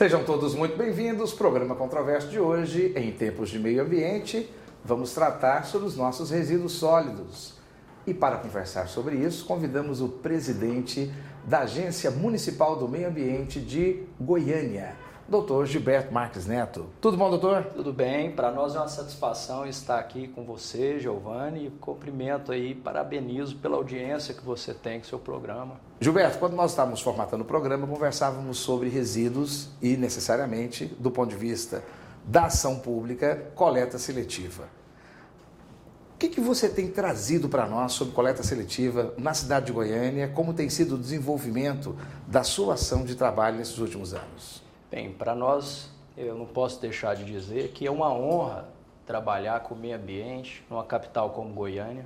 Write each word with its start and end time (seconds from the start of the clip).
Sejam 0.00 0.24
todos 0.24 0.54
muito 0.54 0.78
bem-vindos. 0.78 1.34
Programa 1.34 1.74
Controverso 1.74 2.28
de 2.28 2.40
hoje, 2.40 2.90
em 2.96 3.12
tempos 3.12 3.50
de 3.50 3.58
meio 3.58 3.82
ambiente, 3.82 4.50
vamos 4.82 5.12
tratar 5.12 5.66
sobre 5.66 5.86
os 5.86 5.94
nossos 5.94 6.30
resíduos 6.30 6.72
sólidos. 6.72 7.52
E 8.06 8.14
para 8.14 8.38
conversar 8.38 8.88
sobre 8.88 9.16
isso, 9.16 9.44
convidamos 9.44 10.00
o 10.00 10.08
presidente 10.08 11.12
da 11.44 11.64
Agência 11.64 12.10
Municipal 12.10 12.76
do 12.76 12.88
Meio 12.88 13.08
Ambiente 13.08 13.60
de 13.60 14.02
Goiânia, 14.18 14.96
doutor 15.30 15.64
Gilberto 15.64 16.12
Marques 16.12 16.44
Neto. 16.44 16.86
Tudo 17.00 17.16
bom, 17.16 17.30
doutor? 17.30 17.62
Tudo 17.66 17.92
bem. 17.92 18.32
Para 18.32 18.50
nós 18.50 18.74
é 18.74 18.78
uma 18.78 18.88
satisfação 18.88 19.64
estar 19.64 19.96
aqui 19.96 20.26
com 20.26 20.44
você, 20.44 20.98
Giovanni. 20.98 21.68
E 21.68 21.70
cumprimento 21.70 22.50
aí, 22.50 22.74
parabenizo 22.74 23.54
pela 23.56 23.76
audiência 23.76 24.34
que 24.34 24.44
você 24.44 24.74
tem 24.74 24.98
com 24.98 25.06
seu 25.06 25.20
programa. 25.20 25.80
Gilberto, 26.00 26.38
quando 26.38 26.54
nós 26.54 26.72
estávamos 26.72 27.00
formatando 27.00 27.44
o 27.44 27.46
programa, 27.46 27.86
conversávamos 27.86 28.58
sobre 28.58 28.88
resíduos 28.88 29.68
e, 29.80 29.96
necessariamente, 29.96 30.86
do 30.98 31.12
ponto 31.12 31.30
de 31.30 31.36
vista 31.36 31.84
da 32.24 32.46
ação 32.46 32.80
pública, 32.80 33.52
coleta 33.54 33.98
seletiva. 33.98 34.64
O 36.16 36.18
que, 36.18 36.28
que 36.28 36.40
você 36.40 36.68
tem 36.68 36.88
trazido 36.88 37.48
para 37.48 37.66
nós 37.66 37.92
sobre 37.92 38.12
coleta 38.12 38.42
seletiva 38.42 39.14
na 39.16 39.32
cidade 39.32 39.66
de 39.66 39.72
Goiânia? 39.72 40.28
Como 40.28 40.52
tem 40.52 40.68
sido 40.68 40.96
o 40.96 40.98
desenvolvimento 40.98 41.96
da 42.26 42.42
sua 42.42 42.74
ação 42.74 43.04
de 43.04 43.14
trabalho 43.14 43.56
nesses 43.56 43.78
últimos 43.78 44.12
anos? 44.12 44.69
Bem, 44.90 45.12
para 45.12 45.36
nós, 45.36 45.88
eu 46.16 46.34
não 46.34 46.46
posso 46.46 46.80
deixar 46.80 47.14
de 47.14 47.24
dizer 47.24 47.68
que 47.68 47.86
é 47.86 47.90
uma 47.92 48.12
honra 48.12 48.68
trabalhar 49.06 49.60
com 49.60 49.72
o 49.72 49.78
meio 49.78 49.94
ambiente 49.94 50.64
numa 50.68 50.82
capital 50.82 51.30
como 51.30 51.54
Goiânia. 51.54 52.04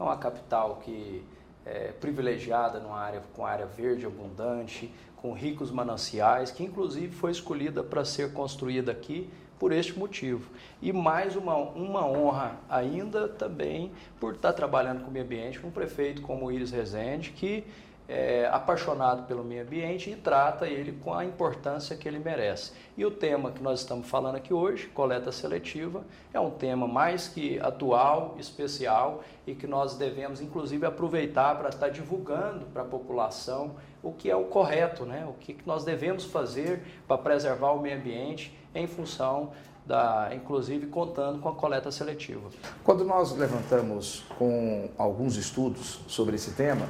É 0.00 0.02
uma 0.02 0.16
capital 0.16 0.80
que 0.84 1.24
é 1.64 1.92
privilegiada 1.92 2.80
numa 2.80 2.98
área 2.98 3.22
com 3.36 3.46
área 3.46 3.66
verde 3.66 4.04
abundante, 4.04 4.92
com 5.14 5.32
ricos 5.32 5.70
mananciais, 5.70 6.50
que 6.50 6.64
inclusive 6.64 7.14
foi 7.14 7.30
escolhida 7.30 7.84
para 7.84 8.04
ser 8.04 8.32
construída 8.32 8.90
aqui 8.90 9.30
por 9.56 9.70
este 9.70 9.96
motivo. 9.96 10.50
E 10.82 10.92
mais 10.92 11.36
uma, 11.36 11.54
uma 11.56 12.04
honra 12.04 12.58
ainda 12.68 13.28
também 13.28 13.92
por 14.18 14.34
estar 14.34 14.52
trabalhando 14.54 15.04
com 15.04 15.08
o 15.08 15.12
meio 15.12 15.24
ambiente 15.24 15.60
com 15.60 15.68
um 15.68 15.70
prefeito 15.70 16.20
como 16.20 16.46
o 16.46 16.52
Iris 16.52 16.72
Rezende, 16.72 17.30
que 17.30 17.64
é 18.06 18.46
apaixonado 18.52 19.26
pelo 19.26 19.42
meio 19.42 19.62
ambiente 19.62 20.10
e 20.10 20.16
trata 20.16 20.66
ele 20.66 20.92
com 21.02 21.14
a 21.14 21.24
importância 21.24 21.96
que 21.96 22.06
ele 22.06 22.18
merece. 22.18 22.72
E 22.96 23.04
o 23.04 23.10
tema 23.10 23.50
que 23.50 23.62
nós 23.62 23.80
estamos 23.80 24.08
falando 24.08 24.36
aqui 24.36 24.52
hoje, 24.52 24.88
coleta 24.88 25.32
seletiva, 25.32 26.04
é 26.32 26.38
um 26.38 26.50
tema 26.50 26.86
mais 26.86 27.28
que 27.28 27.58
atual, 27.60 28.36
especial 28.38 29.22
e 29.46 29.54
que 29.54 29.66
nós 29.66 29.96
devemos 29.96 30.40
inclusive 30.40 30.84
aproveitar 30.84 31.56
para 31.56 31.70
estar 31.70 31.88
divulgando 31.88 32.66
para 32.66 32.82
a 32.82 32.86
população 32.86 33.76
o 34.02 34.12
que 34.12 34.30
é 34.30 34.36
o 34.36 34.44
correto, 34.44 35.06
né? 35.06 35.26
o 35.26 35.32
que 35.32 35.56
nós 35.64 35.82
devemos 35.82 36.24
fazer 36.24 36.82
para 37.08 37.16
preservar 37.16 37.72
o 37.72 37.80
meio 37.80 37.96
ambiente 37.96 38.54
em 38.74 38.86
função 38.86 39.52
da, 39.86 40.30
inclusive 40.34 40.86
contando 40.86 41.40
com 41.40 41.48
a 41.48 41.54
coleta 41.54 41.90
seletiva. 41.90 42.50
Quando 42.82 43.04
nós 43.04 43.36
levantamos 43.36 44.24
com 44.38 44.88
alguns 44.96 45.36
estudos 45.36 46.00
sobre 46.06 46.36
esse 46.36 46.52
tema, 46.52 46.86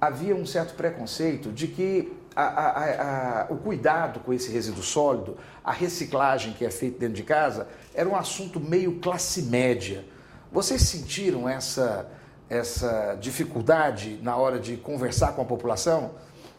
havia 0.00 0.34
um 0.34 0.46
certo 0.46 0.74
preconceito 0.74 1.50
de 1.50 1.68
que 1.68 2.12
a, 2.34 2.42
a, 2.42 3.42
a, 3.42 3.46
o 3.50 3.56
cuidado 3.56 4.20
com 4.20 4.32
esse 4.32 4.50
resíduo 4.50 4.82
sólido, 4.82 5.36
a 5.64 5.72
reciclagem 5.72 6.52
que 6.52 6.64
é 6.64 6.70
feita 6.70 7.00
dentro 7.00 7.16
de 7.16 7.24
casa, 7.24 7.66
era 7.92 8.08
um 8.08 8.14
assunto 8.14 8.60
meio 8.60 9.00
classe 9.00 9.42
média. 9.42 10.04
Vocês 10.52 10.82
sentiram 10.82 11.48
essa, 11.48 12.08
essa 12.48 13.16
dificuldade 13.20 14.20
na 14.22 14.36
hora 14.36 14.58
de 14.60 14.76
conversar 14.76 15.32
com 15.32 15.42
a 15.42 15.44
população? 15.44 16.12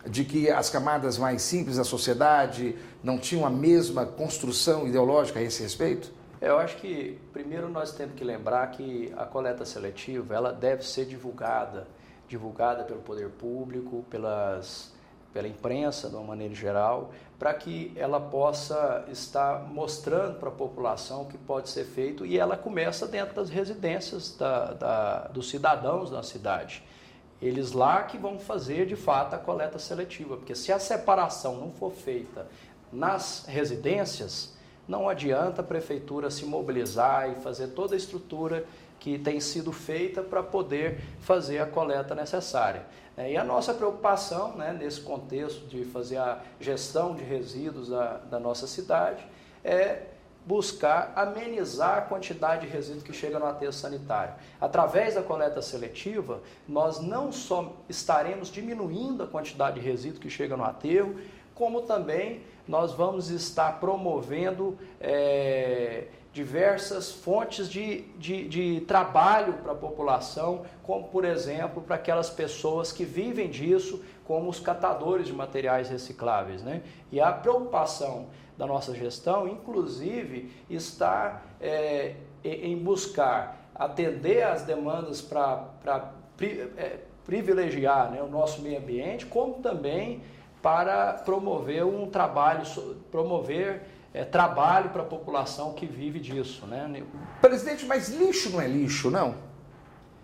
De 0.06 0.24
que 0.26 0.50
as 0.50 0.70
camadas 0.70 1.18
mais 1.18 1.42
simples 1.42 1.78
da 1.78 1.84
sociedade 1.84 2.76
não 3.04 3.18
tinham 3.18 3.46
a 3.46 3.50
mesma 3.50 4.06
construção 4.06 4.88
ideológica 4.88 5.40
a 5.40 5.42
esse 5.42 5.64
respeito? 5.64 6.12
Eu 6.42 6.58
acho 6.58 6.78
que 6.78 7.20
primeiro 7.34 7.70
nós 7.70 7.92
temos 7.94 8.16
que 8.16 8.24
lembrar 8.24 8.66
que 8.72 9.14
a 9.18 9.26
coleta 9.26 9.66
seletiva 9.66 10.34
ela 10.34 10.54
deve 10.54 10.86
ser 10.86 11.06
divulgada 11.06 11.88
divulgada 12.30 12.84
pelo 12.84 13.02
poder 13.02 13.30
público, 13.30 14.06
pelas, 14.10 14.94
pela 15.34 15.48
imprensa 15.48 16.08
de 16.08 16.16
uma 16.16 16.24
maneira 16.24 16.54
geral, 16.54 17.12
para 17.38 17.54
que 17.54 17.92
ela 17.96 18.20
possa 18.20 19.06
estar 19.10 19.64
mostrando 19.68 20.40
para 20.40 20.50
a 20.50 20.52
população 20.52 21.24
o 21.24 21.26
que 21.26 21.38
pode 21.38 21.70
ser 21.70 21.86
feito 21.86 22.26
e 22.26 22.38
ela 22.38 22.56
começa 22.56 23.08
dentro 23.08 23.36
das 23.36 23.50
residências 23.50 24.38
da, 24.38 24.74
da, 24.74 25.20
dos 25.30 25.50
cidadãos 25.50 26.12
da 26.12 26.22
cidade. 26.22 26.84
Eles 27.42 27.72
lá 27.72 28.04
que 28.04 28.18
vão 28.18 28.38
fazer 28.38 28.86
de 28.86 28.96
fato 28.96 29.34
a 29.34 29.38
coleta 29.38 29.80
seletiva, 29.80 30.38
porque 30.38 30.54
se 30.54 30.72
a 30.72 30.80
separação 30.80 31.58
não 31.58 31.72
for 31.72 31.92
feita 31.92 32.48
nas 32.92 33.46
residências, 33.48 34.54
não 34.88 35.08
adianta 35.08 35.62
a 35.62 35.64
prefeitura 35.64 36.30
se 36.30 36.46
mobilizar 36.46 37.30
e 37.32 37.36
fazer 37.36 37.68
toda 37.70 37.94
a 37.94 37.98
estrutura 37.98 38.66
que 39.00 39.18
tem 39.18 39.40
sido 39.40 39.72
feita 39.72 40.22
para 40.22 40.44
poder 40.44 41.00
fazer 41.22 41.60
a 41.60 41.66
coleta 41.66 42.14
necessária. 42.14 42.84
É, 43.18 43.32
e 43.32 43.38
a 43.38 43.44
nossa 43.44 43.74
preocupação 43.74 44.56
né, 44.56 44.76
nesse 44.78 45.02
contexto 45.02 45.68
de 45.68 45.84
fazer 45.86 46.18
a 46.18 46.40
gestão 46.60 47.16
de 47.16 47.24
resíduos 47.24 47.90
da, 47.90 48.18
da 48.18 48.40
nossa 48.40 48.68
cidade 48.68 49.26
é 49.64 50.04
buscar 50.46 51.12
amenizar 51.16 51.98
a 51.98 52.02
quantidade 52.02 52.66
de 52.66 52.72
resíduos 52.72 53.04
que 53.04 53.14
chega 53.14 53.38
no 53.38 53.46
aterro 53.46 53.74
sanitário. 53.74 54.34
Através 54.60 55.16
da 55.16 55.22
coleta 55.22 55.62
seletiva, 55.62 56.42
nós 56.68 57.00
não 57.00 57.32
só 57.32 57.74
estaremos 57.88 58.50
diminuindo 58.50 59.24
a 59.24 59.28
quantidade 59.28 59.80
de 59.80 59.86
resíduos 59.86 60.20
que 60.20 60.30
chega 60.30 60.56
no 60.56 60.64
aterro, 60.64 61.16
como 61.54 61.82
também 61.82 62.42
nós 62.68 62.94
vamos 62.94 63.30
estar 63.30 63.80
promovendo 63.80 64.78
é, 65.02 66.08
diversas 66.32 67.12
fontes 67.12 67.70
de, 67.70 68.02
de, 68.18 68.48
de 68.48 68.82
trabalho 68.82 69.54
para 69.54 69.72
a 69.72 69.76
população, 69.76 70.64
como, 70.84 71.08
por 71.08 71.26
exemplo, 71.26 71.82
para 71.82 71.96
aquelas 71.96 72.30
pessoas 72.30 72.92
que 72.92 73.04
vivem 73.04 73.50
disso, 73.50 74.04
como 74.26 74.50
os 74.50 74.60
catadores 74.60 75.26
de 75.26 75.34
materiais 75.34 75.90
recicláveis. 75.90 76.62
Né? 76.62 76.84
E 77.12 77.20
a 77.20 77.32
preocupação 77.32 78.28
da 78.58 78.68
nossa 78.68 78.94
gestão, 78.94 79.48
inclusive, 79.48 80.52
está 80.70 81.42
é, 81.60 82.16
em 82.44 82.78
buscar 82.78 83.72
atender 83.74 84.44
às 84.44 84.64
demandas 84.64 85.22
para 85.22 86.14
é, 86.78 86.98
privilegiar 87.26 88.12
né, 88.12 88.22
o 88.22 88.28
nosso 88.28 88.62
meio 88.62 88.78
ambiente, 88.78 89.26
como 89.26 89.56
também 89.56 90.22
para 90.62 91.14
promover 91.14 91.86
um 91.86 92.08
trabalho, 92.08 92.64
promover 93.10 93.82
é, 94.14 94.24
trabalho 94.24 94.90
para 94.90 95.02
a 95.02 95.06
população 95.06 95.74
que 95.74 95.86
vive 95.86 96.20
disso. 96.20 96.66
Né? 96.66 97.04
Presidente, 97.42 97.86
mas 97.86 98.10
lixo 98.10 98.50
não 98.50 98.62
é 98.62 98.68
lixo, 98.68 99.10
não? 99.10 99.36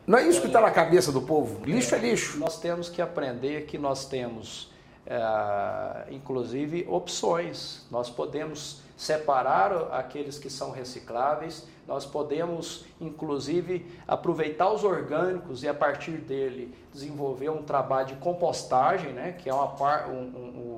Não 0.08 0.20
é 0.20 0.28
isso 0.28 0.40
que 0.40 0.48
está 0.48 0.62
na 0.62 0.72
cabeça 0.72 1.12
do 1.12 1.22
povo? 1.22 1.66
Lixo 1.66 1.96
é, 1.96 1.98
é 1.98 2.02
lixo. 2.02 2.38
Nós 2.38 2.60
temos 2.60 2.90
que 2.90 3.02
aprender 3.02 3.66
que 3.66 3.78
nós 3.78 4.06
temos, 4.06 4.72
é, 5.06 6.06
inclusive, 6.12 6.86
opções. 6.88 7.86
Nós 7.90 8.10
podemos 8.10 8.82
separar 8.98 9.74
aqueles 9.92 10.38
que 10.38 10.50
são 10.50 10.72
recicláveis, 10.72 11.68
nós 11.88 12.06
podemos, 12.06 12.86
inclusive, 13.00 13.86
aproveitar 14.08 14.72
os 14.72 14.84
orgânicos 14.84 15.64
e, 15.64 15.68
a 15.68 15.74
partir 15.74 16.18
dele, 16.18 16.74
desenvolver 16.94 17.50
um 17.50 17.62
trabalho 17.62 18.08
de 18.08 18.16
compostagem, 18.16 19.12
né, 19.12 19.34
que 19.34 19.50
é 19.50 19.54
uma, 19.54 20.08
um, 20.08 20.22
um, 20.22 20.75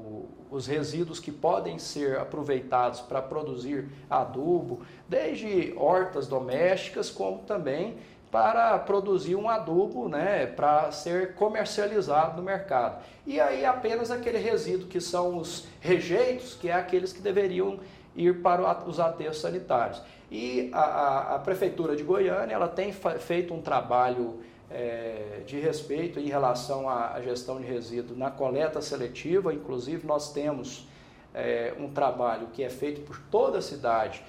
os 0.50 0.68
resíduos 0.68 1.19
que 1.19 1.31
podem 1.31 1.78
ser 1.78 2.18
aproveitados 2.18 3.02
para 3.02 3.22
produzir 3.22 3.90
adubo, 4.09 4.81
desde 5.08 5.74
hortas 5.78 6.28
domésticas, 6.28 7.09
como 7.09 7.40
também 7.40 7.97
para 8.31 8.77
produzir 8.80 9.36
um 9.36 9.50
adubo 9.50 10.10
né, 10.10 10.45
para 10.45 10.92
ser 10.92 11.33
comercializado 11.36 12.38
no 12.38 12.44
mercado. 12.44 13.04
E 13.25 13.39
aí 13.39 13.66
apenas 13.66 14.12
aquele 14.12 14.38
resíduo 14.38 14.88
que 14.88 15.00
são 15.00 15.38
os 15.38 15.66
rejeitos, 15.80 16.54
que 16.54 16.69
é 16.69 16.74
aqueles 16.74 17.13
que 17.13 17.22
deveriam 17.22 17.80
ir 18.16 18.42
para 18.42 18.86
os 18.86 19.00
aterros 19.00 19.39
sanitários. 19.39 20.01
E 20.30 20.69
a, 20.74 20.81
a, 20.81 21.36
a 21.36 21.39
Prefeitura 21.39 21.95
de 21.95 22.04
Goiânia 22.04 22.54
ela 22.54 22.68
tem 22.68 22.92
feito 22.92 23.54
um 23.54 23.62
trabalho 23.62 24.42
é, 24.69 25.42
de 25.46 25.60
respeito 25.60 26.19
em 26.19 26.28
relação 26.28 26.90
à 26.90 27.19
gestão 27.22 27.60
de 27.60 27.66
resíduos 27.66 28.18
na 28.18 28.30
coleta 28.30 28.81
seletiva, 28.81 29.54
inclusive 29.54 30.06
nós 30.06 30.31
temos 30.34 30.88
é, 31.34 31.74
um 31.80 31.90
trabalho 31.90 32.48
que 32.48 32.64
é 32.64 32.69
feito 32.69 33.02
por 33.02 33.18
toda 33.31 33.60
a 33.60 33.62
cidade, 33.62 34.24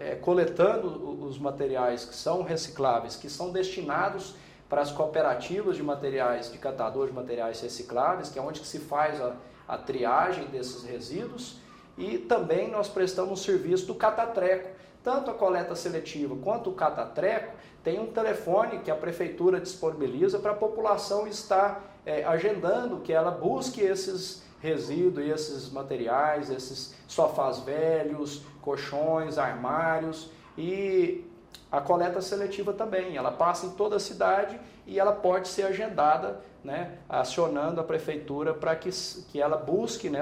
é, 0.00 0.16
coletando 0.16 1.24
os 1.24 1.38
materiais 1.38 2.04
que 2.04 2.14
são 2.14 2.42
recicláveis, 2.42 3.16
que 3.16 3.30
são 3.30 3.50
destinados 3.50 4.34
para 4.68 4.80
as 4.80 4.90
cooperativas 4.90 5.76
de 5.76 5.82
materiais, 5.82 6.50
de 6.50 6.58
catadores 6.58 7.10
de 7.10 7.16
materiais 7.16 7.60
recicláveis, 7.60 8.30
que 8.30 8.38
é 8.38 8.42
onde 8.42 8.60
que 8.60 8.66
se 8.66 8.80
faz 8.80 9.20
a, 9.20 9.36
a 9.68 9.78
triagem 9.78 10.46
desses 10.46 10.82
resíduos, 10.82 11.60
e 11.96 12.18
também 12.18 12.70
nós 12.70 12.88
prestamos 12.88 13.40
o 13.40 13.44
serviço 13.44 13.86
do 13.86 13.94
catatreco, 13.94 14.70
tanto 15.04 15.30
a 15.30 15.34
coleta 15.34 15.76
seletiva 15.76 16.34
quanto 16.42 16.70
o 16.70 16.74
catatreco 16.74 17.54
tem 17.84 17.98
um 17.98 18.06
telefone 18.06 18.78
que 18.78 18.90
a 18.90 18.94
prefeitura 18.94 19.60
disponibiliza 19.60 20.38
para 20.38 20.52
a 20.52 20.54
população 20.54 21.26
estar 21.26 21.98
é, 22.06 22.24
agendando 22.24 22.98
que 22.98 23.12
ela 23.12 23.30
busque 23.30 23.80
esses 23.80 24.42
resíduos, 24.60 25.26
esses 25.26 25.70
materiais, 25.70 26.48
esses 26.48 26.94
sofás 27.08 27.58
velhos, 27.58 28.42
colchões, 28.60 29.36
armários 29.36 30.30
e 30.56 31.24
a 31.70 31.80
coleta 31.80 32.20
seletiva 32.20 32.72
também. 32.72 33.16
Ela 33.16 33.32
passa 33.32 33.66
em 33.66 33.70
toda 33.70 33.96
a 33.96 34.00
cidade 34.00 34.60
e 34.86 35.00
ela 35.00 35.12
pode 35.12 35.48
ser 35.48 35.64
agendada, 35.64 36.40
né, 36.62 36.98
acionando 37.08 37.80
a 37.80 37.84
prefeitura 37.84 38.54
para 38.54 38.76
que, 38.76 38.90
que 39.32 39.40
ela 39.40 39.56
busque 39.56 40.08
né, 40.08 40.20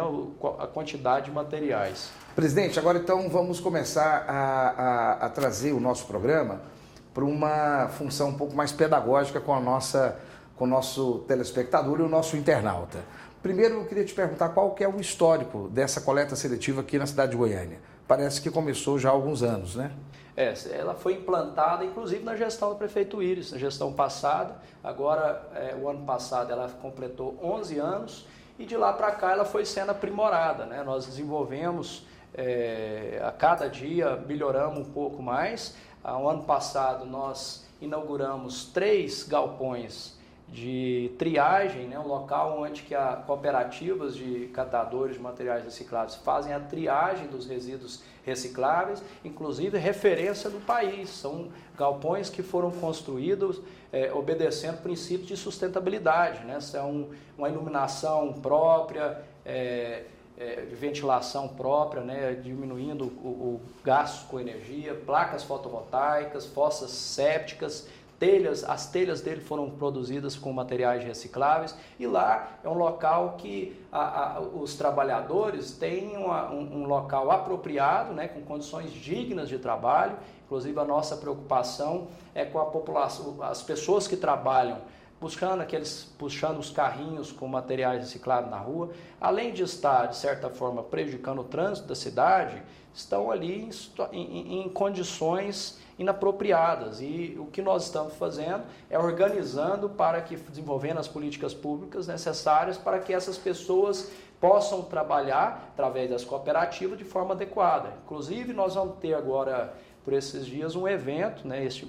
a 0.59 0.67
quantidade 0.67 1.27
de 1.27 1.33
materiais. 1.33 2.11
Presidente, 2.35 2.79
agora 2.79 2.97
então 2.97 3.29
vamos 3.29 3.61
começar 3.61 4.25
a, 4.27 4.71
a, 4.71 5.27
a 5.27 5.29
trazer 5.29 5.73
o 5.73 5.81
nosso 5.81 6.07
programa 6.07 6.63
para 7.13 7.25
uma 7.25 7.89
função 7.89 8.29
um 8.29 8.37
pouco 8.37 8.55
mais 8.55 8.73
pedagógica 8.73 9.41
com 9.41 9.55
a 9.55 9.61
nossa 9.61 10.17
com 10.57 10.65
o 10.65 10.69
nosso 10.69 11.21
telespectador 11.21 12.01
e 12.01 12.03
o 12.03 12.09
nosso 12.09 12.37
internauta. 12.37 12.99
Primeiro, 13.43 13.77
eu 13.77 13.87
queria 13.87 14.05
te 14.05 14.13
perguntar 14.13 14.51
qual 14.51 14.73
que 14.73 14.85
é 14.85 14.89
o 14.89 15.01
histórico 15.01 15.69
dessa 15.71 16.03
coleta 16.03 16.37
seletiva 16.37 16.83
aqui 16.83 16.99
na 16.99 17.07
cidade 17.07 17.31
de 17.31 17.39
Goiânia. 17.39 17.79
Parece 18.07 18.43
que 18.43 18.51
começou 18.51 18.99
já 18.99 19.09
há 19.09 19.13
alguns 19.13 19.43
anos, 19.43 19.77
né? 19.77 19.91
É, 20.37 20.53
ela 20.73 20.95
foi 20.95 21.15
implantada, 21.15 21.83
inclusive, 21.83 22.23
na 22.23 22.37
gestão 22.37 22.69
do 22.69 22.77
prefeito 22.77 23.23
Íris, 23.23 23.53
na 23.53 23.59
gestão 23.59 23.93
passada. 23.93 24.57
Agora, 24.85 25.49
é, 25.55 25.75
o 25.75 25.89
ano 25.89 26.05
passado, 26.05 26.53
ela 26.53 26.69
completou 26.83 27.39
11 27.43 27.79
anos 27.79 28.27
e 28.59 28.67
de 28.67 28.77
lá 28.77 28.93
para 28.93 29.11
cá 29.13 29.33
ela 29.33 29.47
foi 29.47 29.65
sendo 29.65 29.91
aprimorada. 29.91 30.67
Né? 30.67 30.83
Nós 30.83 31.07
desenvolvemos 31.07 32.07
é, 32.35 33.21
a 33.25 33.33
cada 33.33 33.69
dia, 33.69 34.17
melhoramos 34.17 34.87
um 34.87 34.93
pouco 34.93 35.23
mais. 35.23 35.75
Ah, 36.03 36.19
o 36.19 36.29
ano 36.29 36.45
passado, 36.45 37.05
nós 37.05 37.67
inauguramos 37.81 38.65
três 38.67 39.23
galpões 39.23 40.19
de 40.49 41.13
triagem, 41.17 41.87
né, 41.87 41.99
um 41.99 42.07
local 42.09 42.61
onde 42.61 42.83
que 42.83 42.95
a 42.95 43.15
cooperativas 43.15 44.17
de 44.17 44.49
catadores 44.49 45.17
de 45.17 45.23
materiais 45.23 45.63
recicláveis 45.63 46.17
fazem 46.17 46.53
a 46.53 46.59
triagem 46.59 47.29
dos 47.29 47.47
resíduos 47.47 48.03
recicláveis, 48.25 49.03
inclusive 49.25 49.79
referência 49.79 50.51
no 50.51 50.61
país. 50.61 51.09
São 51.11 51.49
galpões 51.77 52.29
que 52.29 52.43
foram 52.43 52.71
construídos 52.73 53.61
é, 53.93 54.13
obedecendo 54.13 54.83
princípios 54.83 55.29
de 55.29 55.37
sustentabilidade, 55.37 56.45
né? 56.45 56.61
São 56.61 57.11
uma 57.39 57.49
iluminação 57.49 58.33
própria, 58.35 59.23
é, 59.45 60.05
é, 60.41 60.63
ventilação 60.73 61.47
própria, 61.49 62.03
né? 62.03 62.33
diminuindo 62.33 63.05
o, 63.05 63.29
o 63.29 63.61
gasto 63.85 64.27
com 64.27 64.41
energia, 64.41 64.95
placas 64.95 65.45
fotovoltaicas, 65.45 66.47
fossas 66.47 66.91
sépticas, 66.91 67.87
telhas, 68.19 68.65
as 68.65 68.87
telhas 68.87 69.21
dele 69.21 69.43
foram 69.43 69.69
produzidas 69.71 70.37
com 70.37 70.51
materiais 70.53 71.05
recicláveis 71.05 71.77
e 71.99 72.07
lá 72.07 72.59
é 72.65 72.69
um 72.69 72.75
local 72.75 73.37
que 73.37 73.79
a, 73.93 74.37
a, 74.37 74.41
os 74.41 74.75
trabalhadores 74.75 75.73
têm 75.73 76.17
uma, 76.17 76.51
um, 76.51 76.83
um, 76.83 76.87
local 76.87 77.31
apropriado, 77.31 78.15
né, 78.15 78.27
com 78.27 78.41
condições 78.41 78.93
dignas 78.93 79.49
de 79.49 79.59
trabalho. 79.59 80.17
Inclusive 80.47 80.79
a 80.81 80.85
nossa 80.85 81.17
preocupação 81.17 82.09
é 82.35 82.45
com 82.45 82.59
a 82.59 82.67
população, 82.67 83.37
as 83.43 83.63
pessoas 83.63 84.09
que 84.09 84.17
trabalham 84.17 84.79
buscando 85.21 85.61
aqueles, 85.61 86.09
puxando 86.19 86.59
os 86.59 86.71
carrinhos 86.71 87.31
com 87.31 87.47
materiais 87.47 88.01
reciclados 88.01 88.51
na 88.51 88.59
rua, 88.59 88.91
além 89.21 89.53
de 89.53 89.63
estar 89.63 90.07
de 90.07 90.17
certa 90.17 90.49
forma 90.49 90.83
prejudicando 90.83 91.41
o 91.41 91.45
trânsito 91.45 91.87
da 91.89 91.95
cidade, 91.95 92.63
estão 92.95 93.31
ali 93.31 93.71
em, 94.13 94.19
em, 94.19 94.63
em 94.63 94.69
condições 94.69 95.79
inapropriadas. 95.99 97.03
E 97.03 97.37
o 97.39 97.47
que 97.47 97.61
nós 97.61 97.85
estamos 97.85 98.15
fazendo 98.15 98.65
é 98.89 98.99
organizando 98.99 99.91
para 99.91 100.23
que, 100.23 100.35
desenvolvendo 100.37 100.99
as 100.99 101.07
políticas 101.07 101.53
públicas 101.53 102.07
necessárias 102.07 102.79
para 102.79 102.99
que 102.99 103.13
essas 103.13 103.37
pessoas 103.37 104.11
possam 104.41 104.81
trabalhar 104.83 105.69
através 105.75 106.09
das 106.09 106.25
cooperativas 106.25 106.97
de 106.97 107.05
forma 107.05 107.35
adequada. 107.35 107.93
Inclusive, 108.05 108.55
nós 108.55 108.75
vamos 108.75 108.97
ter 108.99 109.13
agora, 109.13 109.75
por 110.03 110.15
esses 110.15 110.47
dias, 110.47 110.75
um 110.75 110.89
evento, 110.89 111.47
né, 111.47 111.63
este 111.63 111.87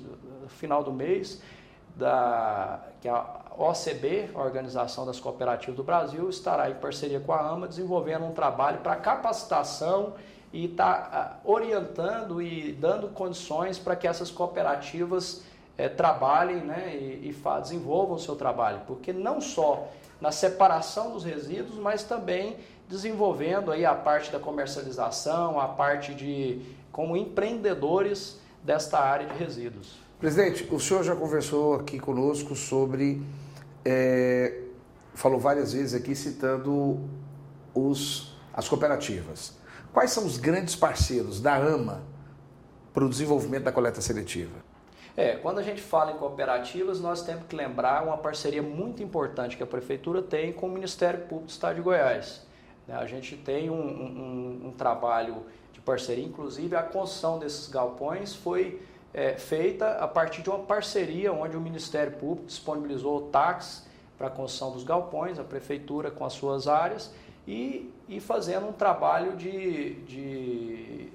final 0.50 0.84
do 0.84 0.92
mês, 0.92 1.42
da, 1.96 2.80
que 3.02 3.08
a 3.08 3.42
OCB, 3.58 4.32
Organização 4.34 5.06
das 5.06 5.20
Cooperativas 5.20 5.76
do 5.76 5.84
Brasil, 5.84 6.30
estará 6.30 6.70
em 6.70 6.76
parceria 6.76 7.20
com 7.20 7.34
a 7.34 7.40
AMA 7.40 7.68
desenvolvendo 7.68 8.26
um 8.26 8.32
trabalho 8.32 8.80
para 8.80 8.96
capacitação 8.96 10.14
e 10.54 10.66
está 10.66 11.10
ah, 11.12 11.50
orientando 11.50 12.42
e 12.42 12.74
dando 12.74 13.10
condições 13.10 13.78
para 13.78 13.96
que 13.96 14.08
essas 14.08 14.30
cooperativas 14.32 15.44
é, 15.78 15.88
trabalhem 15.88 16.58
né, 16.58 16.96
e, 16.96 17.30
e 17.30 17.60
desenvolvam 17.62 18.16
o 18.16 18.20
seu 18.20 18.36
trabalho, 18.36 18.82
porque 18.86 19.14
não 19.14 19.40
só 19.40 19.88
na 20.20 20.32
separação 20.32 21.12
dos 21.12 21.24
resíduos, 21.24 21.78
mas 21.78 22.04
também 22.04 22.58
desenvolvendo 22.88 23.72
aí 23.72 23.86
a 23.86 23.96
parte 23.96 24.32
da 24.32 24.40
comercialização, 24.40 25.60
a 25.60 25.68
parte 25.68 26.14
de 26.14 26.62
como 26.92 27.16
empreendedores 27.16 28.40
desta 28.62 29.00
área 29.00 29.26
de 29.28 29.38
resíduos. 29.38 30.01
Presidente, 30.22 30.68
o 30.72 30.80
senhor 30.80 31.04
já 31.04 31.16
conversou 31.16 31.74
aqui 31.74 31.98
conosco 31.98 32.56
sobre, 32.56 33.24
é, 33.84 34.62
falou 35.16 35.40
várias 35.40 35.74
vezes 35.74 35.96
aqui 35.96 36.14
citando 36.14 37.00
os, 37.74 38.38
as 38.54 38.70
cooperativas. 38.70 39.58
Quais 39.92 40.12
são 40.12 40.24
os 40.24 40.38
grandes 40.38 40.76
parceiros 40.76 41.42
da 41.42 41.56
AMA 41.56 42.04
para 42.94 43.04
o 43.04 43.10
desenvolvimento 43.10 43.64
da 43.64 43.72
coleta 43.72 44.00
seletiva? 44.00 44.58
É, 45.18 45.38
quando 45.38 45.58
a 45.58 45.64
gente 45.64 45.82
fala 45.82 46.12
em 46.12 46.18
cooperativas, 46.18 47.02
nós 47.02 47.24
temos 47.24 47.48
que 47.48 47.56
lembrar 47.56 48.04
uma 48.04 48.18
parceria 48.18 48.62
muito 48.62 49.02
importante 49.02 49.58
que 49.58 49.64
a 49.64 49.68
Prefeitura 49.68 50.22
tem 50.22 50.54
com 50.54 50.68
o 50.68 50.72
Ministério 50.72 51.22
Público 51.22 51.48
do 51.48 51.50
Estado 51.50 51.78
de 51.78 51.82
Goiás. 51.82 52.46
Né, 52.88 52.94
a 52.96 53.08
gente 53.08 53.36
tem 53.38 53.72
um, 53.72 53.74
um, 53.74 54.68
um 54.68 54.72
trabalho 54.72 55.48
de 55.74 55.82
parceria, 55.82 56.24
inclusive 56.24 56.76
a 56.76 56.84
construção 56.84 57.40
desses 57.40 57.68
galpões 57.68 58.36
foi 58.36 58.80
é, 59.14 59.34
feita 59.34 59.94
a 59.94 60.08
partir 60.08 60.42
de 60.42 60.50
uma 60.50 60.60
parceria 60.60 61.34
onde 61.34 61.58
o 61.58 61.62
Ministério 61.62 62.14
Público 62.14 62.48
disponibilizou 62.48 63.18
o 63.18 63.22
táxi 63.24 63.84
para 64.18 64.28
a 64.28 64.30
construção 64.30 64.72
dos 64.72 64.84
galpões, 64.84 65.40
a 65.40 65.44
Prefeitura 65.44 66.12
com 66.12 66.24
as 66.24 66.34
suas 66.34 66.68
áreas, 66.68 67.12
e, 67.48 67.92
e 68.08 68.20
fazendo 68.20 68.68
um 68.68 68.72
trabalho 68.72 69.36
de, 69.36 69.96
de 70.04 71.10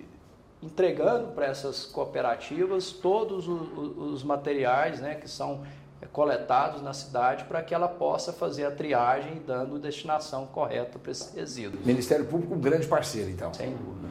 entregando 0.62 1.28
para 1.28 1.46
essas 1.46 1.86
cooperativas 1.86 2.90
todos 2.90 3.46
os, 3.46 3.96
os 3.96 4.24
materiais 4.24 5.00
né, 5.00 5.14
que 5.14 5.28
são 5.28 5.62
coletados 6.12 6.82
na 6.82 6.92
cidade 6.92 7.44
para 7.44 7.62
que 7.62 7.74
ela 7.74 7.88
possa 7.88 8.32
fazer 8.32 8.64
a 8.64 8.70
triagem 8.70 9.42
dando 9.46 9.78
destinação 9.78 10.46
correta 10.46 10.98
para 10.98 11.10
esses 11.10 11.34
resíduos. 11.34 11.84
Ministério 11.84 12.26
Público, 12.26 12.54
um 12.54 12.60
grande 12.60 12.86
parceiro, 12.86 13.30
então. 13.30 13.52
Sem 13.54 13.70
dúvida. 13.70 14.08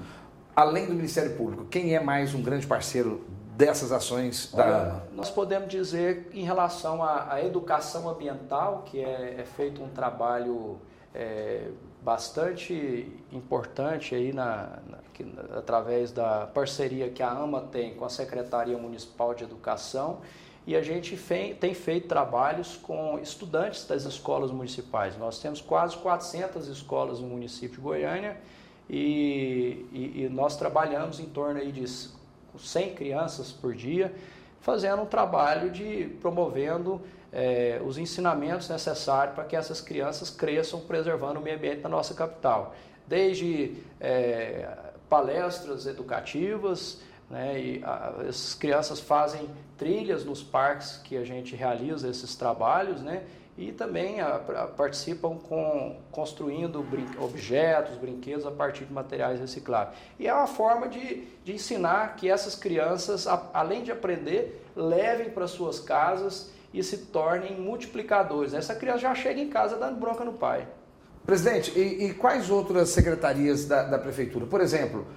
Além 0.55 0.87
do 0.87 0.93
Ministério 0.93 1.35
Público, 1.35 1.65
quem 1.65 1.95
é 1.95 1.99
mais 1.99 2.33
um 2.33 2.41
grande 2.41 2.65
parceiro 2.65 3.25
dessas 3.55 3.91
ações 3.91 4.51
da 4.53 4.65
AMA? 4.65 5.03
Nós 5.13 5.29
podemos 5.29 5.69
dizer 5.69 6.29
em 6.33 6.43
relação 6.43 7.01
à, 7.03 7.33
à 7.33 7.43
educação 7.43 8.09
ambiental, 8.09 8.83
que 8.85 8.99
é, 8.99 9.35
é 9.39 9.45
feito 9.45 9.81
um 9.81 9.89
trabalho 9.89 10.79
é, 11.13 11.69
bastante 12.01 13.11
importante 13.31 14.13
aí 14.13 14.33
na, 14.33 14.79
na 14.87 14.97
que, 15.13 15.25
através 15.57 16.11
da 16.11 16.45
parceria 16.47 17.09
que 17.09 17.23
a 17.23 17.31
AMA 17.31 17.61
tem 17.61 17.95
com 17.95 18.03
a 18.03 18.09
Secretaria 18.09 18.77
Municipal 18.77 19.33
de 19.33 19.45
Educação 19.45 20.19
e 20.67 20.75
a 20.75 20.81
gente 20.81 21.15
fe, 21.15 21.53
tem 21.53 21.73
feito 21.73 22.07
trabalhos 22.07 22.75
com 22.75 23.17
estudantes 23.19 23.87
das 23.87 24.03
escolas 24.03 24.51
municipais. 24.51 25.17
Nós 25.17 25.39
temos 25.39 25.61
quase 25.61 25.95
400 25.97 26.67
escolas 26.67 27.19
no 27.19 27.27
município 27.27 27.77
de 27.77 27.81
Goiânia 27.81 28.37
e, 28.89 29.85
e, 29.91 30.23
e 30.23 30.29
nós 30.29 30.57
trabalhamos 30.57 31.19
em 31.19 31.25
torno 31.25 31.59
aí 31.59 31.71
de 31.71 31.83
100 32.59 32.95
crianças 32.95 33.51
por 33.51 33.73
dia, 33.73 34.13
fazendo 34.61 35.03
um 35.03 35.05
trabalho 35.05 35.69
de 35.69 36.09
promovendo 36.21 37.01
é, 37.31 37.81
os 37.85 37.97
ensinamentos 37.97 38.69
necessários 38.69 39.35
para 39.35 39.43
que 39.43 39.55
essas 39.55 39.81
crianças 39.81 40.29
cresçam 40.29 40.79
preservando 40.79 41.39
o 41.39 41.43
meio 41.43 41.57
ambiente 41.57 41.81
da 41.81 41.89
nossa 41.89 42.13
capital. 42.13 42.73
Desde 43.05 43.75
é, 43.99 44.69
palestras 45.09 45.85
educativas, 45.85 47.01
né, 47.29 47.59
e 47.59 47.83
a, 47.83 48.15
essas 48.27 48.53
crianças 48.53 48.99
fazem 48.99 49.49
trilhas 49.77 50.23
nos 50.23 50.41
parques 50.41 50.97
que 51.03 51.17
a 51.17 51.23
gente 51.23 51.55
realiza 51.55 52.09
esses 52.09 52.35
trabalhos, 52.35 53.01
né, 53.01 53.23
e 53.57 53.71
também 53.71 54.19
a, 54.19 54.35
a, 54.35 54.67
participam 54.67 55.37
com 55.37 55.97
construindo 56.11 56.81
brin 56.83 57.07
objetos, 57.19 57.95
brinquedos 57.97 58.45
a 58.45 58.51
partir 58.51 58.85
de 58.85 58.93
materiais 58.93 59.39
recicláveis. 59.39 59.97
E 60.19 60.27
é 60.27 60.33
uma 60.33 60.47
forma 60.47 60.87
de, 60.87 61.23
de 61.43 61.53
ensinar 61.53 62.15
que 62.17 62.29
essas 62.29 62.55
crianças, 62.55 63.27
a, 63.27 63.49
além 63.53 63.83
de 63.83 63.91
aprender, 63.91 64.65
levem 64.75 65.29
para 65.29 65.47
suas 65.47 65.79
casas 65.79 66.51
e 66.73 66.83
se 66.83 66.97
tornem 66.97 67.57
multiplicadores. 67.59 68.53
Essa 68.53 68.75
criança 68.75 68.99
já 68.99 69.15
chega 69.15 69.39
em 69.39 69.49
casa 69.49 69.77
dando 69.77 69.97
bronca 69.97 70.25
no 70.25 70.33
pai. 70.33 70.67
Presidente, 71.25 71.71
e, 71.75 72.05
e 72.05 72.13
quais 72.13 72.51
outras 72.51 72.89
secretarias 72.89 73.65
da, 73.65 73.83
da, 73.83 73.97
prefeitura? 73.97 74.45
Por 74.45 74.61
exemplo, 74.61 75.07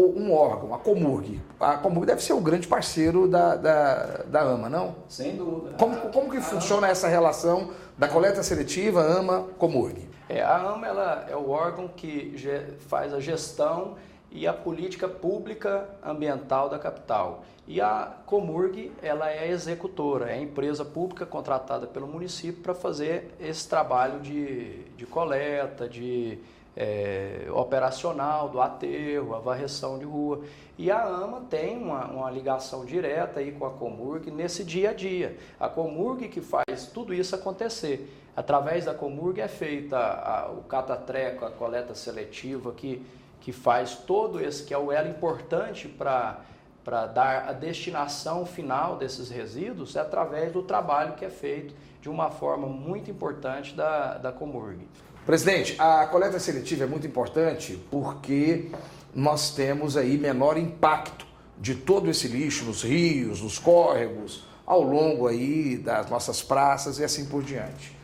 um 0.00 0.32
órgão, 0.32 0.74
a 0.74 0.78
Comurg. 0.78 1.40
A 1.58 1.76
Comurg 1.78 2.06
deve 2.06 2.22
ser 2.22 2.34
o 2.34 2.40
grande 2.40 2.66
parceiro 2.66 3.26
da, 3.26 3.56
da, 3.56 3.94
da 4.26 4.40
AMA, 4.42 4.68
não? 4.68 4.94
Sem 5.08 5.36
dúvida. 5.36 5.76
Como, 5.78 5.96
como 6.12 6.30
que 6.30 6.40
funciona 6.40 6.88
essa 6.88 7.08
relação 7.08 7.70
da 7.96 8.06
coleta 8.06 8.42
seletiva 8.42 9.00
AMA-Comurg? 9.00 10.08
É, 10.28 10.42
a 10.42 10.56
AMA 10.56 10.86
ela 10.86 11.26
é 11.30 11.36
o 11.36 11.50
órgão 11.50 11.88
que 11.88 12.34
faz 12.80 13.14
a 13.14 13.20
gestão 13.20 13.94
e 14.30 14.46
a 14.46 14.52
política 14.52 15.08
pública 15.08 15.88
ambiental 16.04 16.68
da 16.68 16.78
capital. 16.78 17.44
E 17.66 17.80
a 17.80 18.12
Comurg, 18.26 18.92
ela 19.02 19.30
é 19.30 19.40
a 19.40 19.46
executora, 19.48 20.30
é 20.30 20.34
a 20.34 20.40
empresa 20.40 20.84
pública 20.84 21.24
contratada 21.24 21.86
pelo 21.86 22.06
município 22.06 22.62
para 22.62 22.74
fazer 22.74 23.34
esse 23.40 23.68
trabalho 23.68 24.20
de, 24.20 24.84
de 24.96 25.06
coleta, 25.06 25.88
de 25.88 26.38
é, 26.76 27.46
operacional, 27.52 28.50
do 28.50 28.60
aterro, 28.60 29.34
a 29.34 29.38
varreção 29.38 29.98
de 29.98 30.04
rua. 30.04 30.42
E 30.76 30.90
a 30.90 31.02
AMA 31.02 31.40
tem 31.48 31.78
uma, 31.78 32.04
uma, 32.06 32.30
ligação 32.30 32.84
direta 32.84 33.40
aí 33.40 33.50
com 33.52 33.64
a 33.64 33.70
Comurg 33.70 34.30
nesse 34.30 34.62
dia 34.62 34.90
a 34.90 34.92
dia. 34.92 35.38
A 35.58 35.68
Comurg 35.68 36.28
que 36.28 36.42
faz 36.42 36.86
tudo 36.92 37.14
isso 37.14 37.34
acontecer. 37.34 38.12
Através 38.36 38.84
da 38.84 38.92
Comurg 38.92 39.40
é 39.40 39.48
feita 39.48 39.96
a, 39.96 40.50
o 40.52 40.62
catatreco, 40.64 41.46
a 41.46 41.50
coleta 41.50 41.94
seletiva, 41.94 42.72
que, 42.72 43.02
que 43.40 43.52
faz 43.52 43.94
todo 43.94 44.38
esse, 44.38 44.62
que 44.62 44.74
é 44.74 44.78
o 44.78 44.92
elo 44.92 45.08
importante 45.08 45.88
para 45.88 46.40
para 46.84 47.04
dar 47.04 47.48
a 47.48 47.52
destinação 47.52 48.46
final 48.46 48.96
desses 48.96 49.28
resíduos 49.28 49.96
é 49.96 50.00
através 50.00 50.52
do 50.52 50.62
trabalho 50.62 51.14
que 51.14 51.24
é 51.24 51.30
feito 51.30 51.74
de 52.00 52.08
uma 52.08 52.30
forma 52.30 52.68
muito 52.68 53.10
importante 53.10 53.74
da, 53.74 54.16
da 54.18 54.30
Comurg. 54.30 54.86
Presidente, 55.26 55.74
a 55.76 56.06
coleta 56.06 56.38
seletiva 56.38 56.84
é 56.84 56.86
muito 56.86 57.04
importante 57.04 57.76
porque 57.90 58.70
nós 59.12 59.50
temos 59.52 59.96
aí 59.96 60.16
menor 60.16 60.56
impacto 60.56 61.26
de 61.58 61.74
todo 61.74 62.08
esse 62.08 62.28
lixo 62.28 62.64
nos 62.64 62.84
rios, 62.84 63.42
nos 63.42 63.58
córregos, 63.58 64.46
ao 64.64 64.80
longo 64.80 65.26
aí 65.26 65.78
das 65.78 66.08
nossas 66.08 66.44
praças 66.44 67.00
e 67.00 67.04
assim 67.04 67.24
por 67.24 67.42
diante. 67.42 67.96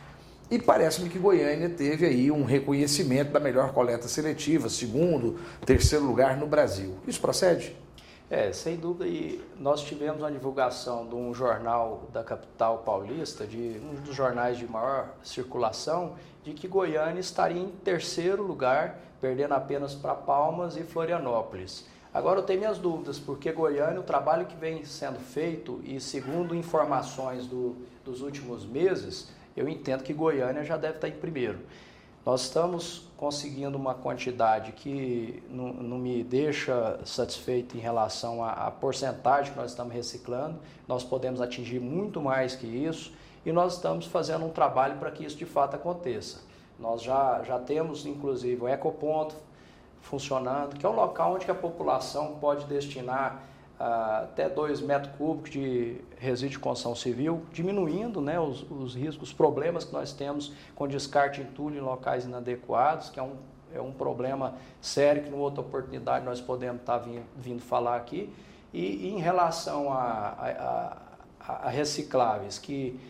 E 0.50 0.59
parece-me 0.59 1.09
que 1.09 1.19
Goiânia 1.19 1.69
teve 1.69 2.07
aí 2.07 2.29
um 2.29 2.43
reconhecimento 2.43 3.31
da 3.31 3.38
melhor 3.38 3.73
coleta 3.73 4.09
seletiva, 4.09 4.69
segundo, 4.69 5.38
terceiro 5.64 6.05
lugar 6.05 6.37
no 6.37 6.49
Brasil. 6.49 6.97
Isso 7.07 7.21
procede? 7.21 7.76
É, 8.32 8.50
sem 8.50 8.78
dúvida. 8.78 9.06
E 9.06 9.44
nós 9.60 9.82
tivemos 9.82 10.22
uma 10.22 10.32
divulgação 10.32 11.06
de 11.06 11.14
um 11.14 11.34
jornal 11.34 12.08
da 12.14 12.24
capital 12.24 12.78
paulista, 12.78 13.46
de 13.46 13.78
um 13.84 13.94
dos 13.96 14.16
jornais 14.16 14.56
de 14.56 14.66
maior 14.66 15.10
circulação, 15.22 16.14
de 16.42 16.54
que 16.54 16.66
Goiânia 16.66 17.20
estaria 17.20 17.60
em 17.60 17.68
terceiro 17.68 18.42
lugar, 18.42 18.98
perdendo 19.20 19.52
apenas 19.52 19.94
para 19.94 20.14
Palmas 20.14 20.78
e 20.78 20.82
Florianópolis. 20.82 21.86
Agora 22.14 22.40
eu 22.40 22.42
tenho 22.42 22.60
minhas 22.60 22.78
dúvidas, 22.78 23.18
porque 23.18 23.52
Goiânia, 23.52 24.00
o 24.00 24.02
trabalho 24.02 24.46
que 24.46 24.56
vem 24.56 24.82
sendo 24.82 25.20
feito, 25.20 25.82
e 25.84 26.00
segundo 26.00 26.54
informações 26.54 27.46
do, 27.46 27.76
dos 28.02 28.22
últimos 28.22 28.64
meses, 28.64 29.30
eu 29.54 29.68
entendo 29.68 30.02
que 30.02 30.14
Goiânia 30.14 30.64
já 30.64 30.78
deve 30.78 30.94
estar 30.94 31.08
em 31.08 31.18
primeiro. 31.18 31.58
Nós 32.25 32.43
estamos 32.43 33.09
conseguindo 33.17 33.76
uma 33.76 33.95
quantidade 33.95 34.71
que 34.73 35.43
não, 35.50 35.73
não 35.73 35.99
me 35.99 36.23
deixa 36.23 37.00
satisfeito 37.05 37.76
em 37.76 37.81
relação 37.81 38.45
à, 38.45 38.52
à, 38.52 38.71
porcentagem 38.71 39.52
que 39.52 39.59
nós 39.59 39.73
estamos 39.73 39.93
reciclando. 39.93 40.57
Nós 40.87 41.02
podemos 41.02 41.41
atingir 41.41 41.81
muito 41.81 42.21
mais 42.21 42.55
que 42.55 42.67
isso 42.67 43.12
e 43.45 43.50
nós 43.50 43.75
estamos 43.75 44.07
fazendo 44.07 44.45
um 44.45 44.50
trabalho 44.50 44.99
para 44.99 45.11
que 45.11 45.25
isso 45.25 45.37
de 45.37 45.45
fato 45.45 45.75
aconteça. 45.75 46.43
Nós 46.79 47.02
já, 47.02 47.43
já 47.43 47.59
temos, 47.59 48.07
inclusive, 48.07 48.62
o 48.62 48.69
Ecoponto 48.69 49.35
funcionando, 50.00 50.76
que 50.76 50.87
é 50.87 50.88
um 50.88 50.95
local 50.95 51.35
onde 51.35 51.50
a 51.50 51.55
população 51.55 52.37
pode 52.41 52.67
destinar 52.67 53.43
até 53.84 54.48
2 54.48 54.80
metros 54.80 55.12
cúbicos 55.16 55.50
de 55.50 56.00
resíduo 56.16 56.52
de 56.52 56.58
construção 56.60 56.94
civil, 56.94 57.42
diminuindo 57.52 58.20
né, 58.20 58.38
os, 58.38 58.64
os 58.70 58.94
riscos, 58.94 59.30
os 59.30 59.34
problemas 59.34 59.84
que 59.84 59.92
nós 59.92 60.12
temos 60.12 60.52
com 60.76 60.86
descarte 60.86 61.42
de 61.42 61.48
entulho 61.48 61.78
em 61.78 61.80
locais 61.80 62.24
inadequados, 62.24 63.10
que 63.10 63.18
é 63.18 63.22
um, 63.24 63.34
é 63.74 63.80
um 63.80 63.90
problema 63.90 64.54
sério 64.80 65.24
que, 65.24 65.30
numa 65.30 65.42
outra 65.42 65.62
oportunidade, 65.62 66.24
nós 66.24 66.40
podemos 66.40 66.80
estar 66.80 66.98
vindo, 66.98 67.24
vindo 67.36 67.60
falar 67.60 67.96
aqui. 67.96 68.32
E, 68.72 69.08
e 69.08 69.08
em 69.08 69.18
relação 69.18 69.92
a, 69.92 69.98
a, 69.98 70.96
a, 71.40 71.52
a 71.66 71.68
recicláveis, 71.68 72.60
que 72.60 73.00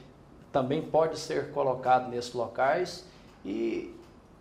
também 0.50 0.80
pode 0.80 1.18
ser 1.18 1.52
colocado 1.52 2.08
nesses 2.08 2.32
locais, 2.32 3.06
e 3.44 3.94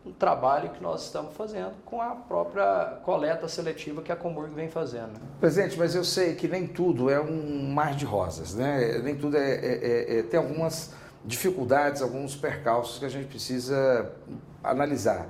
um 0.06 0.12
trabalho 0.12 0.70
que 0.72 0.82
nós 0.82 1.06
estamos 1.06 1.36
fazendo 1.36 1.74
com 1.86 2.02
a 2.02 2.16
própria 2.16 3.00
coleta 3.04 3.48
seletiva 3.48 4.02
que 4.02 4.12
a 4.12 4.16
Comurg 4.16 4.54
vem 4.54 4.68
fazendo. 4.68 5.20
Presidente, 5.40 5.78
mas 5.78 5.94
eu 5.94 6.04
sei 6.04 6.36
que 6.36 6.48
nem 6.48 6.68
tudo 6.68 7.10
é 7.10 7.20
um 7.20 7.72
mar 7.72 7.94
de 7.94 8.06
rosas, 8.06 8.56
né? 8.56 9.00
Nem 9.04 9.16
tudo 9.16 9.38
é, 9.38 9.52
é, 9.52 10.16
é, 10.16 10.20
é 10.20 10.24
tem 10.24 10.40
algumas 10.40 10.94
dificuldades, 11.24 12.02
alguns 12.02 12.36
percalços 12.36 12.98
que 12.98 13.06
a 13.06 13.10
gente 13.10 13.28
precisa 13.28 14.12
analisar. 14.64 15.30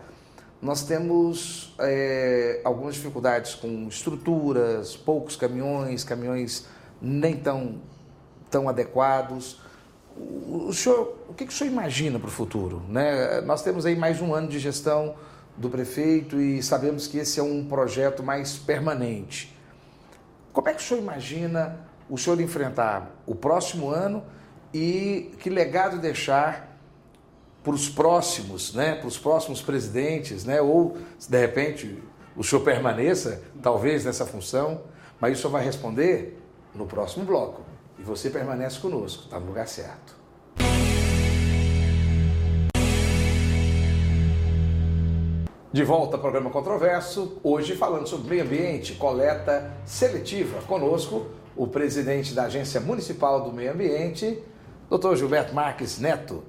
Nós 0.62 0.84
temos 0.84 1.76
é, 1.80 2.62
algumas 2.64 2.96
dificuldades 2.96 3.56
com 3.56 3.88
estruturas, 3.88 4.96
poucos 4.96 5.36
caminhões, 5.36 6.04
caminhões 6.04 6.68
nem 7.02 7.36
tão, 7.36 7.82
tão 8.50 8.70
adequados. 8.70 9.60
O, 10.18 10.74
senhor, 10.74 11.16
o 11.30 11.34
que, 11.34 11.46
o 11.46 11.52
senhor 11.52 11.72
imagina 11.72 12.20
para 12.20 12.28
o 12.28 12.32
futuro? 12.32 12.82
Né? 12.90 13.42
Nós 13.42 13.64
temos 13.64 13.86
aí 13.86 13.96
mais 13.96 14.22
um 14.22 14.34
ano 14.34 14.48
de 14.48 14.60
gestão 14.60 15.16
do 15.56 15.70
prefeito 15.70 16.40
e 16.40 16.62
sabemos 16.62 17.08
que 17.08 17.18
esse 17.18 17.40
é 17.40 17.44
um 17.44 17.66
projeto 17.66 18.24
mais 18.24 18.58
permanente. 18.58 19.56
Como 20.52 20.68
é 20.68 20.74
que 20.74 20.82
o 20.82 20.84
senhor 20.84 21.00
imagina 21.00 21.80
o 22.10 22.18
senhor 22.18 22.40
enfrentar 22.42 23.10
o 23.26 23.34
próximo 23.34 23.90
ano 23.90 24.24
e 24.74 25.32
que 25.40 25.50
legado 25.50 25.98
deixar 25.98 26.78
para 27.64 27.74
os 27.74 27.88
próximos, 27.88 28.74
né, 28.74 28.96
para 28.96 29.08
os 29.08 29.18
próximos 29.18 29.62
presidentes, 29.62 30.44
né, 30.44 30.62
ou 30.62 30.98
se 31.18 31.30
de 31.30 31.40
repente 31.40 32.04
o 32.36 32.44
senhor 32.44 32.64
permaneça, 32.64 33.42
talvez 33.62 34.04
nessa 34.04 34.26
função, 34.26 34.82
mas 35.20 35.38
o 35.38 35.42
senhor 35.42 35.52
vai 35.52 35.64
responder 35.64 36.38
no 36.74 36.86
próximo 36.86 37.24
bloco. 37.24 37.71
E 38.02 38.04
você 38.04 38.32
permanece 38.32 38.80
conosco, 38.80 39.26
está 39.26 39.40
no 39.40 39.46
lugar 39.46 39.68
certo. 39.68 40.16
De 45.72 45.84
volta 45.84 46.16
ao 46.16 46.20
programa 46.20 46.50
Controverso, 46.50 47.38
hoje 47.44 47.76
falando 47.76 48.08
sobre 48.08 48.28
meio 48.28 48.44
ambiente, 48.44 48.96
coleta 48.96 49.78
seletiva. 49.86 50.64
Conosco, 50.64 51.28
o 51.56 51.68
presidente 51.68 52.34
da 52.34 52.46
Agência 52.46 52.82
Municipal 52.82 53.44
do 53.44 53.54
Meio 53.54 53.72
Ambiente, 53.72 54.44
Dr. 54.90 55.16
Gilberto 55.16 55.54
Marques 55.54 56.00
Neto. 56.00 56.44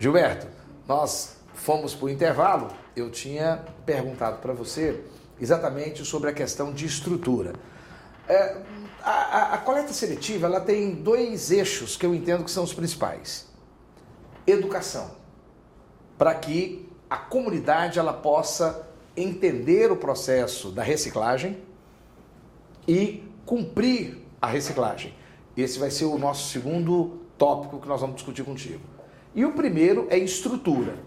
Gilberto, 0.00 0.48
nós 0.88 1.36
fomos 1.54 1.94
para 1.94 2.06
o 2.06 2.10
intervalo, 2.10 2.72
eu 2.96 3.08
tinha 3.08 3.64
perguntado 3.86 4.38
para 4.38 4.52
você 4.52 5.00
exatamente 5.40 6.04
sobre 6.04 6.28
a 6.28 6.32
questão 6.32 6.72
de 6.72 6.86
estrutura. 6.86 7.52
É, 8.28 8.56
a, 9.06 9.10
a, 9.10 9.54
a, 9.54 9.58
coleta 9.58 9.92
seletiva 9.92 10.48
ela 10.48 10.60
tem 10.60 10.92
dois 10.92 11.52
eixos 11.52 11.96
que 11.96 12.04
eu 12.04 12.12
entendo 12.12 12.42
que 12.42 12.50
são 12.50 12.64
os 12.64 12.74
principais. 12.74 13.46
Educação, 14.44 15.12
para 16.18 16.34
que 16.34 16.88
a 17.08 17.16
comunidade 17.16 18.00
ela 18.00 18.12
possa 18.12 18.88
entender 19.16 19.92
o 19.92 19.96
processo 19.96 20.72
da 20.72 20.82
reciclagem 20.82 21.56
e 22.86 23.22
cumprir 23.44 24.18
a 24.42 24.48
reciclagem. 24.48 25.14
Esse 25.56 25.78
vai 25.78 25.90
ser 25.92 26.06
o 26.06 26.18
nosso 26.18 26.50
segundo 26.50 27.20
tópico 27.38 27.80
que 27.80 27.86
nós 27.86 28.00
vamos 28.00 28.16
discutir 28.16 28.42
contigo. 28.42 28.82
E 29.36 29.44
o 29.44 29.52
primeiro 29.52 30.08
é 30.10 30.18
estrutura. 30.18 30.98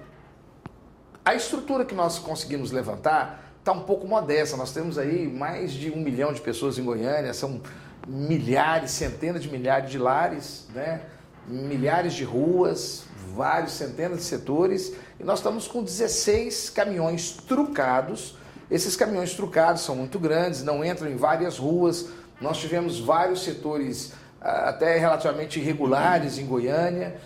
A 1.26 1.36
estrutura 1.36 1.84
que 1.84 1.94
nós 1.94 2.18
conseguimos 2.18 2.72
levantar 2.72 3.56
está 3.60 3.74
um 3.74 3.84
pouco 3.84 4.08
modesta. 4.08 4.56
Nós 4.56 4.72
temos 4.72 4.98
aí 4.98 5.28
mais 5.28 5.74
de 5.74 5.92
um 5.92 5.98
milhão 5.98 6.32
de 6.32 6.40
pessoas 6.40 6.80
em 6.80 6.84
Goiânia, 6.84 7.34
são 7.34 7.62
milhares, 8.08 8.92
centenas 8.92 9.44
de 9.44 9.50
milhares 9.50 9.90
de 9.90 9.98
lares, 9.98 10.68
né? 10.74 11.02
milhares 11.48 12.14
de 12.14 12.24
ruas, 12.24 13.04
vários, 13.36 13.74
centenas 13.74 14.20
de 14.20 14.24
setores, 14.24 14.94
e 15.20 15.24
nós 15.24 15.40
estamos 15.40 15.68
com 15.68 15.84
16 15.84 16.70
caminhões 16.70 17.32
trucados. 17.32 18.38
Esses 18.70 18.96
caminhões 18.96 19.34
trucados 19.34 19.82
são 19.82 19.96
muito 19.96 20.20
grandes, 20.20 20.64
não 20.64 20.86
entram 20.86 21.10
em 21.10 21.16
várias 21.16 21.58
ruas. 21.58 22.08
Nós 22.40 22.58
tivemos 22.58 23.00
vários 23.00 23.44
setores 23.44 24.14
ah, 24.40 24.70
até 24.70 24.98
relativamente 24.98 25.60
irregulares 25.60 26.38
em 26.38 26.46
Goiânia. 26.46 27.20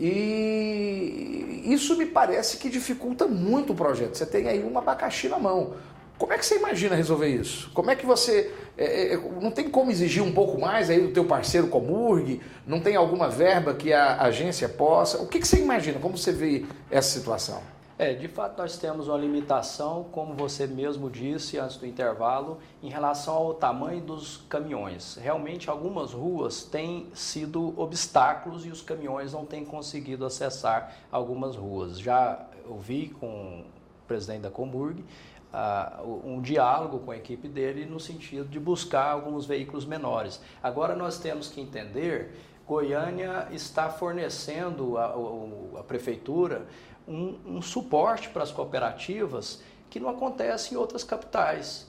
E 0.00 1.62
isso 1.66 1.96
me 1.96 2.06
parece 2.06 2.56
que 2.56 2.70
dificulta 2.70 3.26
muito 3.26 3.72
o 3.72 3.76
projeto. 3.76 4.16
Você 4.16 4.24
tem 4.24 4.48
aí 4.48 4.64
um 4.64 4.78
abacaxi 4.78 5.28
na 5.28 5.38
mão. 5.38 5.74
Como 6.18 6.32
é 6.32 6.38
que 6.38 6.44
você 6.44 6.56
imagina 6.56 6.96
resolver 6.96 7.28
isso? 7.28 7.70
Como 7.72 7.90
é 7.90 7.96
que 7.96 8.04
você. 8.04 8.52
É, 8.76 9.14
é, 9.14 9.16
não 9.40 9.50
tem 9.50 9.70
como 9.70 9.90
exigir 9.90 10.22
um 10.22 10.32
pouco 10.32 10.60
mais 10.60 10.90
aí 10.90 11.00
do 11.00 11.12
teu 11.12 11.24
parceiro 11.24 11.68
Comurg? 11.68 12.40
Não 12.66 12.80
tem 12.80 12.96
alguma 12.96 13.28
verba 13.28 13.72
que 13.72 13.92
a 13.92 14.20
agência 14.22 14.68
possa? 14.68 15.22
O 15.22 15.28
que, 15.28 15.38
que 15.38 15.46
você 15.46 15.60
imagina? 15.60 16.00
Como 16.00 16.18
você 16.18 16.32
vê 16.32 16.64
essa 16.90 17.08
situação? 17.18 17.62
É, 17.96 18.14
de 18.14 18.28
fato 18.28 18.58
nós 18.58 18.76
temos 18.76 19.08
uma 19.08 19.18
limitação, 19.18 20.06
como 20.12 20.32
você 20.34 20.68
mesmo 20.68 21.10
disse 21.10 21.58
antes 21.58 21.76
do 21.78 21.86
intervalo, 21.86 22.58
em 22.80 22.88
relação 22.88 23.34
ao 23.34 23.54
tamanho 23.54 24.00
dos 24.00 24.36
caminhões. 24.48 25.16
Realmente 25.20 25.68
algumas 25.68 26.12
ruas 26.12 26.62
têm 26.62 27.08
sido 27.12 27.74
obstáculos 27.76 28.64
e 28.64 28.70
os 28.70 28.80
caminhões 28.80 29.32
não 29.32 29.44
têm 29.44 29.64
conseguido 29.64 30.24
acessar 30.24 30.96
algumas 31.10 31.56
ruas. 31.56 31.98
Já 31.98 32.46
ouvi 32.68 33.08
com 33.18 33.64
o 33.64 34.06
presidente 34.06 34.42
da 34.42 34.50
Comburg 34.50 35.04
uh, 35.52 36.20
um 36.24 36.40
diálogo 36.40 36.98
com 37.00 37.10
a 37.10 37.16
equipe 37.16 37.48
dele 37.48 37.86
no 37.86 37.98
sentido 37.98 38.48
de 38.48 38.58
buscar 38.58 39.10
alguns 39.12 39.46
veículos 39.46 39.84
menores. 39.84 40.40
Agora 40.62 40.94
nós 40.94 41.18
temos 41.18 41.48
que 41.48 41.60
entender, 41.60 42.34
Goiânia 42.66 43.48
está 43.50 43.88
fornecendo 43.88 44.98
a 44.98 45.82
prefeitura 45.86 46.66
um, 47.06 47.38
um 47.46 47.62
suporte 47.62 48.28
para 48.28 48.42
as 48.42 48.50
cooperativas 48.50 49.62
que 49.88 49.98
não 49.98 50.10
acontece 50.10 50.74
em 50.74 50.76
outras 50.76 51.02
capitais. 51.02 51.88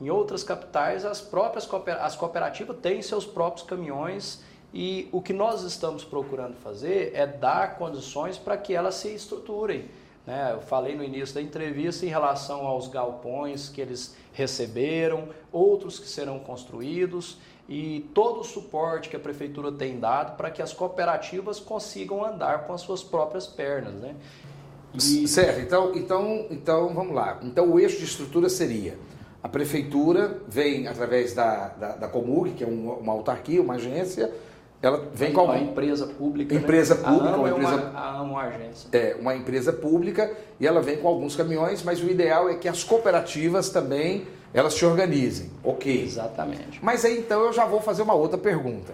Em 0.00 0.10
outras 0.10 0.44
capitais, 0.44 1.04
as 1.04 1.20
próprias 1.20 1.68
as 2.00 2.16
cooperativas 2.16 2.76
têm 2.80 3.02
seus 3.02 3.24
próprios 3.24 3.66
caminhões 3.66 4.42
e 4.72 5.08
o 5.10 5.20
que 5.20 5.32
nós 5.32 5.62
estamos 5.62 6.04
procurando 6.04 6.54
fazer 6.56 7.12
é 7.14 7.26
dar 7.26 7.76
condições 7.76 8.38
para 8.38 8.56
que 8.56 8.74
elas 8.74 8.94
se 8.94 9.12
estruturem. 9.12 9.88
Né? 10.26 10.52
Eu 10.52 10.60
falei 10.60 10.94
no 10.94 11.02
início 11.02 11.34
da 11.34 11.42
entrevista 11.42 12.04
em 12.04 12.08
relação 12.08 12.66
aos 12.66 12.88
galpões 12.88 13.68
que 13.68 13.80
eles 13.80 14.14
receberam, 14.32 15.28
outros 15.52 15.98
que 15.98 16.08
serão 16.08 16.38
construídos 16.38 17.38
e 17.68 18.08
todo 18.14 18.40
o 18.40 18.44
suporte 18.44 19.08
que 19.08 19.16
a 19.16 19.20
prefeitura 19.20 19.70
tem 19.70 19.98
dado 19.98 20.36
para 20.36 20.50
que 20.50 20.60
as 20.60 20.72
cooperativas 20.72 21.60
consigam 21.60 22.24
andar 22.24 22.66
com 22.66 22.72
as 22.72 22.80
suas 22.80 23.02
próprias 23.02 23.46
pernas. 23.46 23.94
Né? 23.94 24.14
E... 24.94 25.28
Certo, 25.28 25.60
então, 25.60 25.92
então, 25.94 26.46
então 26.50 26.94
vamos 26.94 27.14
lá. 27.14 27.38
Então 27.42 27.70
o 27.70 27.78
eixo 27.78 27.98
de 27.98 28.04
estrutura 28.04 28.48
seria 28.48 28.98
a 29.42 29.48
prefeitura 29.48 30.38
vem 30.46 30.86
através 30.86 31.34
da, 31.34 31.68
da, 31.68 31.96
da 31.96 32.08
Comug, 32.08 32.52
que 32.52 32.62
é 32.62 32.66
uma, 32.66 32.94
uma 32.94 33.12
autarquia, 33.12 33.62
uma 33.62 33.74
agência, 33.74 34.30
ela 34.82 35.08
vem 35.12 35.32
com 35.32 35.44
uma 35.44 35.58
empresa 35.58 36.06
pública. 36.06 36.54
Né? 36.54 36.60
Empresa 36.60 36.94
né? 36.94 37.02
pública, 37.02 37.36
uma 37.36 37.48
é 37.48 37.50
empresa. 37.50 37.76
Uma, 37.76 38.00
a 38.00 38.22
uma 38.22 38.42
agência. 38.42 38.88
É, 38.92 39.16
uma 39.20 39.36
empresa 39.36 39.72
pública 39.72 40.30
e 40.58 40.66
ela 40.66 40.80
vem 40.80 40.96
com 40.96 41.08
alguns 41.08 41.36
caminhões, 41.36 41.82
mas 41.82 42.02
o 42.02 42.08
ideal 42.08 42.48
é 42.48 42.54
que 42.54 42.68
as 42.68 42.82
cooperativas 42.82 43.68
também 43.68 44.26
elas 44.54 44.74
se 44.74 44.84
organizem. 44.84 45.50
Ok. 45.62 46.02
Exatamente. 46.02 46.80
Mas 46.82 47.04
aí 47.04 47.18
então 47.18 47.42
eu 47.42 47.52
já 47.52 47.66
vou 47.66 47.80
fazer 47.80 48.02
uma 48.02 48.14
outra 48.14 48.38
pergunta. 48.38 48.92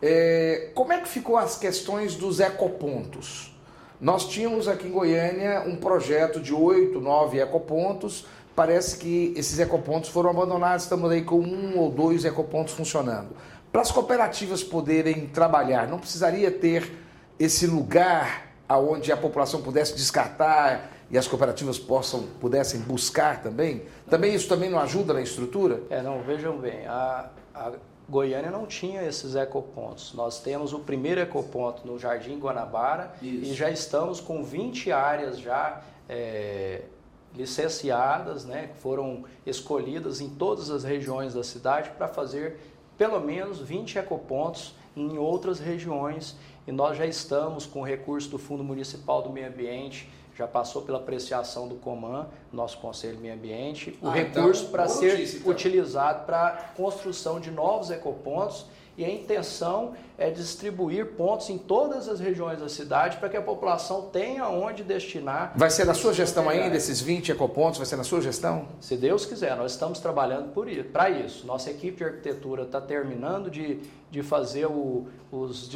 É, 0.00 0.70
como 0.74 0.92
é 0.92 1.00
que 1.00 1.08
ficou 1.08 1.36
as 1.36 1.58
questões 1.58 2.14
dos 2.14 2.38
ecopontos? 2.38 3.52
Nós 4.00 4.28
tínhamos 4.28 4.68
aqui 4.68 4.86
em 4.86 4.92
Goiânia 4.92 5.64
um 5.66 5.74
projeto 5.74 6.40
de 6.40 6.54
oito, 6.54 7.00
nove 7.00 7.40
ecopontos. 7.40 8.24
Parece 8.54 8.96
que 8.96 9.32
esses 9.36 9.58
ecopontos 9.58 10.10
foram 10.10 10.30
abandonados, 10.30 10.84
estamos 10.84 11.10
aí 11.10 11.22
com 11.22 11.40
um 11.40 11.78
ou 11.78 11.90
dois 11.90 12.24
ecopontos 12.24 12.74
funcionando. 12.74 13.28
Para 13.70 13.82
as 13.82 13.90
cooperativas 13.90 14.62
poderem 14.62 15.26
trabalhar, 15.26 15.86
não 15.86 15.98
precisaria 15.98 16.50
ter 16.50 16.90
esse 17.38 17.66
lugar 17.66 18.48
aonde 18.68 19.12
a 19.12 19.16
população 19.16 19.62
pudesse 19.62 19.94
descartar 19.94 20.90
e 21.10 21.16
as 21.16 21.26
cooperativas 21.26 21.78
possam, 21.78 22.24
pudessem 22.40 22.80
buscar 22.80 23.42
também? 23.42 23.82
Também 24.08 24.34
isso 24.34 24.48
também 24.48 24.68
não 24.68 24.78
ajuda 24.78 25.14
na 25.14 25.22
estrutura? 25.22 25.82
É, 25.88 26.02
não, 26.02 26.22
vejam 26.22 26.58
bem, 26.58 26.86
a, 26.86 27.30
a 27.54 27.72
Goiânia 28.08 28.50
não 28.50 28.66
tinha 28.66 29.02
esses 29.02 29.34
ecopontos. 29.34 30.14
Nós 30.14 30.40
temos 30.40 30.72
o 30.72 30.78
primeiro 30.78 31.20
ecoponto 31.20 31.86
no 31.86 31.98
Jardim 31.98 32.38
Guanabara 32.38 33.12
Isso. 33.20 33.52
e 33.52 33.54
já 33.54 33.70
estamos 33.70 34.20
com 34.20 34.42
20 34.42 34.90
áreas 34.92 35.38
já 35.38 35.82
é, 36.08 36.82
licenciadas, 37.34 38.44
né, 38.44 38.70
que 38.72 38.80
foram 38.80 39.24
escolhidas 39.46 40.20
em 40.20 40.30
todas 40.30 40.70
as 40.70 40.84
regiões 40.84 41.34
da 41.34 41.44
cidade 41.44 41.90
para 41.90 42.08
fazer 42.08 42.58
pelo 42.98 43.20
menos 43.20 43.60
20 43.60 43.98
ecopontos 43.98 44.74
em 44.94 45.16
outras 45.16 45.58
regiões 45.60 46.36
e 46.66 46.72
nós 46.72 46.98
já 46.98 47.06
estamos 47.06 47.64
com 47.64 47.82
recurso 47.82 48.28
do 48.28 48.38
Fundo 48.38 48.62
Municipal 48.62 49.22
do 49.22 49.30
Meio 49.30 49.46
Ambiente 49.46 50.10
já 50.38 50.46
passou 50.46 50.82
pela 50.82 50.98
apreciação 50.98 51.66
do 51.66 51.74
Coman, 51.74 52.28
nosso 52.52 52.78
Conselho 52.78 53.16
de 53.16 53.22
Meio 53.22 53.34
Ambiente, 53.34 53.98
o 54.00 54.06
ah, 54.06 54.12
recurso 54.12 54.60
então, 54.62 54.70
para 54.70 54.86
ser 54.86 55.10
notícia, 55.14 55.38
então. 55.38 55.50
utilizado 55.50 56.26
para 56.26 56.72
construção 56.76 57.40
de 57.40 57.50
novos 57.50 57.90
ecopontos 57.90 58.64
e 58.98 59.04
a 59.04 59.08
intenção 59.08 59.94
é 60.18 60.28
distribuir 60.28 61.12
pontos 61.12 61.48
em 61.48 61.56
todas 61.56 62.08
as 62.08 62.18
regiões 62.18 62.58
da 62.58 62.68
cidade 62.68 63.16
para 63.18 63.28
que 63.28 63.36
a 63.36 63.42
população 63.42 64.10
tenha 64.10 64.48
onde 64.48 64.82
destinar. 64.82 65.52
Vai 65.54 65.70
ser 65.70 65.86
na 65.86 65.94
sua 65.94 66.12
gestão 66.12 66.48
ainda 66.48 66.76
esses 66.76 67.00
20 67.00 67.30
ecopontos? 67.30 67.78
Vai 67.78 67.86
ser 67.86 67.94
na 67.94 68.02
sua 68.02 68.20
gestão? 68.20 68.66
Se 68.80 68.96
Deus 68.96 69.24
quiser, 69.24 69.56
nós 69.56 69.70
estamos 69.70 70.00
trabalhando 70.00 70.52
para 70.92 71.08
isso. 71.10 71.46
Nossa 71.46 71.70
equipe 71.70 71.98
de 71.98 72.04
arquitetura 72.04 72.64
está 72.64 72.80
terminando 72.80 73.48
de, 73.48 73.78
de 74.10 74.20
fazer 74.20 74.66
o, 74.66 75.06
os, 75.30 75.72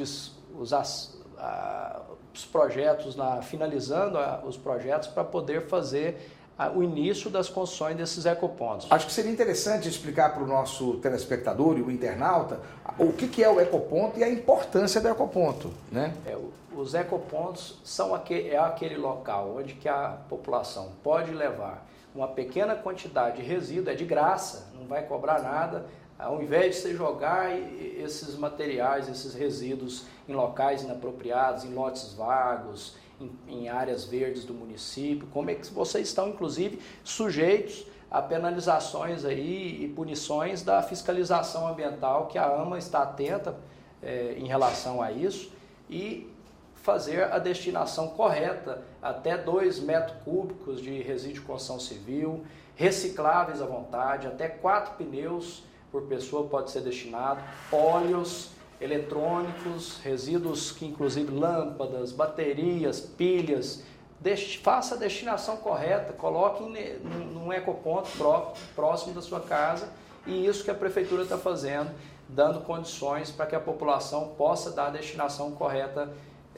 os, 0.58 0.72
as, 0.72 1.16
a, 1.38 2.00
os 2.35 2.44
projetos, 2.44 3.14
na, 3.14 3.40
finalizando 3.40 4.18
a, 4.18 4.42
os 4.44 4.56
projetos 4.56 5.06
para 5.06 5.22
poder 5.22 5.68
fazer 5.68 6.28
o 6.75 6.83
início 6.83 7.31
das 7.31 7.49
construções 7.49 7.97
desses 7.97 8.25
ecopontos. 8.25 8.87
Acho 8.91 9.07
que 9.07 9.12
seria 9.12 9.31
interessante 9.31 9.88
explicar 9.88 10.33
para 10.33 10.43
o 10.43 10.47
nosso 10.47 10.95
telespectador 10.99 11.79
e 11.79 11.83
o 11.83 11.91
internauta 11.91 12.61
o 12.99 13.12
que, 13.12 13.43
é 13.43 13.49
o 13.49 13.61
ecoponto 13.61 14.19
e 14.19 14.25
a 14.25 14.29
importância 14.29 15.01
do 15.01 15.09
ecoponto. 15.09 15.73
Né? 15.91 16.15
É, 16.27 16.37
os 16.77 16.95
ecopontos 16.95 17.79
são 17.85 18.15
aquele, 18.15 18.51
é 18.51 18.59
aquele 18.59 18.97
local 18.97 19.57
onde 19.59 19.75
que 19.75 19.88
a 19.88 20.19
população 20.29 20.93
pode 21.03 21.33
levar 21.33 21.87
uma 22.15 22.29
pequena 22.29 22.75
quantidade 22.75 23.38
de 23.38 23.43
resíduo, 23.43 23.91
é 23.91 23.95
de 23.95 24.05
graça, 24.05 24.71
não 24.79 24.87
vai 24.87 25.03
cobrar 25.03 25.43
nada, 25.43 25.87
ao 26.19 26.43
invés 26.43 26.77
de 26.77 26.83
você 26.83 26.95
jogar 26.95 27.51
esses 27.99 28.37
materiais, 28.37 29.09
esses 29.09 29.35
resíduos 29.35 30.05
em 30.29 30.33
locais 30.33 30.83
inapropriados, 30.83 31.65
em 31.65 31.75
lotes 31.75 32.12
vagos, 32.12 32.97
em, 33.22 33.62
em, 33.64 33.68
áreas 33.68 34.04
verdes 34.04 34.44
do 34.44 34.54
município, 34.54 35.26
como 35.32 35.50
é 35.50 35.54
que 35.54 35.66
vocês 35.72 36.08
estão, 36.08 36.28
inclusive, 36.28 36.80
sujeitos 37.04 37.87
a 38.11 38.20
penalizações 38.20 39.24
aí 39.24 39.85
e 39.85 39.88
punições 39.88 40.62
da 40.62 40.82
fiscalização 40.82 41.66
ambiental, 41.66 42.26
que 42.26 42.37
a 42.37 42.46
AMA 42.46 42.78
está 42.78 43.02
atenta 43.02 43.56
é, 44.02 44.35
em 44.37 44.46
relação 44.46 45.00
a 45.00 45.11
isso, 45.11 45.50
e 45.88 46.30
fazer 46.74 47.24
a 47.32 47.38
destinação 47.38 48.08
correta 48.08 48.82
até 49.00 49.38
2 49.38 49.80
metros 49.80 50.16
cúbicos 50.24 50.80
de 50.80 51.00
resíduo 51.00 51.35
de 51.35 51.40
construção 51.40 51.78
civil, 51.78 52.44
recicláveis 52.74 53.62
à 53.62 53.66
vontade, 53.66 54.26
até 54.26 54.48
4 54.48 54.94
pneus 54.96 55.62
por 55.90 56.02
pessoa 56.02 56.48
pode 56.48 56.70
ser 56.70 56.80
destinado, 56.80 57.40
óleos 57.70 58.50
eletrônicos, 58.83 59.99
resíduos 60.03 60.73
que 60.73 60.85
inclusive 60.85 61.33
lâmpadas, 61.33 62.12
baterias, 62.12 63.01
pilhas, 63.01 63.85
Deixe, 64.23 64.59
faça 64.59 64.95
a 64.95 64.99
destinação 64.99 65.57
correta, 65.57 66.12
coloque 66.12 66.62
em, 66.62 66.99
num 67.35 67.53
ecoponto 67.53 68.09
próprio, 68.16 68.64
próximo 68.73 69.12
da 69.12 69.21
sua 69.21 69.40
casa 69.40 69.88
e 70.25 70.47
isso 70.47 70.62
que 70.62 70.71
a 70.71 70.75
prefeitura 70.75 71.25
está 71.25 71.37
fazendo, 71.37 71.90
dando 72.29 72.61
condições 72.61 73.33
para 73.33 73.47
que 73.47 73.57
a 73.57 73.61
população 73.61 74.29
possa 74.38 74.71
dar 74.71 74.87
a 74.87 74.90
destinação 74.90 75.51
correta 75.51 76.09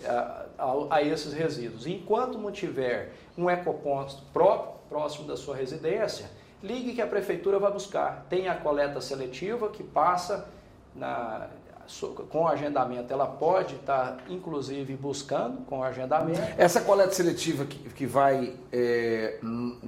a, 0.05 0.45
a, 0.59 0.97
a 0.97 1.03
esses 1.03 1.33
resíduos. 1.33 1.87
Enquanto 1.87 2.37
não 2.37 2.53
tiver 2.53 3.15
um 3.37 3.49
ecoponto 3.49 4.17
próprio, 4.31 4.75
próximo 4.91 5.27
da 5.27 5.35
sua 5.35 5.57
residência, 5.57 6.31
ligue 6.63 6.93
que 6.93 7.01
a 7.01 7.07
prefeitura 7.07 7.59
vai 7.59 7.73
buscar. 7.73 8.27
Tem 8.29 8.47
a 8.47 8.55
coleta 8.55 9.01
seletiva 9.01 9.71
que 9.71 9.83
passa 9.83 10.47
na, 10.95 11.49
com 12.31 12.47
agendamento. 12.47 13.13
Ela 13.13 13.27
pode 13.27 13.77
estar, 13.77 14.19
inclusive, 14.29 14.95
buscando 14.97 15.59
com 15.67 15.83
agendamento. 15.83 16.41
Essa 16.57 16.81
coleta 16.81 17.13
seletiva 17.13 17.65
que, 17.65 17.79
que, 17.91 18.07
vai, 18.07 18.55
é, 18.73 19.39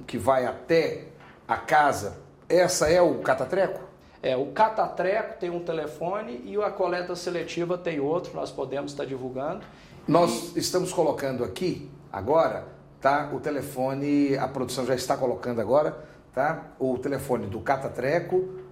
que 0.05 0.17
vai 0.17 0.45
até 0.45 1.05
a 1.47 1.57
casa, 1.57 2.17
essa 2.49 2.89
é 2.89 3.01
o 3.01 3.19
catatreco? 3.19 3.87
É, 4.21 4.35
o 4.35 4.47
catatreco 4.47 5.39
tem 5.39 5.49
um 5.49 5.59
telefone 5.59 6.41
e 6.43 6.57
a 6.57 6.69
coleta 6.71 7.15
seletiva 7.15 7.77
tem 7.77 7.99
outro, 7.99 8.33
nós 8.35 8.51
podemos 8.51 8.91
estar 8.91 9.05
divulgando. 9.05 9.61
Nós 10.07 10.55
e... 10.55 10.59
estamos 10.59 10.91
colocando 10.91 11.43
aqui, 11.43 11.89
agora, 12.11 12.65
tá? 12.99 13.29
O 13.33 13.39
telefone, 13.39 14.35
a 14.37 14.47
produção 14.47 14.85
já 14.85 14.95
está 14.95 15.15
colocando 15.15 15.61
agora, 15.61 15.97
tá? 16.33 16.71
O 16.79 16.97
telefone 16.97 17.47
do 17.47 17.59
Catatreco, 17.59 18.35
o 18.35 18.66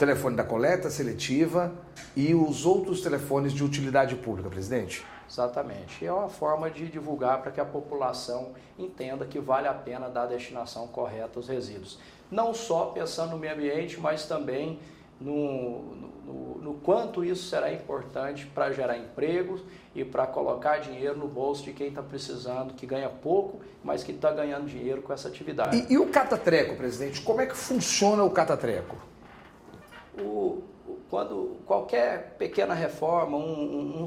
telefone 0.00 0.34
da 0.34 0.42
coleta 0.42 0.88
seletiva 0.88 1.70
e 2.16 2.34
os 2.34 2.64
outros 2.64 3.02
telefones 3.02 3.52
de 3.52 3.62
utilidade 3.62 4.16
pública, 4.16 4.48
presidente. 4.48 5.04
Exatamente. 5.28 6.04
É 6.04 6.10
uma 6.10 6.30
forma 6.30 6.70
de 6.70 6.88
divulgar 6.88 7.42
para 7.42 7.52
que 7.52 7.60
a 7.60 7.66
população 7.66 8.52
entenda 8.78 9.26
que 9.26 9.38
vale 9.38 9.68
a 9.68 9.74
pena 9.74 10.08
dar 10.08 10.22
a 10.22 10.26
destinação 10.26 10.88
correta 10.88 11.38
aos 11.38 11.48
resíduos. 11.48 11.98
Não 12.30 12.54
só 12.54 12.86
pensando 12.86 13.32
no 13.32 13.38
meio 13.38 13.52
ambiente, 13.52 14.00
mas 14.00 14.24
também 14.24 14.80
no, 15.20 15.82
no, 16.24 16.58
no 16.62 16.74
quanto 16.82 17.22
isso 17.22 17.50
será 17.50 17.70
importante 17.70 18.46
para 18.46 18.72
gerar 18.72 18.96
empregos 18.96 19.60
e 19.94 20.02
para 20.02 20.26
colocar 20.26 20.78
dinheiro 20.78 21.18
no 21.18 21.28
bolso 21.28 21.64
de 21.64 21.74
quem 21.74 21.88
está 21.88 22.02
precisando, 22.02 22.72
que 22.72 22.86
ganha 22.86 23.10
pouco, 23.10 23.60
mas 23.84 24.02
que 24.02 24.12
está 24.12 24.32
ganhando 24.32 24.64
dinheiro 24.64 25.02
com 25.02 25.12
essa 25.12 25.28
atividade. 25.28 25.76
E, 25.76 25.92
e, 25.92 25.98
o 25.98 26.08
catatreco, 26.08 26.74
presidente? 26.76 27.20
Como 27.20 27.42
é 27.42 27.46
que 27.46 27.56
funciona 27.56 28.24
o 28.24 28.30
catatreco? 28.30 29.09
O, 30.18 30.62
quando 31.08 31.58
qualquer 31.66 32.36
pequena 32.38 32.74
reforma, 32.74 33.36
um, 33.36 34.02
um, 34.02 34.06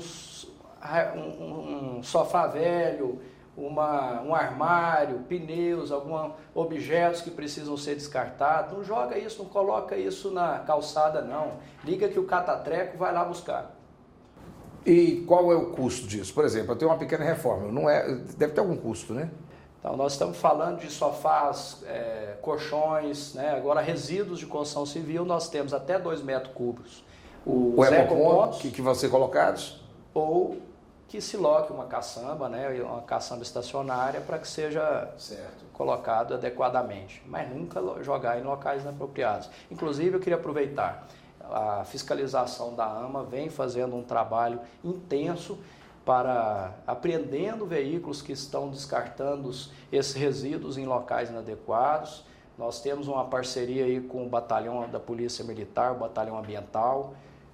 um, 1.16 1.98
um 1.98 2.04
sofá 2.04 2.48
velho, 2.48 3.20
uma, 3.56 4.22
um 4.22 4.34
armário, 4.34 5.20
pneus, 5.28 5.92
alguns 5.92 6.34
objetos 6.54 7.22
que 7.22 7.30
precisam 7.30 7.78
ser 7.78 7.96
descartados. 7.96 8.74
Não 8.74 8.84
joga 8.84 9.18
isso, 9.18 9.44
não 9.44 9.50
coloca 9.50 9.96
isso 9.96 10.32
na 10.32 10.60
calçada, 10.60 11.22
não. 11.22 11.54
Liga 11.84 12.08
que 12.08 12.20
o 12.20 12.26
catatreco 12.26 12.98
vai 12.98 13.14
lá 13.14 13.24
buscar. 13.24 13.76
E 14.86 15.24
qual 15.28 15.52
é 15.52 15.56
o 15.56 15.68
custo 15.68 16.08
disso? 16.08 16.34
Por 16.34 16.44
exemplo, 16.44 16.74
eu 16.74 16.76
tenho 16.76 16.92
uma 16.92 16.98
pequena 16.98 17.24
reforma, 17.24 17.72
não 17.72 17.90
é, 17.90 18.16
deve 18.38 18.54
ter 18.54 18.60
algum 18.60 18.76
custo, 18.76 19.14
né? 19.14 19.30
Então, 19.84 19.98
nós 19.98 20.14
estamos 20.14 20.38
falando 20.38 20.80
de 20.80 20.90
sofás, 20.90 21.84
é, 21.86 22.38
colchões, 22.42 23.34
né? 23.34 23.52
agora 23.52 23.82
resíduos 23.82 24.40
de 24.40 24.46
construção 24.46 24.86
civil, 24.86 25.26
nós 25.26 25.50
temos 25.50 25.74
até 25.74 26.00
2 26.00 26.24
metros 26.24 26.54
cúbicos. 26.54 27.04
O, 27.46 27.74
o 27.78 27.84
ecoponto 27.84 28.60
que, 28.60 28.72
que 28.72 28.82
vão 28.82 28.96
ser 28.96 29.10
colocados? 29.10 29.84
Ou 30.14 30.58
que 31.10 31.20
se 31.20 31.36
loque 31.36 31.74
uma 31.74 31.86
caçamba, 31.86 32.48
né, 32.48 32.82
uma 32.82 33.02
caçamba 33.02 33.44
estacionária 33.44 34.22
para 34.22 34.40
que 34.40 34.48
seja 34.48 35.12
certo. 35.18 35.66
colocado 35.74 36.34
adequadamente, 36.34 37.22
mas 37.26 37.50
nunca 37.50 37.82
jogar 38.02 38.40
em 38.40 38.42
locais 38.42 38.84
inapropriados. 38.84 39.50
Inclusive, 39.70 40.16
eu 40.16 40.20
queria 40.22 40.38
aproveitar, 40.38 41.10
a 41.42 41.84
fiscalização 41.84 42.74
da 42.74 42.86
AMA 42.86 43.26
vem 43.26 43.50
fazendo 43.50 43.98
um 43.98 44.02
trabalho 44.02 44.62
intenso 44.82 45.60
para 46.06 46.74
apreendendo 46.86 47.66
veículos 47.66 48.22
que 48.22 48.32
estão 48.32 48.70
descartando 48.70 49.50
esses 49.92 50.14
resíduos 50.14 50.78
em 50.78 50.86
locais 50.86 51.30
inadequados. 51.30 52.26
Nós 52.58 52.82
temos 52.82 53.08
uma 53.08 53.26
parceria 53.26 53.86
aí 53.86 54.02
com 54.02 54.26
o 54.26 54.30
batalhão 54.30 54.88
da 54.90 55.00
Polícia 55.00 55.44
Militar, 55.44 55.94
o 55.94 56.00
batalhão 56.00 56.38
ambiental, 56.38 57.14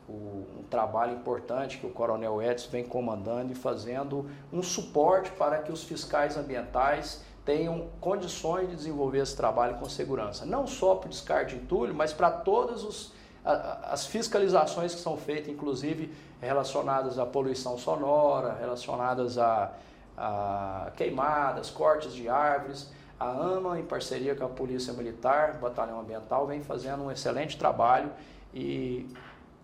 um 0.09 0.63
trabalho 0.69 1.13
importante 1.13 1.77
que 1.77 1.85
o 1.85 1.91
Coronel 1.91 2.41
Edson 2.41 2.69
vem 2.71 2.83
comandando 2.83 3.51
e 3.51 3.55
fazendo 3.55 4.29
um 4.51 4.63
suporte 4.63 5.31
para 5.31 5.59
que 5.59 5.71
os 5.71 5.83
fiscais 5.83 6.35
ambientais 6.35 7.23
tenham 7.45 7.87
condições 8.01 8.69
de 8.69 8.75
desenvolver 8.75 9.19
esse 9.19 9.35
trabalho 9.35 9.77
com 9.77 9.87
segurança. 9.87 10.45
Não 10.45 10.67
só 10.67 10.95
para 10.95 11.07
o 11.07 11.09
descarte 11.09 11.55
de 11.55 11.61
entulho, 11.61 11.93
mas 11.93 12.11
para 12.11 12.29
todas 12.29 12.83
os, 12.83 13.13
as 13.43 14.05
fiscalizações 14.05 14.93
que 14.93 15.01
são 15.01 15.17
feitas, 15.17 15.49
inclusive 15.49 16.13
relacionadas 16.41 17.17
à 17.17 17.25
poluição 17.25 17.77
sonora, 17.77 18.55
relacionadas 18.59 19.37
a, 19.37 19.71
a 20.17 20.91
queimadas, 20.95 21.69
cortes 21.69 22.13
de 22.13 22.27
árvores. 22.29 22.89
A 23.19 23.29
AMA, 23.29 23.79
em 23.79 23.83
parceria 23.83 24.33
com 24.33 24.45
a 24.45 24.49
Polícia 24.49 24.93
Militar, 24.93 25.57
Batalhão 25.59 25.99
Ambiental, 25.99 26.47
vem 26.47 26.61
fazendo 26.61 27.03
um 27.03 27.11
excelente 27.11 27.57
trabalho 27.57 28.09
e 28.53 29.07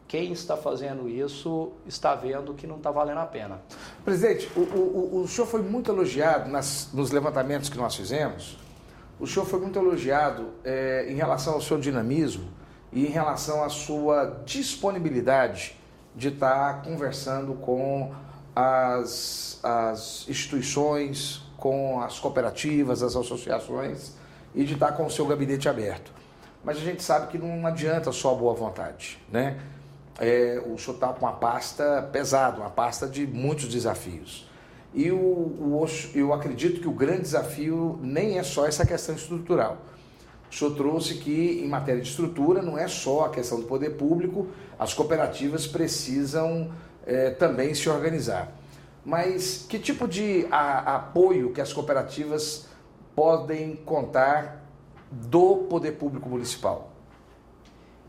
quem 0.08 0.32
está 0.34 0.56
fazendo 0.56 1.10
isso 1.10 1.72
está 1.86 2.16
vendo 2.16 2.54
que 2.54 2.68
não 2.68 2.78
está 2.78 2.92
valendo 2.92 3.20
a 3.20 3.26
pena. 3.26 3.62
Presidente, 4.04 4.50
o, 4.56 4.60
o, 4.60 5.22
o 5.22 5.28
senhor 5.28 5.48
foi 5.48 5.62
muito 5.62 5.90
elogiado 5.90 6.50
nas, 6.50 6.90
nos 6.94 7.12
levantamentos 7.12 7.70
que 7.70 7.78
nós 7.78 7.96
fizemos. 7.96 8.58
O 9.20 9.26
senhor 9.26 9.46
foi 9.46 9.60
muito 9.60 9.80
elogiado 9.80 10.52
é, 10.64 11.08
em 11.10 11.16
relação 11.16 11.54
ao 11.54 11.62
seu 11.62 11.80
dinamismo 11.80 12.50
e 12.96 13.06
em 13.06 13.10
relação 13.10 13.64
à 13.64 13.70
sua 13.70 14.42
disponibilidade 14.46 15.76
de 16.16 16.30
estar 16.30 16.82
conversando 16.82 17.54
com 17.54 18.12
as, 18.56 19.60
as 19.62 20.26
instituições, 20.28 21.44
com 21.58 22.02
as 22.02 22.18
cooperativas, 22.18 23.04
as 23.04 23.16
associações 23.16 24.14
e 24.56 24.64
de 24.64 24.74
estar 24.74 24.94
com 24.94 25.06
o 25.06 25.12
seu 25.12 25.28
gabinete 25.28 25.70
aberto. 25.70 26.12
Mas 26.64 26.78
a 26.78 26.82
gente 26.82 27.04
sabe 27.04 27.28
que 27.28 27.38
não 27.38 27.68
adianta 27.68 28.12
só 28.12 28.34
boa 28.34 28.56
vontade, 28.56 29.20
né? 29.32 29.60
é, 30.20 30.62
o 30.66 30.78
senhor 30.78 30.96
está 30.96 31.08
com 31.10 31.26
uma 31.26 31.34
pasta 31.34 32.08
pesada, 32.12 32.58
uma 32.58 32.70
pasta 32.70 33.08
de 33.08 33.26
muitos 33.28 33.68
desafios. 33.68 34.50
E 34.94 35.12
o, 35.12 35.18
o, 35.18 35.86
eu 36.14 36.34
acredito 36.34 36.80
que 36.80 36.88
o 36.88 36.92
grande 36.92 37.24
desafio 37.24 38.00
nem 38.02 38.38
é 38.38 38.44
só 38.44 38.66
essa 38.66 38.86
questão 38.86 39.16
estrutural. 39.16 39.78
O 40.56 40.58
senhor 40.58 40.74
trouxe 40.74 41.16
que, 41.16 41.60
em 41.62 41.68
matéria 41.68 42.02
de 42.02 42.08
estrutura, 42.08 42.62
não 42.62 42.78
é 42.78 42.88
só 42.88 43.26
a 43.26 43.30
questão 43.30 43.60
do 43.60 43.68
poder 43.68 43.98
público, 43.98 44.48
as 44.80 44.94
cooperativas 44.94 45.68
precisam 45.68 46.72
é, 47.06 47.32
também 47.32 47.74
se 47.74 47.90
organizar. 47.90 48.54
Mas 49.04 49.66
que 49.68 49.78
tipo 49.78 50.08
de 50.08 50.48
a, 50.50 50.96
apoio 50.96 51.52
que 51.52 51.60
as 51.60 51.74
cooperativas 51.74 52.70
podem 53.14 53.76
contar 53.76 54.64
do 55.12 55.66
poder 55.70 55.98
público 55.98 56.30
municipal? 56.30 56.90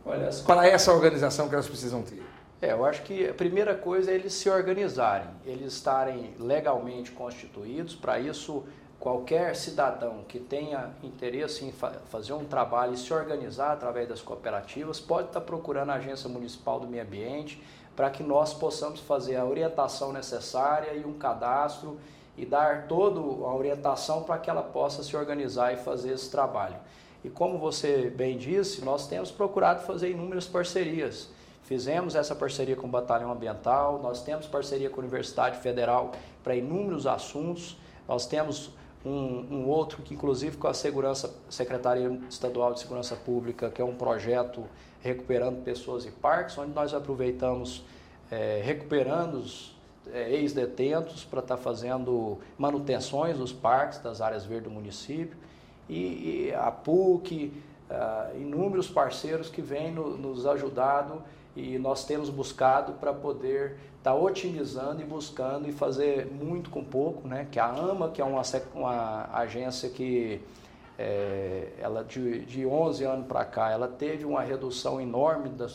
Olha, 0.05 0.31
para 0.47 0.69
essa 0.69 0.93
organização 0.93 1.49
que 1.49 1.55
elas 1.55 1.67
precisam 1.67 2.01
ter? 2.03 2.23
É, 2.63 2.71
eu 2.71 2.85
acho 2.85 3.03
que 3.03 3.29
a 3.29 3.35
primeira 3.35 3.75
coisa 3.75 4.13
é 4.13 4.15
eles 4.15 4.33
se 4.35 4.49
organizarem, 4.49 5.31
eles 5.45 5.73
estarem 5.73 6.33
legalmente 6.39 7.11
constituídos. 7.11 7.97
Para 7.97 8.21
isso, 8.21 8.63
qualquer 8.99 9.55
cidadão 9.55 10.25
que 10.27 10.39
tenha 10.39 10.91
interesse 11.03 11.65
em 11.65 11.73
fa 11.73 11.93
fazer 12.11 12.33
um 12.33 12.45
trabalho 12.45 12.95
e 12.95 12.97
se 12.97 13.13
organizar 13.13 13.73
através 13.73 14.09
das 14.09 14.21
cooperativas 14.21 14.99
pode 14.99 15.29
estar 15.29 15.41
procurando 15.41 15.91
a 15.91 15.95
Agência 15.95 16.29
Municipal 16.29 16.81
do 16.81 16.87
Meio 16.87 17.03
Ambiente 17.03 17.63
para 17.95 18.11
que 18.11 18.23
nós 18.23 18.53
possamos 18.53 19.01
fazer 19.01 19.37
a 19.37 19.45
orientação 19.45 20.13
necessária 20.13 20.93
e 20.93 21.05
um 21.05 21.15
cadastro 21.15 21.99
e 22.37 22.45
dar 22.45 22.87
toda 22.87 23.19
a 23.19 23.55
orientação 23.55 24.23
para 24.23 24.39
que 24.39 24.51
ela 24.51 24.63
possa 24.63 25.03
se 25.03 25.17
organizar 25.17 25.73
e 25.73 25.77
fazer 25.77 26.13
esse 26.13 26.31
trabalho. 26.31 26.77
E 27.25 27.31
como 27.31 27.59
você 27.59 28.11
bem 28.11 28.37
disse, 28.37 28.85
nós 28.85 29.09
temos 29.09 29.31
procurado 29.31 29.83
fazer 29.85 30.11
inúmeras 30.11 30.47
parcerias. 30.47 31.31
Fizemos 31.63 32.15
essa 32.15 32.35
parceria 32.35 32.77
com 32.77 32.87
o 32.87 32.91
Batalhão 32.91 33.33
Ambiental, 33.33 33.99
nós 34.01 34.23
temos 34.23 34.47
parceria 34.47 34.89
com 34.89 35.01
a 35.01 35.05
Universidade 35.05 35.59
Federal 35.59 36.13
para 36.45 36.55
inúmeros 36.55 37.07
assuntos, 37.07 37.77
nós 38.07 38.27
temos 38.27 38.71
um, 39.07 39.47
um, 39.51 39.69
outro 39.69 40.03
que 40.03 40.15
inclusive 40.15 40.57
com 40.57 40.67
a 40.67 40.75
Segurança, 40.75 41.35
Secretaria 41.49 42.11
Estadual 42.29 42.75
de 42.75 42.81
Segurança 42.81 43.15
Pública, 43.15 43.71
que 43.71 43.81
é 43.81 43.85
um 43.85 43.95
projeto 43.95 44.65
recuperando 45.01 45.63
pessoas 45.63 46.05
e 46.05 46.11
parques, 46.11 46.59
onde 46.59 46.73
nós 46.73 46.93
aproveitamos 46.93 47.85
é, 48.31 48.61
recuperando 48.65 49.35
os 49.35 49.77
é, 50.13 50.33
ex-detentos 50.33 51.25
para 51.25 51.41
estar 51.41 51.57
tá 51.57 51.63
fazendo 51.63 52.39
manutenções 52.59 53.39
dos 53.39 53.53
parques, 53.53 53.99
das 53.99 54.21
áreas 54.21 54.45
verdes 54.45 54.69
do 54.69 54.75
município. 54.75 55.37
E, 55.89 56.49
e 56.49 56.55
a 56.55 56.71
PUC, 56.73 57.53
uh, 57.89 58.37
inúmeros 58.41 58.89
parceiros 58.89 59.49
que 59.49 59.63
vêm 59.63 59.93
no, 59.93 60.17
nos 60.17 60.47
ajudado 60.47 61.23
e 61.57 61.79
nós 61.79 62.05
temos 62.05 62.29
buscado 62.29 62.93
para 62.95 63.15
poder 63.15 63.79
estar 63.97 64.13
tá 64.13 64.15
otimizando 64.15 65.01
e 65.01 65.05
buscando 65.05 65.67
e 65.69 65.73
fazer 65.73 66.27
muito 66.27 66.69
com 66.69 66.85
pouco, 66.85 67.27
né? 67.27 67.49
Que 67.51 67.59
a 67.59 67.67
AMA, 67.67 68.11
que 68.11 68.21
é 68.21 68.25
uma, 68.25 68.43
uma 68.75 69.29
agência 69.33 69.89
que 69.89 70.43
é, 70.99 71.73
ela 71.79 72.05
de, 72.05 72.45
de 72.45 72.67
11 72.67 73.05
anos 73.05 73.27
para 73.27 73.45
cá, 73.45 73.71
ela 73.71 73.89
teve 73.89 74.25
uma 74.25 74.43
redução 74.43 75.01
enorme 75.01 75.49
do 75.49 75.67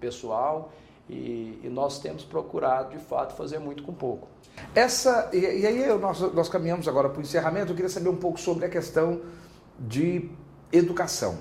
pessoal 0.00 0.72
e, 1.08 1.60
e, 1.62 1.68
nós 1.70 1.98
temos 2.00 2.24
procurado 2.24 2.90
de 2.90 2.98
fato 2.98 3.34
fazer 3.34 3.58
muito 3.58 3.82
com 3.82 3.92
pouco. 3.92 4.26
Essa 4.74 5.30
e, 5.32 5.38
e 5.38 5.66
aí 5.66 5.98
nós, 5.98 6.20
nós 6.32 6.48
caminhamos 6.48 6.88
agora 6.88 7.08
para 7.08 7.18
o 7.18 7.22
encerramento. 7.22 7.72
Eu 7.72 7.76
queria 7.76 7.90
saber 7.90 8.08
um 8.08 8.16
pouco 8.16 8.40
sobre 8.40 8.64
a 8.64 8.68
questão 8.68 9.20
de 9.78 10.30
educação. 10.72 11.38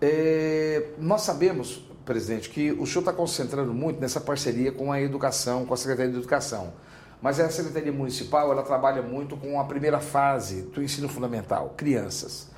É, 0.00 0.90
nós 0.98 1.22
sabemos, 1.22 1.84
presidente, 2.04 2.48
que 2.50 2.72
o 2.72 2.86
senhor 2.86 3.00
está 3.00 3.12
concentrando 3.12 3.72
muito 3.72 4.00
nessa 4.00 4.20
parceria 4.20 4.72
com 4.72 4.92
a 4.92 5.00
educação, 5.00 5.64
com 5.64 5.74
a 5.74 5.76
Secretaria 5.76 6.12
de 6.12 6.18
Educação. 6.18 6.72
Mas 7.20 7.38
a 7.38 7.48
Secretaria 7.48 7.92
Municipal 7.92 8.50
ela 8.50 8.62
trabalha 8.62 9.00
muito 9.00 9.36
com 9.36 9.60
a 9.60 9.64
primeira 9.64 10.00
fase 10.00 10.62
do 10.62 10.82
ensino 10.82 11.08
fundamental, 11.08 11.74
crianças. 11.76 12.48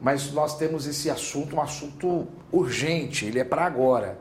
Mas 0.00 0.32
nós 0.32 0.56
temos 0.56 0.86
esse 0.86 1.10
assunto, 1.10 1.54
um 1.54 1.60
assunto 1.60 2.26
urgente, 2.50 3.26
ele 3.26 3.38
é 3.38 3.44
para 3.44 3.64
agora. 3.64 4.18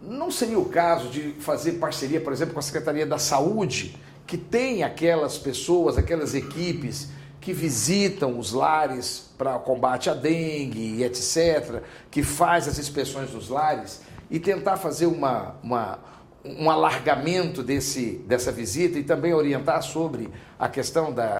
Não 0.00 0.30
seria 0.30 0.58
o 0.58 0.64
caso 0.64 1.08
de 1.08 1.32
fazer 1.40 1.72
parceria, 1.72 2.20
por 2.20 2.32
exemplo, 2.32 2.54
com 2.54 2.60
a 2.60 2.62
Secretaria 2.62 3.06
da 3.06 3.18
Saúde, 3.18 3.96
que 4.26 4.38
tem 4.38 4.82
aquelas 4.82 5.38
pessoas, 5.38 5.98
aquelas 5.98 6.34
equipes 6.34 7.10
que 7.44 7.52
visitam 7.52 8.38
os 8.38 8.52
lares 8.52 9.30
para 9.36 9.58
combate 9.58 10.08
à 10.08 10.14
dengue 10.14 10.96
e 10.96 11.04
etc., 11.04 11.82
que 12.10 12.22
faz 12.22 12.66
as 12.66 12.78
inspeções 12.78 13.30
dos 13.30 13.50
lares 13.50 14.00
e 14.30 14.40
tentar 14.40 14.78
fazer 14.78 15.04
uma, 15.04 15.54
uma, 15.62 15.98
um 16.42 16.70
alargamento 16.70 17.62
desse, 17.62 18.12
dessa 18.26 18.50
visita 18.50 18.98
e 18.98 19.04
também 19.04 19.34
orientar 19.34 19.82
sobre 19.82 20.30
a 20.58 20.70
questão 20.70 21.12
da, 21.12 21.36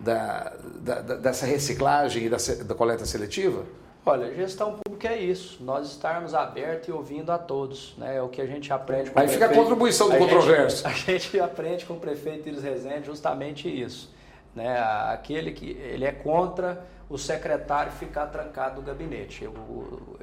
da, 0.00 0.52
da, 0.80 1.00
dessa 1.00 1.46
reciclagem 1.46 2.24
e 2.24 2.28
da, 2.28 2.38
da 2.64 2.74
coleta 2.74 3.06
seletiva? 3.06 3.64
Olha, 4.04 4.34
gestão 4.34 4.80
pública 4.84 5.08
é 5.14 5.18
isso, 5.18 5.62
nós 5.62 5.88
estarmos 5.88 6.34
abertos 6.34 6.88
e 6.88 6.92
ouvindo 6.92 7.30
a 7.30 7.38
todos, 7.38 7.94
né? 7.98 8.16
É 8.16 8.22
o 8.22 8.28
que 8.28 8.40
a 8.40 8.46
gente 8.46 8.72
aprende 8.72 9.10
com 9.10 9.18
Aí 9.18 9.26
o 9.26 9.28
fica 9.28 9.46
prefeito. 9.46 9.60
a 9.60 9.62
contribuição 9.62 10.08
do 10.08 10.16
a 10.16 10.18
controverso. 10.18 10.76
Gente, 10.78 10.86
a 10.90 10.92
gente 10.92 11.40
aprende 11.40 11.86
com 11.86 11.94
o 11.94 12.00
prefeito 12.00 12.48
Iris 12.48 12.62
Rezende 12.62 13.06
justamente 13.06 13.68
isso, 13.68 14.14
né? 14.56 14.80
Aquele 15.12 15.52
que 15.52 15.70
ele 15.70 16.04
é 16.04 16.12
contra 16.12 16.82
o 17.08 17.16
secretário 17.16 17.92
ficar 17.92 18.26
trancado 18.26 18.80
no 18.80 18.82
gabinete. 18.82 19.48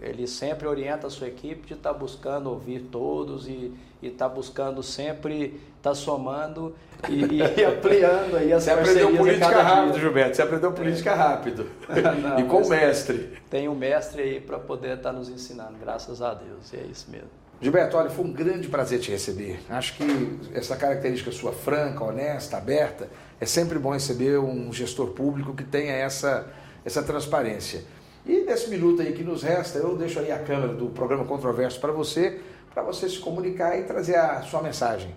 Ele 0.01 0.27
sempre 0.27 0.67
orienta 0.67 1.07
a 1.07 1.09
sua 1.09 1.27
equipe 1.27 1.67
de 1.67 1.73
estar 1.75 1.93
tá 1.93 1.97
buscando 1.97 2.49
ouvir 2.49 2.81
todos 2.91 3.47
e 3.47 3.73
estar 4.01 4.27
tá 4.27 4.35
buscando 4.35 4.83
sempre 4.83 5.61
estar 5.77 5.91
tá 5.91 5.95
somando 5.95 6.75
e, 7.09 7.23
e 7.35 7.41
ampliando 7.63 8.35
aí 8.35 8.51
as 8.51 8.63
Você 8.63 8.71
aprendeu 8.71 9.15
política 9.15 9.61
rápido, 9.61 9.99
Gilberto. 9.99 10.35
Você 10.35 10.41
aprendeu 10.41 10.71
política 10.73 11.11
é. 11.11 11.13
rápido. 11.13 11.67
Não, 12.21 12.39
e 12.39 12.43
com 12.43 12.63
o 12.63 12.69
mestre. 12.69 13.37
Tem 13.49 13.69
um 13.69 13.75
mestre 13.75 14.21
aí 14.21 14.41
para 14.41 14.59
poder 14.59 14.97
estar 14.97 15.13
nos 15.13 15.29
ensinando, 15.29 15.75
graças 15.79 16.21
a 16.21 16.33
Deus. 16.33 16.73
E 16.73 16.77
é 16.77 16.83
isso 16.83 17.09
mesmo. 17.09 17.29
Gilberto, 17.61 17.95
olha, 17.95 18.09
foi 18.09 18.25
um 18.25 18.31
grande 18.33 18.67
prazer 18.67 18.99
te 18.99 19.09
receber. 19.09 19.57
Acho 19.69 19.95
que 19.95 20.39
essa 20.53 20.75
característica 20.75 21.31
sua 21.31 21.53
franca, 21.53 22.03
honesta, 22.03 22.57
aberta, 22.57 23.07
é 23.39 23.45
sempre 23.45 23.79
bom 23.79 23.91
receber 23.91 24.39
um 24.39 24.71
gestor 24.71 25.07
público 25.07 25.53
que 25.53 25.63
tenha 25.63 25.93
essa 25.93 26.51
essa 26.85 27.01
transparência. 27.01 27.83
E 28.25 28.41
nesse 28.41 28.69
minuto 28.69 29.01
aí 29.01 29.13
que 29.13 29.23
nos 29.23 29.43
resta, 29.43 29.79
eu 29.79 29.95
deixo 29.97 30.19
aí 30.19 30.31
a 30.31 30.39
câmera 30.39 30.73
do 30.73 30.87
programa 30.87 31.25
Controverso 31.25 31.79
para 31.79 31.91
você, 31.91 32.41
para 32.73 32.83
você 32.83 33.09
se 33.09 33.19
comunicar 33.19 33.77
e 33.77 33.83
trazer 33.83 34.15
a 34.15 34.41
sua 34.41 34.61
mensagem. 34.61 35.13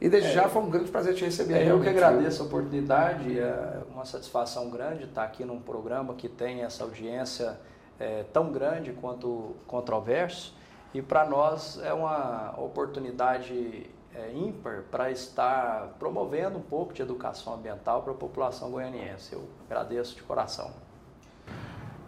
E 0.00 0.08
desde 0.08 0.30
é, 0.30 0.32
já 0.32 0.48
foi 0.48 0.62
um 0.62 0.70
grande 0.70 0.90
prazer 0.90 1.14
te 1.14 1.24
receber. 1.24 1.54
É, 1.54 1.70
eu 1.70 1.80
que 1.80 1.88
agradeço 1.88 2.42
a 2.42 2.46
oportunidade, 2.46 3.38
é 3.38 3.82
uma 3.92 4.04
satisfação 4.04 4.70
grande 4.70 5.04
estar 5.04 5.24
aqui 5.24 5.44
num 5.44 5.60
programa 5.60 6.14
que 6.14 6.28
tem 6.28 6.62
essa 6.62 6.84
audiência 6.84 7.58
é, 7.98 8.24
tão 8.32 8.50
grande 8.50 8.92
quanto 8.92 9.54
Controverso. 9.66 10.56
E 10.92 11.00
para 11.00 11.24
nós 11.24 11.78
é 11.84 11.92
uma 11.92 12.54
oportunidade 12.58 13.88
é, 14.14 14.32
ímpar 14.32 14.84
para 14.90 15.10
estar 15.10 15.94
promovendo 15.98 16.58
um 16.58 16.62
pouco 16.62 16.92
de 16.92 17.02
educação 17.02 17.54
ambiental 17.54 18.02
para 18.02 18.12
a 18.12 18.16
população 18.16 18.70
goianiense. 18.70 19.32
Eu 19.32 19.44
agradeço 19.68 20.16
de 20.16 20.22
coração. 20.22 20.70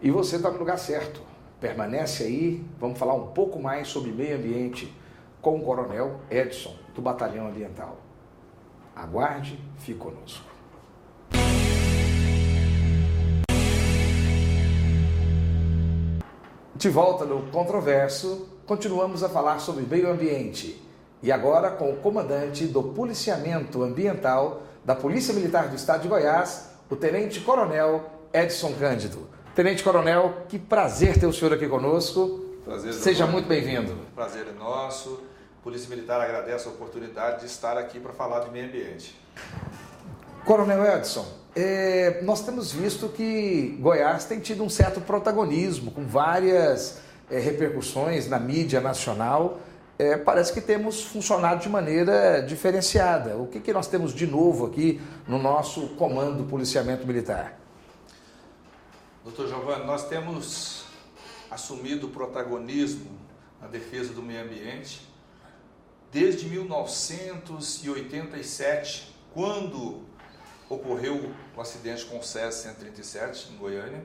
E 0.00 0.10
você 0.10 0.36
está 0.36 0.50
no 0.50 0.58
lugar 0.58 0.78
certo. 0.78 1.22
Permanece 1.60 2.24
aí, 2.24 2.66
vamos 2.78 2.98
falar 2.98 3.14
um 3.14 3.28
pouco 3.28 3.60
mais 3.60 3.86
sobre 3.86 4.10
meio 4.10 4.36
ambiente 4.36 4.92
com 5.40 5.58
o 5.58 5.62
Coronel 5.62 6.20
Edson, 6.28 6.74
do 6.92 7.00
Batalhão 7.00 7.46
Ambiental. 7.46 7.98
Aguarde, 8.96 9.58
fique 9.78 9.98
conosco. 9.98 10.44
De 16.74 16.88
volta 16.88 17.24
no 17.24 17.48
Controverso, 17.52 18.48
continuamos 18.66 19.22
a 19.22 19.28
falar 19.28 19.60
sobre 19.60 19.84
meio 19.84 20.10
ambiente. 20.10 20.82
E 21.22 21.30
agora 21.30 21.70
com 21.70 21.90
o 21.90 21.96
comandante 21.96 22.66
do 22.66 22.82
Policiamento 22.82 23.82
Ambiental 23.82 24.62
da 24.84 24.94
Polícia 24.94 25.32
Militar 25.32 25.68
do 25.68 25.76
Estado 25.76 26.02
de 26.02 26.08
Goiás, 26.08 26.70
o 26.90 26.96
Tenente 26.96 27.40
Coronel 27.40 28.04
Edson 28.32 28.72
Cândido. 28.72 29.28
Tenente 29.54 29.84
Coronel, 29.84 30.38
que 30.48 30.58
prazer 30.58 31.18
ter 31.18 31.26
o 31.26 31.32
senhor 31.32 31.52
aqui 31.52 31.68
conosco. 31.68 32.40
Prazer. 32.64 32.92
Seja 32.94 33.26
muito 33.26 33.46
bem-vindo. 33.46 33.94
Prazer 34.14 34.46
é 34.48 34.52
nosso. 34.58 35.20
Polícia 35.62 35.88
Militar 35.88 36.20
agradece 36.20 36.66
a 36.66 36.72
oportunidade 36.72 37.40
de 37.40 37.46
estar 37.46 37.78
aqui 37.78 38.00
para 38.00 38.12
falar 38.12 38.40
de 38.40 38.50
meio 38.50 38.66
ambiente. 38.66 39.16
Coronel 40.44 40.84
Edson, 40.96 41.24
é, 41.54 42.20
nós 42.22 42.44
temos 42.44 42.72
visto 42.72 43.08
que 43.08 43.78
Goiás 43.78 44.24
tem 44.24 44.40
tido 44.40 44.64
um 44.64 44.68
certo 44.68 45.00
protagonismo, 45.00 45.92
com 45.92 46.04
várias 46.04 46.98
é, 47.30 47.38
repercussões 47.38 48.28
na 48.28 48.40
mídia 48.40 48.80
nacional. 48.80 49.60
É, 50.02 50.16
parece 50.16 50.52
que 50.52 50.60
temos 50.60 51.04
funcionado 51.04 51.60
de 51.60 51.68
maneira 51.68 52.42
diferenciada. 52.42 53.36
O 53.36 53.46
que, 53.46 53.60
que 53.60 53.72
nós 53.72 53.86
temos 53.86 54.12
de 54.12 54.26
novo 54.26 54.66
aqui 54.66 55.00
no 55.28 55.38
nosso 55.38 55.90
comando 55.90 56.38
do 56.38 56.44
policiamento 56.50 57.06
militar? 57.06 57.56
Doutor 59.22 59.46
Giovanni, 59.46 59.86
nós 59.86 60.08
temos 60.08 60.86
assumido 61.48 62.08
o 62.08 62.10
protagonismo 62.10 63.16
na 63.60 63.68
defesa 63.68 64.12
do 64.12 64.20
meio 64.20 64.42
ambiente 64.42 65.06
desde 66.10 66.48
1987, 66.48 69.14
quando 69.32 70.00
ocorreu 70.68 71.30
o 71.56 71.60
acidente 71.60 72.06
com 72.06 72.18
o 72.18 72.24
SES 72.24 72.56
137 72.56 73.52
em 73.52 73.56
Goiânia. 73.56 74.04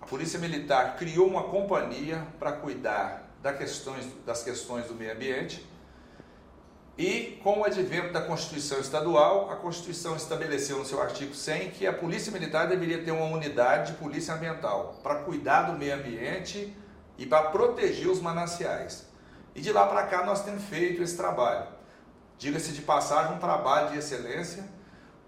A 0.00 0.06
Polícia 0.06 0.38
Militar 0.38 0.96
criou 0.96 1.26
uma 1.26 1.42
companhia 1.42 2.24
para 2.38 2.52
cuidar 2.52 3.27
das 3.42 4.42
questões, 4.42 4.86
do 4.86 4.94
meio 4.94 5.12
ambiente 5.12 5.66
e 6.98 7.38
com 7.44 7.60
o 7.60 7.64
advento 7.64 8.12
da 8.12 8.20
Constituição 8.20 8.80
Estadual, 8.80 9.52
a 9.52 9.54
Constituição 9.54 10.16
estabeleceu 10.16 10.78
no 10.78 10.84
seu 10.84 11.00
artigo 11.00 11.32
100 11.32 11.70
que 11.70 11.86
a 11.86 11.92
Polícia 11.92 12.32
Militar 12.32 12.66
deveria 12.66 13.04
ter 13.04 13.12
uma 13.12 13.26
unidade 13.26 13.92
de 13.92 13.98
polícia 13.98 14.34
ambiental 14.34 14.98
para 15.00 15.20
cuidar 15.20 15.70
do 15.70 15.78
meio 15.78 15.94
ambiente 15.94 16.76
e 17.16 17.24
para 17.24 17.50
proteger 17.50 18.08
os 18.08 18.20
mananciais. 18.20 19.06
E 19.54 19.60
de 19.60 19.70
lá 19.72 19.86
para 19.86 20.08
cá 20.08 20.26
nós 20.26 20.42
temos 20.42 20.64
feito 20.64 21.00
esse 21.00 21.16
trabalho. 21.16 21.68
Diga-se 22.36 22.72
de 22.72 22.82
passagem, 22.82 23.36
um 23.36 23.38
trabalho 23.38 23.90
de 23.90 23.98
excelência. 23.98 24.64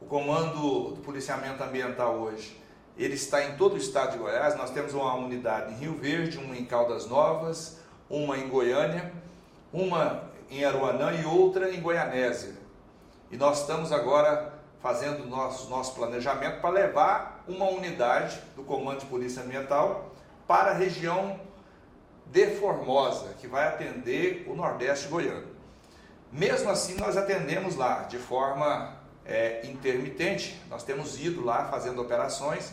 O 0.01 0.07
comando 0.07 0.95
do 0.97 1.03
policiamento 1.03 1.63
ambiental 1.63 2.17
hoje, 2.17 2.61
ele 2.99 3.15
está 3.15 3.45
em 3.45 3.57
todo 3.57 3.75
o 3.75 3.77
estado 3.77 4.13
de 4.13 4.19
Goiás. 4.19 4.57
Nós 4.57 4.71
temos 4.71 4.93
uma 4.93 5.15
unidade 5.15 5.73
em 5.73 5.77
Rio 5.77 5.95
Verde, 5.95 6.37
uma 6.39 6.57
em 6.57 6.65
Caldas 6.65 7.07
Novas, 7.07 7.80
uma 8.11 8.37
em 8.37 8.49
Goiânia, 8.49 9.13
uma 9.73 10.25
em 10.51 10.65
Aruanã 10.65 11.13
e 11.13 11.25
outra 11.25 11.73
em 11.73 11.81
Goianésia. 11.81 12.55
E 13.31 13.37
nós 13.37 13.61
estamos 13.61 13.93
agora 13.93 14.53
fazendo 14.83 15.27
nosso, 15.27 15.71
nosso 15.71 15.95
planejamento 15.95 16.61
para 16.61 16.71
levar 16.71 17.45
uma 17.47 17.69
unidade 17.71 18.41
do 18.57 18.65
Comando 18.65 19.01
de 19.01 19.07
Polícia 19.07 19.43
Ambiental 19.43 20.11
para 20.49 20.73
a 20.73 20.75
região 20.75 21.39
de 22.27 22.47
Formosa, 22.57 23.35
que 23.41 23.47
vai 23.47 23.69
atender 23.69 24.47
o 24.49 24.55
Nordeste 24.55 25.07
goiano. 25.09 25.47
Mesmo 26.33 26.71
assim, 26.71 26.95
nós 26.95 27.17
atendemos 27.17 27.77
lá 27.77 28.05
de 28.05 28.19
forma 28.19 28.97
é, 29.25 29.65
intermitente, 29.67 30.61
nós 30.69 30.83
temos 30.83 31.21
ido 31.21 31.45
lá 31.45 31.67
fazendo 31.67 32.01
operações. 32.01 32.73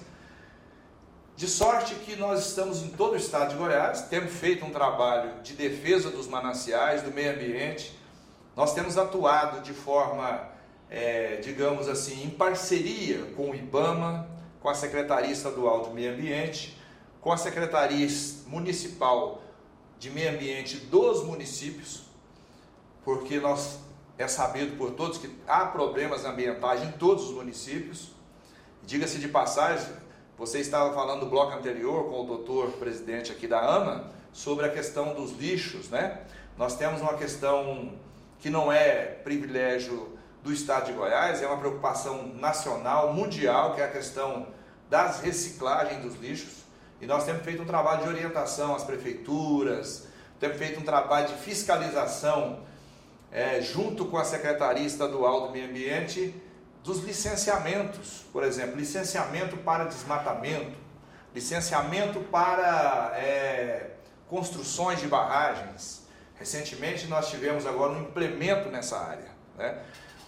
De 1.38 1.48
sorte 1.48 1.94
que 1.94 2.16
nós 2.16 2.48
estamos 2.48 2.82
em 2.82 2.90
todo 2.90 3.14
o 3.14 3.16
estado 3.16 3.52
de 3.52 3.58
Goiás, 3.58 4.08
temos 4.10 4.34
feito 4.34 4.66
um 4.66 4.72
trabalho 4.72 5.40
de 5.44 5.54
defesa 5.54 6.10
dos 6.10 6.26
mananciais, 6.26 7.04
do 7.04 7.12
meio 7.12 7.32
ambiente, 7.32 7.96
nós 8.56 8.74
temos 8.74 8.98
atuado 8.98 9.62
de 9.62 9.72
forma, 9.72 10.50
é, 10.90 11.36
digamos 11.36 11.88
assim, 11.88 12.24
em 12.24 12.32
parceria 12.32 13.24
com 13.36 13.52
o 13.52 13.56
IBAMA, 13.56 14.28
com 14.60 14.68
a 14.68 14.74
Secretaria 14.74 15.32
Estadual 15.32 15.84
do 15.84 15.92
Meio 15.92 16.12
Ambiente, 16.12 16.76
com 17.22 17.32
a 17.32 17.38
Secretaria 17.38 18.08
Municipal 18.48 19.44
de 20.00 20.10
Meio 20.10 20.32
Ambiente 20.32 20.78
dos 20.78 21.24
municípios, 21.24 22.06
porque 23.06 23.40
nós 23.40 23.78
é 24.18 24.28
sabido 24.28 24.76
por 24.76 24.90
todos 24.94 25.20
que 25.20 25.30
há 25.48 25.68
problemas 25.68 26.26
ambientais 26.26 26.82
em 26.82 26.92
todos 26.94 27.26
os 27.26 27.36
municípios. 27.36 28.10
Diga-se 28.82 29.20
de 29.20 29.28
passagem, 29.28 30.07
você 30.38 30.60
estava 30.60 30.94
falando 30.94 31.22
do 31.22 31.26
bloco 31.26 31.58
anterior 31.58 32.10
com 32.10 32.22
o 32.22 32.26
doutor 32.26 32.72
presidente 32.74 33.32
aqui 33.32 33.48
da 33.48 33.60
AMA 33.60 34.12
sobre 34.32 34.68
a 34.68 34.70
questão 34.70 35.16
dos 35.16 35.32
lixos, 35.32 35.90
né? 35.90 36.22
Nós 36.56 36.78
temos 36.78 37.02
uma 37.02 37.16
questão 37.16 37.94
que 38.40 38.50
não 38.50 38.72
é 38.72 38.98
privilégio 39.24 40.16
do 40.44 40.54
estado 40.54 40.86
de 40.86 40.94
Goiás, 40.94 41.42
é 41.42 41.48
uma 41.48 41.58
preocupação 41.58 42.28
nacional, 42.36 43.14
mundial, 43.14 43.74
que 43.74 43.82
é 43.82 43.86
a 43.86 43.92
questão 43.92 44.48
das 44.88 45.22
reciclagens 45.22 46.04
dos 46.04 46.16
lixos. 46.16 46.64
E 47.02 47.08
nós 47.08 47.26
temos 47.26 47.42
feito 47.44 47.64
um 47.64 47.66
trabalho 47.66 48.04
de 48.04 48.10
orientação 48.10 48.76
às 48.76 48.84
prefeituras, 48.84 50.08
temos 50.40 50.58
feito 50.58 50.80
um 50.80 50.84
trabalho 50.84 51.28
de 51.28 51.34
fiscalização 51.34 52.60
é, 53.32 53.60
junto 53.60 54.06
com 54.06 54.18
a 54.18 54.24
Secretaria 54.24 54.86
Estadual 54.86 55.48
do 55.48 55.52
Meio 55.52 55.68
Ambiente 55.68 56.34
dos 56.88 57.04
licenciamentos, 57.04 58.26
por 58.34 58.44
exemplo, 58.44 58.78
licenciamento 58.78 59.56
para 59.58 59.86
desmatamento, 59.86 60.76
licenciamento 61.36 62.20
para 62.22 63.12
é, 63.16 63.92
construções 64.28 65.00
de 65.00 65.08
barragens, 65.08 66.08
Recentemente 66.40 67.08
nós 67.08 67.30
tivemos 67.30 67.66
agora 67.66 67.94
um 67.94 68.02
implemento 68.02 68.70
nessa 68.70 68.98
área. 69.00 69.30
Né? 69.58 69.80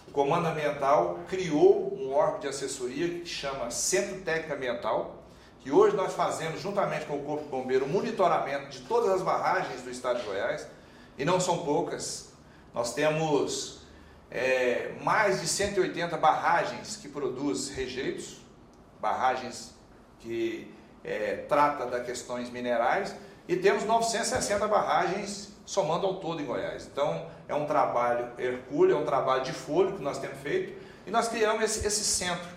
O 0.08 0.10
Comando 0.10 0.48
Ambiental 0.48 1.20
criou 1.28 1.96
um 1.96 2.12
órgão 2.12 2.40
de 2.40 2.48
assessoria 2.48 3.20
que 3.20 3.26
chama 3.26 3.70
Centro 3.70 4.20
Técnico 4.22 4.54
Ambiental, 4.54 5.22
que 5.60 5.70
hoje 5.70 5.94
nós 5.94 6.14
fazemos, 6.14 6.60
juntamente 6.60 7.06
com 7.06 7.16
o 7.16 7.22
Corpo 7.22 7.44
de 7.44 7.50
Bombeiro, 7.50 7.86
monitoramento 7.86 8.70
de 8.70 8.80
todas 8.80 9.10
as 9.10 9.22
barragens 9.22 9.82
do 9.82 9.90
estado 9.90 10.18
de 10.20 10.26
Goiás, 10.26 10.66
e 11.16 11.24
não 11.24 11.38
são 11.38 11.58
poucas. 11.58 12.32
Nós 12.74 12.92
temos 12.94 13.79
é, 14.30 14.92
mais 15.02 15.40
de 15.40 15.48
180 15.48 16.16
barragens 16.16 16.96
que 16.96 17.08
produzem 17.08 17.74
rejeitos, 17.74 18.40
barragens 19.00 19.74
que 20.20 20.72
é, 21.02 21.44
trata 21.48 21.86
das 21.86 22.04
questões 22.06 22.50
minerais, 22.50 23.14
e 23.48 23.56
temos 23.56 23.84
960 23.84 24.68
barragens 24.68 25.50
somando 25.66 26.06
ao 26.06 26.16
todo 26.16 26.40
em 26.40 26.44
Goiás. 26.44 26.88
Então, 26.90 27.26
é 27.48 27.54
um 27.54 27.66
trabalho 27.66 28.28
hercúleo, 28.38 28.96
é 28.96 28.98
um 28.98 29.04
trabalho 29.04 29.42
de 29.42 29.52
folho 29.52 29.96
que 29.96 30.02
nós 30.02 30.18
temos 30.18 30.38
feito, 30.38 30.80
e 31.06 31.10
nós 31.10 31.28
criamos 31.28 31.62
esse, 31.64 31.86
esse 31.86 32.04
centro. 32.04 32.48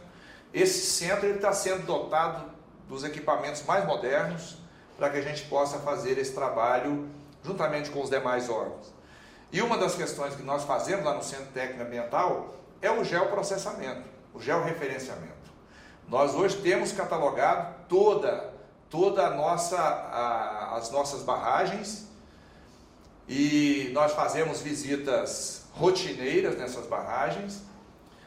Esse 0.53 0.85
centro 0.85 1.27
está 1.29 1.51
sendo 1.51 1.85
dotado 1.85 2.51
dos 2.87 3.03
equipamentos 3.03 3.63
mais 3.63 3.85
modernos 3.85 4.57
para 4.97 5.09
que 5.09 5.17
a 5.17 5.21
gente 5.21 5.45
possa 5.45 5.79
fazer 5.79 6.17
esse 6.19 6.33
trabalho 6.33 7.09
juntamente 7.43 7.89
com 7.89 8.01
os 8.01 8.09
demais 8.09 8.49
órgãos. 8.49 8.93
E 9.53 9.61
uma 9.61 9.77
das 9.77 9.93
questões 9.93 10.35
que 10.35 10.41
nós 10.41 10.63
fazemos 10.63 11.05
lá 11.05 11.13
no 11.13 11.23
Centro 11.23 11.45
Técnico 11.53 11.83
Ambiental 11.83 12.55
é 12.81 12.89
o 12.89 13.03
geoprocessamento, 13.03 14.01
o 14.33 14.41
georreferenciamento. 14.41 15.53
Nós 16.09 16.33
hoje 16.33 16.57
temos 16.57 16.91
catalogado 16.91 17.75
toda, 17.87 18.51
toda 18.89 19.27
a 19.27 19.29
nossa, 19.29 19.77
a, 19.77 20.75
as 20.75 20.89
nossas 20.89 21.21
barragens 21.21 22.07
e 23.29 23.91
nós 23.93 24.13
fazemos 24.13 24.59
visitas 24.59 25.65
rotineiras 25.73 26.57
nessas 26.57 26.87
barragens. 26.87 27.61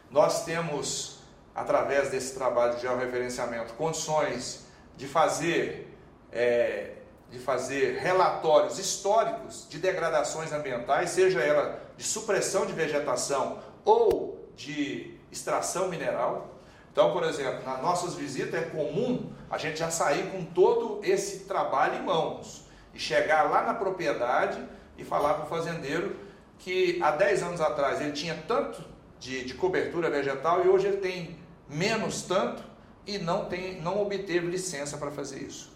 Nós 0.08 0.44
temos, 0.44 1.18
através 1.52 2.08
desse 2.08 2.34
trabalho 2.34 2.76
de 2.76 2.82
georreferenciamento, 2.82 3.74
condições 3.74 4.64
de 4.96 5.08
fazer, 5.08 5.92
é, 6.30 6.95
de 7.30 7.38
fazer 7.38 7.98
relatórios 7.98 8.78
históricos 8.78 9.66
de 9.68 9.78
degradações 9.78 10.52
ambientais, 10.52 11.10
seja 11.10 11.40
ela 11.40 11.80
de 11.96 12.04
supressão 12.04 12.66
de 12.66 12.72
vegetação 12.72 13.58
ou 13.84 14.48
de 14.56 15.14
extração 15.30 15.88
mineral. 15.88 16.54
Então, 16.92 17.12
por 17.12 17.24
exemplo, 17.24 17.64
nas 17.64 17.82
nossas 17.82 18.14
visitas 18.14 18.54
é 18.54 18.64
comum 18.66 19.30
a 19.50 19.58
gente 19.58 19.78
já 19.78 19.90
sair 19.90 20.30
com 20.30 20.44
todo 20.44 21.00
esse 21.02 21.40
trabalho 21.40 21.96
em 21.96 22.02
mãos 22.02 22.64
e 22.94 22.98
chegar 22.98 23.50
lá 23.50 23.62
na 23.62 23.74
propriedade 23.74 24.62
e 24.96 25.04
falar 25.04 25.34
para 25.34 25.44
o 25.44 25.48
fazendeiro 25.48 26.16
que 26.58 26.98
há 27.02 27.10
10 27.10 27.42
anos 27.42 27.60
atrás 27.60 28.00
ele 28.00 28.12
tinha 28.12 28.34
tanto 28.48 28.82
de, 29.18 29.44
de 29.44 29.54
cobertura 29.54 30.08
vegetal 30.08 30.64
e 30.64 30.68
hoje 30.68 30.86
ele 30.86 30.96
tem 30.96 31.38
menos 31.68 32.22
tanto 32.22 32.62
e 33.06 33.18
não, 33.18 33.44
tem, 33.44 33.80
não 33.80 34.00
obteve 34.00 34.46
licença 34.46 34.96
para 34.96 35.10
fazer 35.10 35.42
isso. 35.42 35.75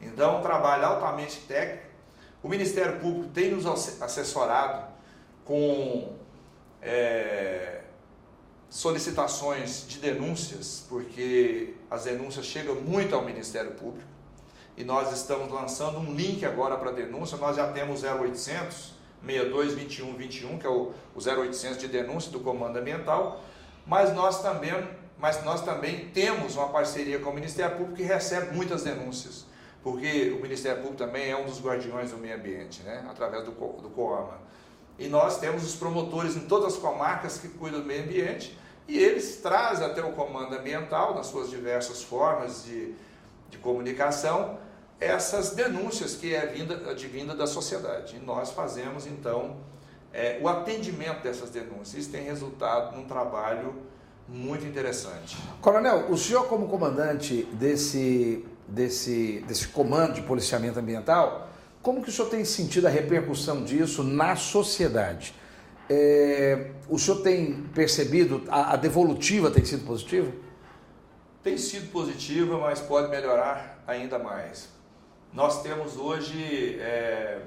Então, 0.00 0.38
um 0.38 0.42
trabalho 0.42 0.86
altamente 0.86 1.40
técnico. 1.40 1.84
O 2.42 2.48
Ministério 2.48 2.98
Público 3.00 3.28
tem 3.28 3.50
nos 3.50 3.66
assessorado 3.66 4.86
com 5.44 6.16
é, 6.80 7.80
solicitações 8.68 9.86
de 9.86 9.98
denúncias, 9.98 10.86
porque 10.88 11.74
as 11.90 12.04
denúncias 12.04 12.46
chegam 12.46 12.76
muito 12.76 13.14
ao 13.14 13.24
Ministério 13.24 13.72
Público 13.72 14.08
e 14.76 14.84
nós 14.84 15.12
estamos 15.12 15.52
lançando 15.52 15.98
um 15.98 16.14
link 16.14 16.44
agora 16.46 16.76
para 16.78 16.92
denúncia. 16.92 17.36
Nós 17.36 17.56
já 17.56 17.70
temos 17.70 18.02
0800 18.02 19.00
62 19.22 19.74
21 19.74 20.16
21, 20.16 20.58
que 20.58 20.66
é 20.66 20.70
o, 20.70 20.92
o 21.14 21.18
0800 21.18 21.78
de 21.78 21.88
denúncia 21.88 22.30
do 22.30 22.40
Comando 22.40 22.78
Ambiental, 22.78 23.42
mas 23.86 24.14
nós 24.14 24.42
também 24.42 24.72
mas 25.18 25.44
nós 25.44 25.60
também 25.60 26.08
temos 26.14 26.56
uma 26.56 26.70
parceria 26.70 27.18
com 27.18 27.28
o 27.28 27.34
Ministério 27.34 27.76
Público 27.76 27.98
que 27.98 28.02
recebe 28.02 28.56
muitas 28.56 28.84
denúncias, 28.84 29.44
porque 29.82 30.34
o 30.36 30.42
Ministério 30.42 30.82
Público 30.82 30.98
também 30.98 31.30
é 31.30 31.36
um 31.36 31.44
dos 31.44 31.60
guardiões 31.60 32.10
do 32.10 32.18
meio 32.18 32.36
ambiente, 32.36 32.82
né? 32.82 33.04
através 33.08 33.44
do, 33.44 33.52
do 33.52 33.90
COAMA. 33.90 34.38
E 34.98 35.08
nós 35.08 35.38
temos 35.38 35.64
os 35.64 35.74
promotores 35.76 36.36
em 36.36 36.40
todas 36.40 36.74
as 36.74 36.78
comarcas 36.78 37.38
que 37.38 37.48
cuidam 37.48 37.80
do 37.80 37.86
meio 37.86 38.02
ambiente 38.02 38.58
e 38.86 38.98
eles 38.98 39.36
trazem 39.36 39.86
até 39.86 40.04
o 40.04 40.12
comando 40.12 40.54
ambiental, 40.54 41.14
nas 41.14 41.26
suas 41.26 41.48
diversas 41.48 42.02
formas 42.02 42.64
de, 42.64 42.92
de 43.48 43.56
comunicação, 43.56 44.58
essas 44.98 45.50
denúncias 45.52 46.16
que 46.16 46.34
é 46.34 46.44
vinda, 46.46 46.90
advinda 46.90 47.34
da 47.34 47.46
sociedade. 47.46 48.16
E 48.16 48.18
nós 48.18 48.50
fazemos, 48.50 49.06
então, 49.06 49.56
é, 50.12 50.38
o 50.42 50.48
atendimento 50.48 51.22
dessas 51.22 51.50
denúncias. 51.50 51.94
Isso 51.94 52.10
tem 52.10 52.24
resultado 52.24 52.96
num 52.96 53.06
trabalho 53.06 53.74
muito 54.28 54.66
interessante. 54.66 55.36
Coronel, 55.60 56.10
o 56.10 56.16
senhor 56.16 56.46
como 56.46 56.68
comandante 56.68 57.44
desse, 57.52 58.44
desse, 58.70 59.44
desse 59.46 59.68
comando 59.68 60.14
de 60.14 60.22
policiamento 60.22 60.78
ambiental, 60.78 61.48
como 61.82 62.02
que 62.02 62.10
o 62.10 62.12
senhor 62.12 62.28
tem 62.28 62.44
sentido 62.44 62.86
a 62.86 62.90
repercussão 62.90 63.64
disso 63.64 64.02
na 64.02 64.36
sociedade? 64.36 65.34
É, 65.88 66.70
o 66.88 66.98
senhor 66.98 67.22
tem 67.22 67.62
percebido, 67.74 68.44
a, 68.48 68.74
a, 68.74 68.76
devolutiva 68.76 69.50
tem 69.50 69.64
sido 69.64 69.84
positiva? 69.84 70.30
Tem 71.42 71.56
sido 71.56 71.90
positiva, 71.90 72.58
mas 72.58 72.80
pode 72.80 73.08
melhorar 73.08 73.82
ainda 73.86 74.18
mais. 74.18 74.68
Nós 75.32 75.62
temos 75.62 75.96
hoje 75.96 76.78
é, 76.80 77.40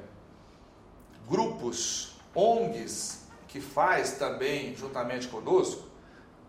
grupos, 1.29 2.15
ONGs, 2.35 3.27
que 3.47 3.61
faz 3.61 4.13
também, 4.13 4.75
juntamente 4.75 5.27
conosco, 5.27 5.87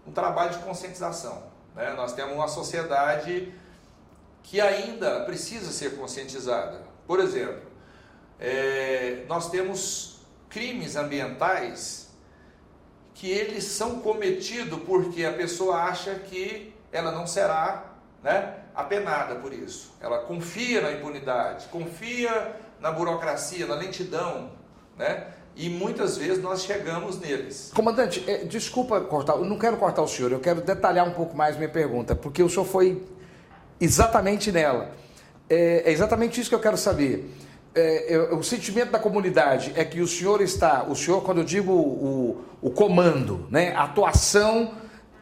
um 0.07 0.11
trabalho 0.11 0.53
de 0.53 0.65
conscientização. 0.65 1.45
Né? 1.75 1.93
Nós 1.93 2.15
temos 2.15 2.35
uma 2.35 2.49
sociedade 2.49 3.53
que 4.45 4.61
ainda 4.61 5.21
precisa 5.21 5.73
ser 5.73 5.97
conscientizada. 5.97 6.83
Por 7.07 7.19
exemplo, 7.19 7.63
é, 8.39 9.25
nós 9.27 9.51
temos 9.51 10.21
crimes 10.49 10.95
ambientais 10.95 12.15
que 13.15 13.29
eles 13.31 13.65
são 13.65 14.01
cometidos 14.01 14.81
porque 14.87 15.25
a 15.25 15.33
pessoa 15.33 15.77
acha 15.79 16.15
que 16.15 16.75
ela 16.93 17.11
não 17.11 17.27
será 17.27 17.95
né, 18.23 18.55
apenada 18.75 19.37
por 19.37 19.53
isso. 19.53 19.95
Ela 20.01 20.19
confia 20.19 20.83
na 20.83 20.93
impunidade, 20.93 21.67
confia 21.69 22.55
na 22.81 22.93
burocracia, 22.93 23.67
na 23.67 23.75
lentidão, 23.75 24.53
né? 24.97 25.29
E 25.57 25.71
muitas 25.71 26.17
vezes 26.17 26.43
nós 26.43 26.65
chegamos 26.65 27.21
neles. 27.21 27.71
Comandante, 27.75 28.25
é, 28.29 28.39
desculpa 28.45 29.01
cortar, 29.01 29.35
eu 29.35 29.45
não 29.45 29.57
quero 29.57 29.77
cortar 29.77 30.03
o 30.03 30.09
senhor, 30.09 30.33
eu 30.33 30.41
quero 30.41 30.61
detalhar 30.61 31.07
um 31.07 31.13
pouco 31.13 31.37
mais 31.37 31.57
minha 31.57 31.69
pergunta, 31.69 32.15
porque 32.15 32.43
o 32.43 32.49
senhor 32.49 32.65
foi 32.65 33.01
exatamente 33.85 34.51
nela. 34.51 34.93
É, 35.49 35.85
é 35.87 35.93
exatamente 35.93 36.41
isso 36.41 36.49
que 36.49 36.55
eu 36.55 36.61
quero 36.61 36.77
saber 36.77 37.31
é, 37.75 38.29
o 38.31 38.43
sentimento 38.43 38.93
da 38.93 38.99
comunidade 38.99 39.73
é 39.75 39.85
que 39.85 40.01
o 40.01 40.07
senhor 40.07 40.41
está, 40.41 40.85
o 40.85 40.95
senhor, 40.95 41.23
quando 41.23 41.39
eu 41.39 41.45
digo 41.45 41.73
o, 41.73 42.45
o 42.63 42.71
comando, 42.71 43.47
né, 43.51 43.73
a 43.75 43.83
atuação 43.85 44.75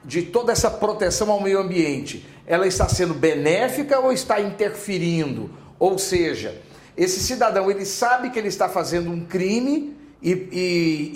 de 0.05 0.22
toda 0.22 0.53
essa 0.53 0.70
proteção 0.70 1.31
ao 1.31 1.40
meio 1.40 1.61
ambiente, 1.61 2.27
ela 2.46 2.66
está 2.66 2.88
sendo 2.88 3.14
benéfica 3.14 3.98
ou 4.01 4.12
está 4.12 4.40
interferindo? 4.40 5.51
Ou 5.79 5.98
seja, 5.98 6.61
esse 6.96 7.20
cidadão 7.20 7.70
ele 7.70 7.87
sabe 7.87 8.31
que 8.31 8.38
ele 8.38 8.48
está 8.48 8.68
fazendo 8.68 9.11
um 9.11 9.25
crime 9.25 9.96
e, 10.20 10.31
e, 10.31 11.12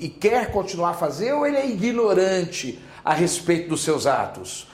e, 0.00 0.06
e 0.06 0.08
quer 0.08 0.52
continuar 0.52 0.90
a 0.90 0.94
fazer 0.94 1.32
ou 1.32 1.46
ele 1.46 1.56
é 1.56 1.66
ignorante 1.66 2.78
a 3.04 3.12
respeito 3.12 3.70
dos 3.70 3.82
seus 3.82 4.06
atos? 4.06 4.68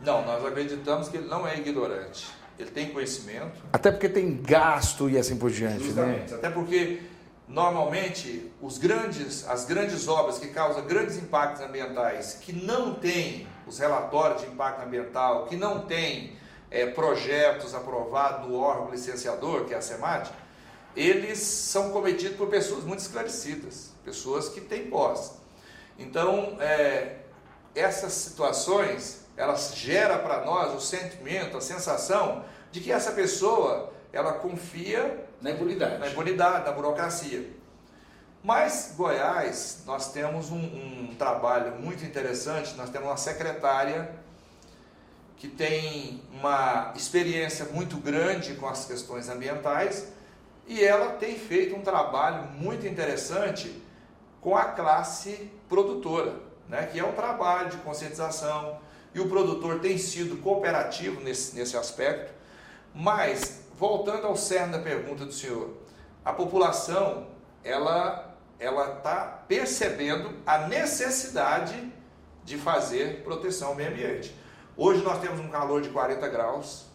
Não, 0.00 0.24
nós 0.24 0.44
acreditamos 0.44 1.08
que 1.08 1.16
ele 1.16 1.26
não 1.26 1.46
é 1.46 1.56
ignorante 1.56 2.38
ele 2.58 2.70
tem 2.70 2.90
conhecimento. 2.90 3.62
Até 3.72 3.90
porque 3.90 4.08
tem 4.08 4.42
gasto 4.42 5.08
e 5.08 5.16
assim 5.16 5.36
por 5.36 5.50
diante, 5.50 5.78
né? 5.78 5.84
Justamente. 5.84 6.32
né? 6.32 6.38
Até 6.38 6.50
porque 6.50 7.00
normalmente 7.46 8.52
os 8.60 8.78
grandes, 8.78 9.48
as 9.48 9.64
grandes 9.64 10.08
obras 10.08 10.38
que 10.38 10.48
causam 10.48 10.84
grandes 10.84 11.16
impactos 11.16 11.62
ambientais, 11.62 12.38
que 12.40 12.52
não 12.52 12.94
têm 12.94 13.46
os 13.66 13.78
relatórios 13.78 14.42
de 14.42 14.48
impacto 14.48 14.84
ambiental, 14.84 15.46
que 15.46 15.56
não 15.56 15.86
têm 15.86 16.36
é, 16.70 16.86
projetos 16.86 17.74
aprovados 17.74 18.48
no 18.48 18.56
órgão 18.56 18.90
licenciador, 18.90 19.64
que 19.64 19.72
é 19.72 19.76
a 19.76 19.82
SEMAT, 19.82 20.30
eles 20.96 21.38
são 21.38 21.90
cometidos 21.90 22.36
por 22.36 22.48
pessoas 22.48 22.82
muito 22.82 23.00
esclarecidas, 23.00 23.92
pessoas 24.04 24.48
que 24.48 24.60
têm 24.60 24.90
posse. 24.90 25.32
Então, 25.96 26.56
é, 26.60 27.18
essas 27.74 28.12
situações 28.12 29.17
ela 29.38 29.56
gera 29.56 30.18
para 30.18 30.44
nós 30.44 30.74
o 30.74 30.80
sentimento, 30.80 31.56
a 31.56 31.60
sensação 31.60 32.44
de 32.72 32.80
que 32.80 32.90
essa 32.92 33.12
pessoa 33.12 33.92
ela 34.12 34.32
confia 34.32 35.26
na 35.40 35.52
impunidade, 35.52 35.98
na, 35.98 36.08
impunidade, 36.08 36.66
na 36.66 36.72
burocracia. 36.72 37.48
Mas 38.42 38.94
Goiás, 38.96 39.82
nós 39.86 40.12
temos 40.12 40.50
um, 40.50 40.58
um 40.58 41.14
trabalho 41.16 41.76
muito 41.80 42.04
interessante, 42.04 42.74
nós 42.74 42.90
temos 42.90 43.08
uma 43.08 43.16
secretária 43.16 44.10
que 45.36 45.46
tem 45.46 46.20
uma 46.32 46.92
experiência 46.96 47.66
muito 47.66 47.96
grande 47.96 48.54
com 48.54 48.66
as 48.66 48.84
questões 48.86 49.28
ambientais 49.28 50.08
e 50.66 50.84
ela 50.84 51.12
tem 51.12 51.38
feito 51.38 51.76
um 51.76 51.82
trabalho 51.82 52.48
muito 52.56 52.86
interessante 52.86 53.82
com 54.40 54.56
a 54.56 54.64
classe 54.64 55.50
produtora, 55.68 56.34
né? 56.68 56.88
que 56.90 56.98
é 56.98 57.04
um 57.04 57.12
trabalho 57.12 57.70
de 57.70 57.76
conscientização, 57.78 58.80
e 59.14 59.20
o 59.20 59.28
produtor 59.28 59.80
tem 59.80 59.96
sido 59.98 60.36
cooperativo 60.42 61.20
nesse, 61.20 61.56
nesse 61.56 61.76
aspecto. 61.76 62.32
Mas, 62.94 63.62
voltando 63.78 64.26
ao 64.26 64.36
cerne 64.36 64.72
da 64.72 64.78
pergunta 64.78 65.24
do 65.24 65.32
senhor, 65.32 65.74
a 66.24 66.32
população 66.32 67.26
ela 67.62 68.28
ela 68.58 68.96
está 68.96 69.44
percebendo 69.46 70.34
a 70.44 70.66
necessidade 70.66 71.92
de 72.44 72.58
fazer 72.58 73.22
proteção 73.22 73.68
ao 73.68 73.74
meio 73.74 73.90
ambiente. 73.90 74.34
Hoje 74.76 75.02
nós 75.02 75.20
temos 75.20 75.38
um 75.38 75.48
calor 75.48 75.80
de 75.80 75.90
40 75.90 76.26
graus, 76.28 76.86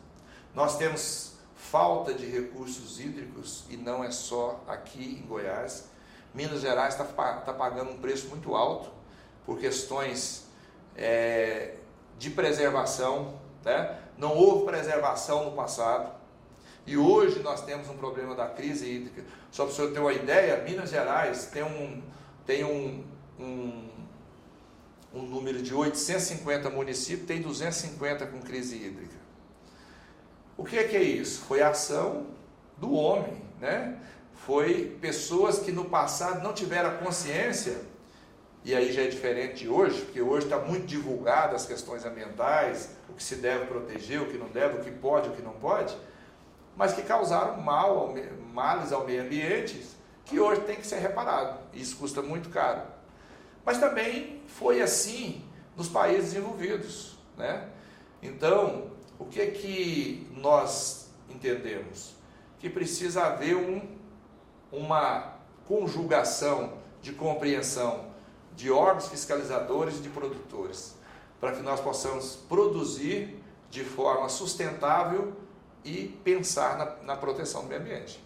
Nós 0.54 0.78
temos 0.78 1.34
falta 1.56 2.14
de 2.14 2.28
recursos 2.28 3.00
hídricos 3.00 3.64
e 3.70 3.76
não 3.76 4.04
é 4.04 4.12
só 4.12 4.64
aqui 4.68 5.20
em 5.20 5.26
Goiás. 5.26 5.90
Minas 6.32 6.62
Gerais 6.62 6.94
está 6.94 7.06
tá 7.06 7.54
pagando 7.54 7.90
um 7.90 7.98
preço 7.98 8.28
muito 8.28 8.54
alto 8.56 8.92
por 9.46 9.58
questões 9.58 10.46
é, 10.96 11.74
de 12.24 12.30
preservação. 12.30 13.34
Né? 13.66 14.00
Não 14.18 14.34
houve 14.36 14.66
preservação 14.66 15.46
no 15.46 15.52
passado. 15.52 16.12
E 16.88 16.98
hoje 16.98 17.40
nós 17.40 17.62
temos 17.64 17.90
um 17.90 17.98
problema 17.98 18.34
da 18.34 18.48
crise 18.48 18.90
hídrica. 18.90 19.24
Só 19.52 19.66
para 19.66 19.74
o 19.74 19.76
senhor 19.76 19.92
ter 19.92 20.00
uma 20.00 20.14
ideia, 20.14 20.64
Minas 20.64 20.90
Gerais 20.90 21.48
tem 21.48 21.64
um, 21.64 22.02
tem 22.46 22.64
um, 22.64 23.04
um, 23.40 23.90
um 25.14 25.22
número 25.24 25.62
de 25.62 25.74
850 25.74 26.70
municípios, 26.70 27.28
tem 27.28 27.42
250 27.42 28.26
com 28.28 28.42
crise 28.42 28.78
hídrica. 28.78 29.16
O 30.58 30.64
que 30.64 30.78
é, 30.78 30.84
que 30.86 30.96
é 30.96 31.04
isso? 31.04 31.42
Foi 31.42 31.62
a 31.62 31.70
ação 31.70 32.28
do 32.78 32.94
homem, 32.94 33.42
né? 33.60 33.98
Foi 34.34 34.98
pessoas 35.02 35.60
que 35.60 35.72
no 35.72 35.86
passado 35.86 36.44
não 36.44 36.54
tiveram 36.54 36.98
consciência, 36.98 37.82
e 38.66 38.74
aí 38.74 38.94
já 38.94 39.02
é 39.02 39.08
diferente 39.08 39.56
de 39.64 39.70
hoje, 39.70 40.02
porque 40.02 40.22
hoje 40.22 40.46
está 40.46 40.58
muito 40.58 40.86
divulgado 40.86 41.56
as 41.56 41.66
questões 41.66 42.06
ambientais, 42.06 42.92
o 43.10 43.14
que 43.14 43.24
se 43.24 43.36
deve 43.36 43.66
proteger, 43.66 44.22
o 44.22 44.28
que 44.28 44.38
não 44.38 44.48
deve, 44.48 44.80
o 44.80 44.84
que 44.84 44.92
pode, 44.92 45.30
o 45.30 45.34
que 45.34 45.42
não 45.42 45.54
pode, 45.54 45.96
mas 46.76 46.94
que 46.94 47.02
causaram 47.02 47.62
mal 47.62 48.14
males 48.54 48.92
ao 48.94 49.06
meio 49.06 49.22
ambiente 49.24 49.86
que 50.26 50.40
hoje 50.40 50.62
tem 50.62 50.78
que 50.78 50.88
ser 50.88 51.00
reparado. 51.00 51.60
Isso 51.74 51.98
custa 51.98 52.22
muito 52.22 52.50
caro. 52.50 52.82
Mas 53.66 53.80
também 53.80 54.42
foi 54.48 54.82
assim 54.82 55.44
nos 55.76 55.90
países 55.90 56.34
desenvolvidos. 56.34 57.18
Né? 57.38 57.68
Então, 58.22 58.92
o 59.20 59.26
que 59.26 59.42
é 59.42 59.48
que 59.48 60.30
nós 60.38 61.10
entendemos? 61.30 62.16
Que 62.60 62.70
precisa 62.70 63.26
haver 63.26 63.56
um, 63.56 63.82
uma 64.72 65.34
conjugação 65.68 66.78
de 67.02 67.12
compreensão 67.12 68.13
de 68.56 68.72
órgãos 68.72 69.08
fiscalizadores 69.08 69.98
e 69.98 70.02
de 70.02 70.10
produtores, 70.10 70.96
para 71.40 71.54
que 71.54 71.62
nós 71.62 71.80
possamos 71.80 72.36
produzir 72.48 73.42
de 73.70 73.84
forma 73.84 74.30
sustentável 74.30 75.34
e 75.84 76.08
pensar 76.24 76.78
na, 76.78 76.86
na 77.04 77.16
proteção 77.16 77.64
do 77.64 77.68
meio 77.68 77.82
ambiente. 77.82 78.24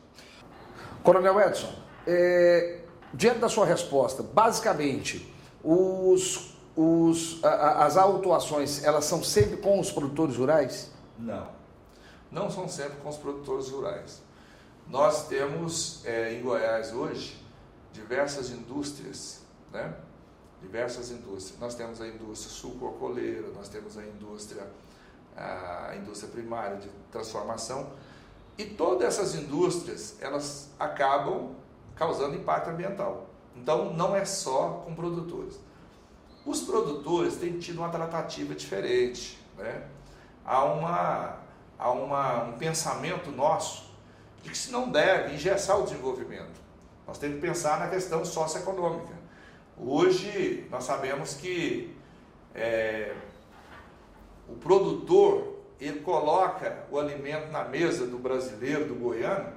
Coronel 1.04 1.40
Edson, 1.40 1.74
é, 2.06 2.82
diante 3.14 3.40
da 3.40 3.50
sua 3.50 3.66
resposta, 3.66 4.22
basicamente, 4.22 5.34
os, 5.64 6.54
os, 6.76 7.44
a, 7.44 7.86
as 7.86 7.98
autuações, 7.98 8.84
elas 8.84 9.06
são 9.06 9.24
sempre 9.24 9.58
com 9.58 9.80
os 9.80 9.92
produtores 9.92 10.36
rurais? 10.36 10.92
Não, 11.18 11.48
não 12.32 12.52
são 12.52 12.68
sempre 12.68 12.98
com 12.98 13.10
os 13.10 13.18
produtores 13.18 13.70
rurais. 13.70 14.22
Nós 14.88 15.28
temos 15.28 16.06
é, 16.06 16.34
em 16.34 16.42
Goiás 16.42 16.94
hoje 16.94 17.42
diversas 17.92 18.52
indústrias, 18.52 19.42
né? 19.72 19.94
Diversas 20.62 21.12
indústrias. 21.12 21.60
Nós 21.60 21.76
temos 21.76 22.02
a 22.02 22.08
indústria 22.08 22.52
sucrocoleira, 22.52 23.50
nós 23.50 23.70
temos 23.70 23.98
a 23.98 24.04
indústria 24.04 24.68
a 25.38 25.96
indústria 25.96 26.32
primária 26.32 26.78
de 26.78 26.90
transformação. 27.12 27.92
E 28.58 28.66
todas 28.66 29.08
essas 29.08 29.36
indústrias, 29.36 30.16
elas 30.20 30.70
acabam 30.80 31.56
causando 31.96 32.36
impacto 32.36 32.70
ambiental. 32.70 33.28
Então, 33.56 33.94
não 33.94 34.16
é 34.16 34.26
só 34.26 34.84
com 34.86 34.96
produtores. 34.96 35.60
Os 36.46 36.62
produtores 36.62 37.36
têm 37.36 37.60
tido 37.60 37.80
uma 37.80 37.90
tratativa 37.90 38.56
diferente. 38.56 39.40
Né? 39.58 39.88
Há, 40.44 40.64
uma, 40.64 41.38
há 41.78 41.92
uma, 41.92 42.44
um 42.46 42.54
pensamento 42.54 43.32
nosso 43.32 43.92
de 44.42 44.50
que 44.50 44.58
se 44.58 44.72
não 44.72 44.90
deve 44.90 45.36
engessar 45.36 45.80
o 45.80 45.84
desenvolvimento. 45.84 46.60
Nós 47.06 47.18
temos 47.18 47.40
que 47.40 47.42
pensar 47.42 47.80
na 47.80 47.90
questão 47.90 48.24
socioeconômica. 48.26 49.17
Hoje, 49.80 50.66
nós 50.72 50.84
sabemos 50.86 51.36
que 51.36 51.96
é, 52.56 53.14
o 54.50 54.56
produtor, 54.56 55.56
ele 55.80 56.00
coloca 56.00 56.86
o 56.90 56.98
alimento 56.98 57.52
na 57.52 57.64
mesa 57.64 58.08
do 58.08 58.18
brasileiro, 58.18 58.86
do 58.86 58.96
goiano, 58.96 59.54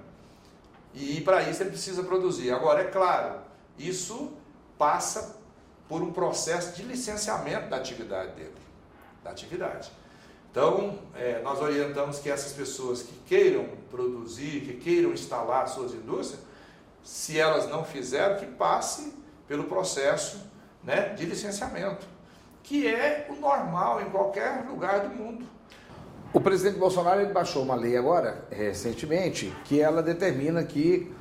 e 0.95 1.23
para 1.23 1.49
isso 1.49 1.63
ele 1.63 1.71
precisa 1.71 2.03
produzir. 2.03 2.51
Agora, 2.51 2.83
é 2.83 2.85
claro, 2.85 3.41
isso 3.79 4.33
passa 4.77 5.41
por 5.89 6.03
um 6.03 6.13
processo 6.13 6.77
de 6.77 6.83
licenciamento 6.83 7.71
da 7.71 7.77
atividade 7.77 8.33
dele, 8.33 8.53
da 9.25 9.31
atividade. 9.31 9.91
Então, 10.51 10.99
é, 11.15 11.41
nós 11.43 11.63
orientamos 11.63 12.19
que 12.19 12.29
essas 12.29 12.53
pessoas 12.53 13.03
que 13.03 13.15
queiram 13.27 13.67
produzir, 13.91 14.61
que 14.63 14.75
queiram 14.75 15.13
instalar 15.13 15.67
suas 15.69 15.95
indústrias, 15.95 16.43
se 17.03 17.39
elas 17.39 17.69
não 17.71 17.85
fizeram, 17.85 18.39
que 18.39 18.47
passe 18.47 19.15
pelo 19.51 19.65
processo 19.65 20.39
né, 20.85 21.09
de 21.09 21.27
licenciamento 21.27 22.07
que 22.63 22.87
é 22.87 23.27
o 23.29 23.35
normal 23.35 24.01
em 24.01 24.11
qualquer 24.11 24.65
lugar 24.71 25.01
do 25.01 25.09
mundo. 25.13 25.45
O 26.33 26.41
presidente 26.41 26.79
Bolsonaro 26.79 27.21
ele 27.21 27.33
baixou 27.33 27.65
uma 27.65 27.75
lei 27.75 27.97
agora, 27.97 28.45
recentemente, 28.49 29.53
que 29.65 29.81
ela 29.81 30.05
determina 30.05 30.63
que 30.63 31.13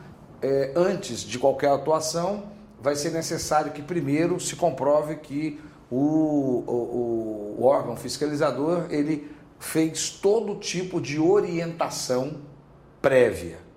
é, 0.44 0.72
antes 0.76 1.22
de 1.22 1.40
qualquer 1.40 1.72
atuação 1.72 2.52
vai 2.80 2.96
ser 2.96 3.10
necessário 3.10 3.72
que 3.72 3.82
primeiro 3.82 4.40
se 4.40 4.56
comprove 4.56 5.16
que 5.16 5.60
o, 5.90 6.64
o, 6.68 7.56
o 7.58 7.66
órgão 7.66 7.96
fiscalizador 7.96 8.86
ele 8.92 9.36
fez 9.58 10.12
todo 10.12 10.60
tipo 10.60 11.02
de 11.02 11.20
orientação 11.20 12.42
prévia. 13.02 13.69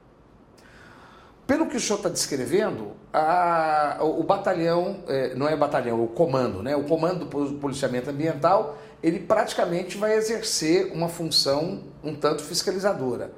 Pelo 1.52 1.66
que 1.66 1.76
o 1.76 1.80
senhor 1.80 1.98
está 1.98 2.08
descrevendo, 2.08 2.92
a, 3.12 3.98
o 4.00 4.22
batalhão, 4.22 5.04
é, 5.06 5.34
não 5.34 5.46
é 5.46 5.54
batalhão, 5.54 6.02
o 6.02 6.08
comando, 6.08 6.62
né? 6.62 6.74
O 6.74 6.84
comando 6.84 7.26
do 7.26 7.58
policiamento 7.58 8.08
ambiental, 8.08 8.78
ele 9.02 9.18
praticamente 9.18 9.98
vai 9.98 10.14
exercer 10.14 10.90
uma 10.94 11.10
função 11.10 11.82
um 12.02 12.14
tanto 12.14 12.42
fiscalizadora. 12.42 13.32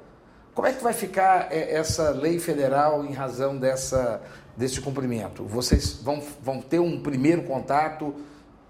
Como 0.53 0.65
é 0.65 0.71
que 0.71 0.81
vai 0.81 0.93
ficar 0.93 1.51
é, 1.51 1.75
essa 1.75 2.11
lei 2.11 2.39
federal 2.39 3.03
em 3.03 3.11
razão 3.11 3.57
dessa, 3.57 4.21
desse 4.55 4.79
cumprimento? 4.79 5.43
Vocês 5.43 5.95
vão, 6.01 6.23
vão 6.41 6.61
ter 6.61 6.79
um 6.79 7.03
primeiro 7.03 7.43
contato 7.43 8.15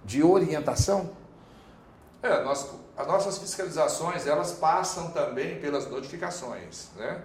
de 0.04 0.24
orientação? 0.24 1.12
É, 2.24 2.44
nós, 2.44 2.68
as 2.98 3.06
nossas 3.06 3.38
fiscalizações, 3.38 4.26
elas 4.26 4.54
passam 4.54 5.12
também 5.12 5.60
pelas 5.60 5.88
notificações, 5.88 6.88
né? 6.96 7.22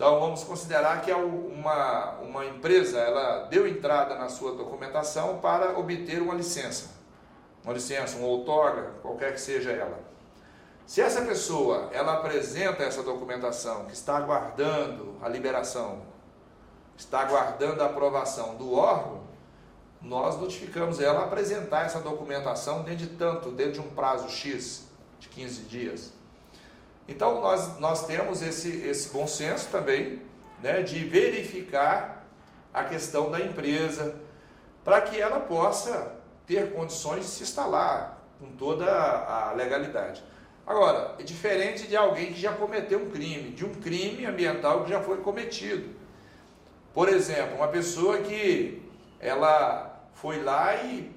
Então 0.00 0.18
vamos 0.18 0.42
considerar 0.44 1.02
que 1.02 1.10
é 1.10 1.14
uma, 1.14 2.12
uma 2.22 2.46
empresa 2.46 2.98
ela 2.98 3.44
deu 3.48 3.68
entrada 3.68 4.14
na 4.14 4.30
sua 4.30 4.52
documentação 4.52 5.40
para 5.40 5.78
obter 5.78 6.22
uma 6.22 6.32
licença, 6.32 6.88
uma 7.62 7.74
licença, 7.74 8.16
um 8.16 8.22
outorga, 8.22 8.92
qualquer 9.02 9.34
que 9.34 9.40
seja 9.42 9.70
ela. 9.70 10.00
Se 10.86 11.02
essa 11.02 11.20
pessoa 11.20 11.90
ela 11.92 12.14
apresenta 12.14 12.82
essa 12.82 13.02
documentação 13.02 13.84
que 13.84 13.92
está 13.92 14.16
aguardando 14.16 15.16
a 15.20 15.28
liberação, 15.28 16.00
está 16.96 17.20
aguardando 17.20 17.82
a 17.82 17.84
aprovação 17.84 18.56
do 18.56 18.72
órgão, 18.72 19.20
nós 20.00 20.40
notificamos 20.40 20.98
ela 20.98 21.24
apresentar 21.24 21.84
essa 21.84 22.00
documentação 22.00 22.84
dentro 22.84 23.06
de 23.06 23.08
tanto, 23.08 23.50
dentro 23.50 23.72
de 23.72 23.80
um 23.80 23.90
prazo 23.90 24.30
X 24.30 24.86
de 25.18 25.28
15 25.28 25.64
dias. 25.64 26.19
Então 27.10 27.40
nós, 27.40 27.76
nós 27.80 28.06
temos 28.06 28.40
esse, 28.40 28.68
esse 28.86 29.10
bom 29.10 29.26
senso 29.26 29.68
também 29.68 30.22
né, 30.62 30.80
de 30.80 31.04
verificar 31.04 32.24
a 32.72 32.84
questão 32.84 33.28
da 33.28 33.40
empresa 33.40 34.14
para 34.84 35.00
que 35.00 35.20
ela 35.20 35.40
possa 35.40 36.14
ter 36.46 36.72
condições 36.72 37.24
de 37.24 37.30
se 37.32 37.42
instalar 37.42 38.24
com 38.38 38.52
toda 38.52 38.86
a 38.86 39.52
legalidade. 39.56 40.22
Agora, 40.64 41.16
é 41.18 41.24
diferente 41.24 41.88
de 41.88 41.96
alguém 41.96 42.32
que 42.32 42.40
já 42.40 42.52
cometeu 42.52 43.00
um 43.00 43.10
crime, 43.10 43.50
de 43.50 43.66
um 43.66 43.74
crime 43.74 44.24
ambiental 44.24 44.84
que 44.84 44.90
já 44.90 45.00
foi 45.00 45.16
cometido. 45.16 45.90
Por 46.94 47.08
exemplo, 47.08 47.56
uma 47.56 47.68
pessoa 47.68 48.18
que 48.18 48.88
ela 49.18 50.00
foi 50.14 50.40
lá 50.44 50.76
e 50.76 51.10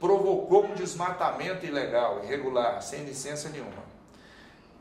provocou 0.00 0.64
um 0.64 0.74
desmatamento 0.74 1.66
ilegal, 1.66 2.24
irregular, 2.24 2.80
sem 2.80 3.04
licença 3.04 3.50
nenhuma 3.50 3.83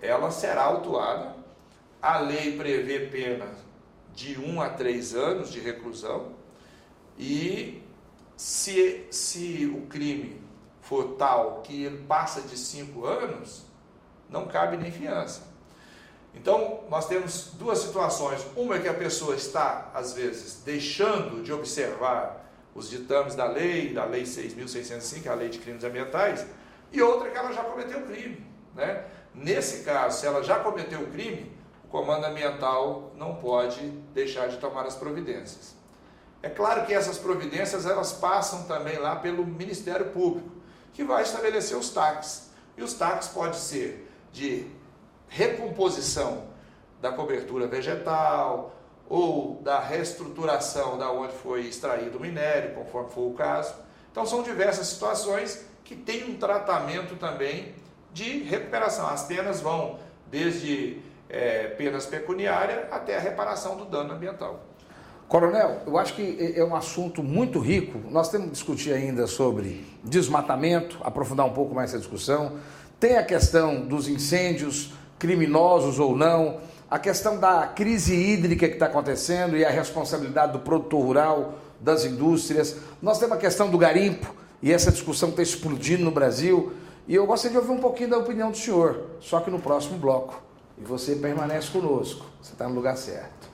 ela 0.01 0.31
será 0.31 0.63
autuada. 0.63 1.35
A 2.01 2.19
lei 2.19 2.57
prevê 2.57 3.07
pena 3.07 3.47
de 4.13 4.39
1 4.39 4.53
um 4.53 4.61
a 4.61 4.69
3 4.69 5.15
anos 5.15 5.51
de 5.51 5.59
reclusão 5.59 6.33
e 7.17 7.81
se, 8.35 9.05
se 9.09 9.65
o 9.65 9.87
crime 9.87 10.41
for 10.81 11.15
tal 11.15 11.61
que 11.61 11.83
ele 11.83 12.03
passa 12.05 12.41
de 12.41 12.57
5 12.57 13.05
anos, 13.05 13.65
não 14.29 14.47
cabe 14.47 14.77
nem 14.77 14.91
fiança. 14.91 15.53
Então, 16.35 16.83
nós 16.89 17.07
temos 17.07 17.51
duas 17.53 17.79
situações. 17.79 18.45
Uma 18.55 18.75
é 18.75 18.79
que 18.79 18.87
a 18.87 18.93
pessoa 18.93 19.35
está, 19.35 19.91
às 19.93 20.13
vezes, 20.13 20.63
deixando 20.65 21.43
de 21.43 21.53
observar 21.53 22.43
os 22.73 22.89
ditames 22.89 23.35
da 23.35 23.45
lei, 23.45 23.93
da 23.93 24.03
Lei 24.05 24.23
6.605, 24.23 25.27
a 25.27 25.35
Lei 25.35 25.49
de 25.49 25.59
Crimes 25.59 25.83
Ambientais, 25.83 26.45
e 26.91 27.01
outra 27.01 27.27
é 27.27 27.31
que 27.31 27.37
ela 27.37 27.53
já 27.53 27.63
cometeu 27.63 28.01
crime. 28.01 28.43
Né? 28.73 29.05
Nesse 29.33 29.83
caso, 29.83 30.19
se 30.19 30.27
ela 30.27 30.43
já 30.43 30.59
cometeu 30.59 31.01
o 31.01 31.07
crime, 31.07 31.51
o 31.85 31.87
comando 31.87 32.25
ambiental 32.25 33.11
não 33.15 33.35
pode 33.35 33.81
deixar 34.13 34.47
de 34.47 34.57
tomar 34.57 34.85
as 34.85 34.95
providências. 34.95 35.75
É 36.41 36.49
claro 36.49 36.85
que 36.85 36.93
essas 36.93 37.17
providências 37.17 37.85
elas 37.85 38.13
passam 38.13 38.63
também 38.65 38.97
lá 38.97 39.15
pelo 39.15 39.45
Ministério 39.45 40.07
Público, 40.11 40.49
que 40.93 41.03
vai 41.03 41.23
estabelecer 41.23 41.77
os 41.77 41.89
taxas. 41.89 42.49
E 42.77 42.83
os 42.83 42.93
taxas 42.93 43.31
podem 43.31 43.53
ser 43.53 44.11
de 44.31 44.67
recomposição 45.27 46.43
da 47.01 47.11
cobertura 47.11 47.65
vegetal 47.65 48.75
ou 49.09 49.61
da 49.61 49.79
reestruturação 49.79 50.97
da 50.97 51.11
onde 51.11 51.33
foi 51.33 51.61
extraído 51.61 52.17
o 52.17 52.21
minério, 52.21 52.75
conforme 52.75 53.09
for 53.09 53.29
o 53.29 53.33
caso. 53.33 53.73
Então 54.11 54.25
são 54.25 54.43
diversas 54.43 54.87
situações 54.87 55.65
que 55.83 55.95
têm 55.95 56.29
um 56.29 56.37
tratamento 56.37 57.15
também 57.15 57.75
de 58.13 58.43
recuperação. 58.43 59.07
As 59.07 59.23
penas 59.23 59.61
vão 59.61 59.99
desde 60.29 60.97
é, 61.29 61.67
penas 61.69 62.05
pecuniárias 62.05 62.85
até 62.91 63.17
a 63.17 63.19
reparação 63.19 63.75
do 63.75 63.85
dano 63.85 64.13
ambiental. 64.13 64.63
Coronel, 65.27 65.81
eu 65.87 65.97
acho 65.97 66.13
que 66.13 66.53
é 66.55 66.63
um 66.63 66.75
assunto 66.75 67.23
muito 67.23 67.59
rico. 67.59 67.99
Nós 68.11 68.29
temos 68.29 68.47
que 68.47 68.53
discutir 68.53 68.93
ainda 68.93 69.25
sobre 69.25 69.83
desmatamento, 70.03 70.99
aprofundar 71.03 71.45
um 71.45 71.53
pouco 71.53 71.73
mais 71.73 71.89
essa 71.89 71.97
discussão. 71.97 72.57
Tem 72.99 73.17
a 73.17 73.23
questão 73.23 73.81
dos 73.81 74.07
incêndios, 74.07 74.93
criminosos 75.17 75.97
ou 75.97 76.15
não, 76.15 76.59
a 76.89 76.99
questão 76.99 77.39
da 77.39 77.65
crise 77.65 78.13
hídrica 78.13 78.67
que 78.67 78.75
está 78.75 78.85
acontecendo 78.85 79.57
e 79.57 79.65
a 79.65 79.69
responsabilidade 79.71 80.51
do 80.51 80.59
produtor 80.59 81.01
rural, 81.01 81.55
das 81.79 82.05
indústrias. 82.05 82.77
Nós 83.01 83.17
temos 83.17 83.35
a 83.35 83.39
questão 83.39 83.71
do 83.71 83.77
garimpo 83.77 84.35
e 84.61 84.71
essa 84.71 84.91
discussão 84.91 85.29
está 85.29 85.41
explodindo 85.41 86.03
no 86.03 86.11
Brasil. 86.11 86.73
E 87.05 87.15
eu 87.15 87.25
gostaria 87.25 87.51
de 87.51 87.57
ouvir 87.57 87.77
um 87.77 87.81
pouquinho 87.81 88.11
da 88.11 88.17
opinião 88.17 88.49
do 88.49 88.57
senhor, 88.57 89.07
só 89.19 89.41
que 89.41 89.51
no 89.51 89.59
próximo 89.59 89.97
bloco. 89.97 90.41
E 90.77 90.83
você 90.83 91.15
permanece 91.15 91.69
conosco, 91.69 92.25
você 92.41 92.53
está 92.53 92.67
no 92.67 92.75
lugar 92.75 92.95
certo. 92.95 93.51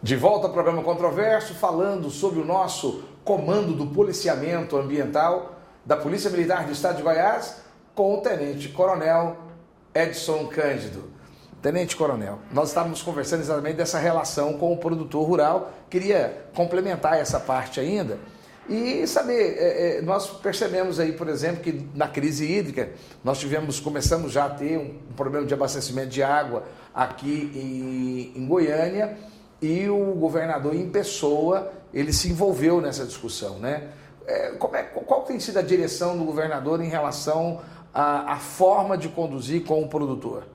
De 0.00 0.14
volta 0.14 0.46
ao 0.46 0.52
programa 0.52 0.82
Controverso, 0.82 1.54
falando 1.54 2.08
sobre 2.08 2.38
o 2.38 2.44
nosso 2.44 3.02
comando 3.24 3.72
do 3.72 3.86
policiamento 3.86 4.76
ambiental 4.76 5.56
da 5.84 5.96
Polícia 5.96 6.30
Militar 6.30 6.66
do 6.66 6.72
Estado 6.72 6.98
de 6.98 7.02
Goiás, 7.02 7.62
com 7.96 8.14
o 8.14 8.20
Tenente 8.20 8.68
Coronel 8.68 9.36
Edson 9.92 10.46
Cândido. 10.46 11.13
Tenente 11.64 11.96
Coronel, 11.96 12.40
nós 12.52 12.68
estávamos 12.68 13.00
conversando 13.00 13.40
exatamente 13.40 13.76
dessa 13.76 13.98
relação 13.98 14.52
com 14.58 14.70
o 14.70 14.76
produtor 14.76 15.26
rural. 15.26 15.72
Queria 15.88 16.44
complementar 16.54 17.18
essa 17.18 17.40
parte 17.40 17.80
ainda 17.80 18.18
e 18.68 19.06
saber, 19.06 19.56
é, 19.56 19.96
é, 19.96 20.02
nós 20.02 20.28
percebemos 20.28 21.00
aí, 21.00 21.12
por 21.12 21.26
exemplo, 21.26 21.62
que 21.62 21.88
na 21.94 22.06
crise 22.06 22.44
hídrica 22.44 22.90
nós 23.24 23.38
tivemos, 23.38 23.80
começamos 23.80 24.30
já 24.30 24.44
a 24.44 24.50
ter 24.50 24.76
um, 24.76 24.98
problema 25.16 25.46
de 25.46 25.54
abastecimento 25.54 26.08
de 26.08 26.22
água 26.22 26.64
aqui 26.94 27.50
em, 27.54 28.38
em 28.42 28.46
Goiânia 28.46 29.16
e 29.62 29.88
o 29.88 30.12
governador 30.16 30.74
em 30.74 30.90
pessoa 30.90 31.72
ele 31.94 32.12
se 32.12 32.28
envolveu 32.28 32.78
nessa 32.82 33.06
discussão, 33.06 33.58
né? 33.58 33.88
É, 34.26 34.50
como 34.50 34.76
é, 34.76 34.82
qual 34.82 35.22
tem 35.22 35.40
sido 35.40 35.58
a 35.58 35.62
direção 35.62 36.18
do 36.18 36.26
governador 36.26 36.82
em 36.82 36.88
relação 36.90 37.62
à, 37.94 38.34
à 38.34 38.36
forma 38.36 38.98
de 38.98 39.08
conduzir 39.08 39.64
com 39.64 39.82
o 39.82 39.88
produtor? 39.88 40.52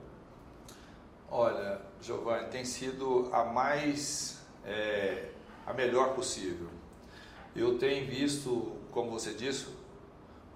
Olha, 1.32 1.80
Giovanni, 2.02 2.48
tem 2.48 2.64
sido 2.64 3.30
a 3.32 3.44
mais, 3.44 4.40
é, 4.64 5.28
a 5.64 5.72
melhor 5.72 6.12
possível. 6.12 6.68
Eu 7.54 7.78
tenho 7.78 8.04
visto, 8.04 8.76
como 8.90 9.12
você 9.12 9.32
disse, 9.32 9.68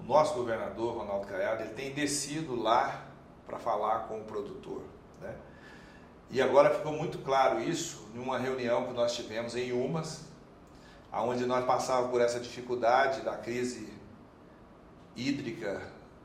o 0.00 0.02
nosso 0.02 0.34
governador, 0.34 0.96
Ronaldo 0.96 1.28
Caiado, 1.28 1.62
ele 1.62 1.74
tem 1.74 1.94
descido 1.94 2.60
lá 2.60 3.06
para 3.46 3.60
falar 3.60 4.08
com 4.08 4.20
o 4.20 4.24
produtor. 4.24 4.82
Né? 5.20 5.32
E 6.28 6.42
agora 6.42 6.74
ficou 6.74 6.92
muito 6.92 7.18
claro 7.18 7.60
isso 7.60 8.08
em 8.12 8.18
uma 8.18 8.36
reunião 8.36 8.84
que 8.86 8.92
nós 8.92 9.14
tivemos 9.14 9.54
em 9.54 9.70
Umas, 9.70 10.24
onde 11.12 11.46
nós 11.46 11.64
passávamos 11.64 12.10
por 12.10 12.20
essa 12.20 12.40
dificuldade 12.40 13.20
da 13.20 13.36
crise 13.36 13.92
hídrica 15.14 15.80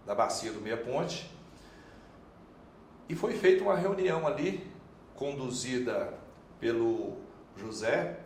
da 0.08 0.16
bacia 0.16 0.52
do 0.52 0.60
Meia 0.60 0.78
Ponte. 0.78 1.30
E 3.10 3.16
foi 3.16 3.34
feita 3.34 3.64
uma 3.64 3.76
reunião 3.76 4.28
ali, 4.28 4.70
conduzida 5.16 6.14
pelo 6.60 7.18
José, 7.57 8.20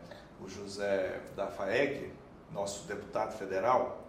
o 0.44 0.50
José 0.50 1.22
da 1.36 1.48
FAEG, 1.48 2.12
nosso 2.52 2.86
deputado 2.86 3.38
federal, 3.38 4.04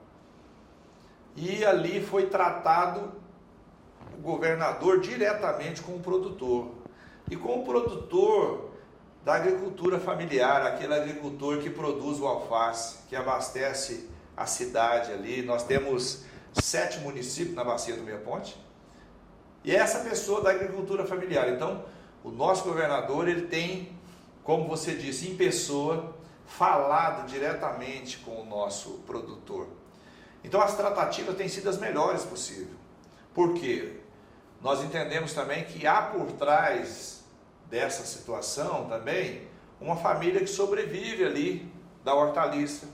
e 1.37 1.65
ali 1.65 2.05
foi 2.05 2.27
tratado 2.27 3.13
o 4.19 4.21
governador 4.21 5.01
diretamente 5.01 5.81
com 5.81 5.97
o 5.97 6.01
produtor. 6.01 6.73
E 7.31 7.37
com 7.37 7.61
o 7.61 7.65
produtor 7.65 8.71
da 9.25 9.35
agricultura 9.35 9.99
familiar, 9.99 10.67
aquele 10.67 10.95
agricultor 10.95 11.59
que 11.59 11.71
produz 11.71 12.21
o 12.21 12.27
alface, 12.27 12.99
que 13.09 13.17
abastece 13.17 14.11
a 14.37 14.45
cidade 14.45 15.11
ali. 15.13 15.43
Nós 15.43 15.65
temos 15.65 16.25
sete 16.53 16.99
municípios 16.99 17.55
na 17.55 17.65
bacia 17.65 17.97
do 17.97 18.03
Meia 18.03 18.19
Ponte. 18.19 18.57
E 19.65 19.75
essa 19.75 20.01
pessoa 20.01 20.43
da 20.43 20.51
agricultura 20.51 21.07
familiar. 21.07 21.49
Então, 21.49 21.85
o 22.23 22.31
nosso 22.31 22.65
governador, 22.65 23.27
ele 23.27 23.47
tem, 23.47 23.99
como 24.43 24.69
você 24.69 24.95
disse, 24.95 25.29
em 25.29 25.37
pessoa, 25.37 26.15
falado 26.47 27.27
diretamente 27.27 28.19
com 28.19 28.43
o 28.43 28.45
nosso 28.45 29.03
produtor. 29.07 29.67
Então, 30.45 30.61
as 30.61 30.77
tratativas 30.77 31.37
têm 31.37 31.49
sido 31.49 31.71
as 31.71 31.79
melhores 31.79 32.23
possíveis. 32.25 32.77
Por 33.33 33.55
quê? 33.55 34.01
Nós 34.61 34.83
entendemos 34.83 35.33
também 35.33 35.65
que 35.65 35.87
há 35.87 36.03
por 36.03 36.33
trás 36.33 37.25
dessa 37.71 38.05
situação 38.05 38.87
também 38.89 39.49
uma 39.81 39.97
família 39.97 40.41
que 40.41 40.47
sobrevive 40.47 41.25
ali 41.25 41.73
da 42.05 42.15
hortaliça. 42.15 42.87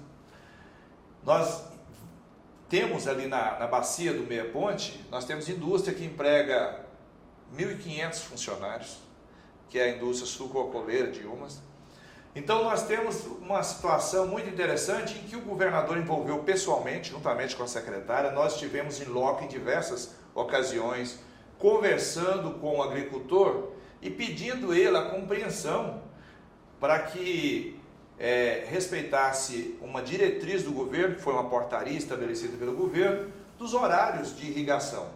Nós 1.23 1.70
temos 2.71 3.09
ali 3.09 3.27
na, 3.27 3.59
na 3.59 3.67
bacia 3.67 4.15
do 4.15 4.23
Meia 4.23 4.45
Ponte, 4.45 5.05
nós 5.11 5.25
temos 5.25 5.49
indústria 5.49 5.93
que 5.93 6.05
emprega 6.05 6.87
1.500 7.55 8.15
funcionários, 8.21 8.99
que 9.69 9.77
é 9.77 9.87
a 9.87 9.97
indústria 9.97 10.27
sucroalcooleira 10.27 11.11
de 11.11 11.27
Umas. 11.27 11.61
Então 12.33 12.63
nós 12.63 12.87
temos 12.87 13.27
uma 13.41 13.61
situação 13.65 14.29
muito 14.29 14.49
interessante 14.49 15.19
em 15.19 15.23
que 15.25 15.35
o 15.35 15.41
governador 15.41 15.99
envolveu 15.99 16.45
pessoalmente, 16.45 17.11
juntamente 17.11 17.57
com 17.57 17.65
a 17.65 17.67
secretária, 17.67 18.31
nós 18.31 18.53
estivemos 18.53 19.01
em 19.01 19.07
loco 19.07 19.43
em 19.43 19.49
diversas 19.49 20.15
ocasiões, 20.33 21.19
conversando 21.59 22.53
com 22.61 22.79
o 22.79 22.83
agricultor 22.85 23.73
e 24.01 24.09
pedindo 24.09 24.73
ele 24.73 24.97
a 24.97 25.07
compreensão 25.07 26.05
para 26.79 27.01
que 27.01 27.80
é, 28.21 28.67
respeitasse 28.69 29.79
uma 29.81 30.03
diretriz 30.03 30.63
do 30.63 30.73
governo, 30.73 31.15
que 31.15 31.23
foi 31.23 31.33
uma 31.33 31.49
portaria 31.49 31.97
estabelecida 31.97 32.55
pelo 32.59 32.75
governo, 32.75 33.33
dos 33.59 33.73
horários 33.73 34.37
de 34.37 34.47
irrigação. 34.47 35.07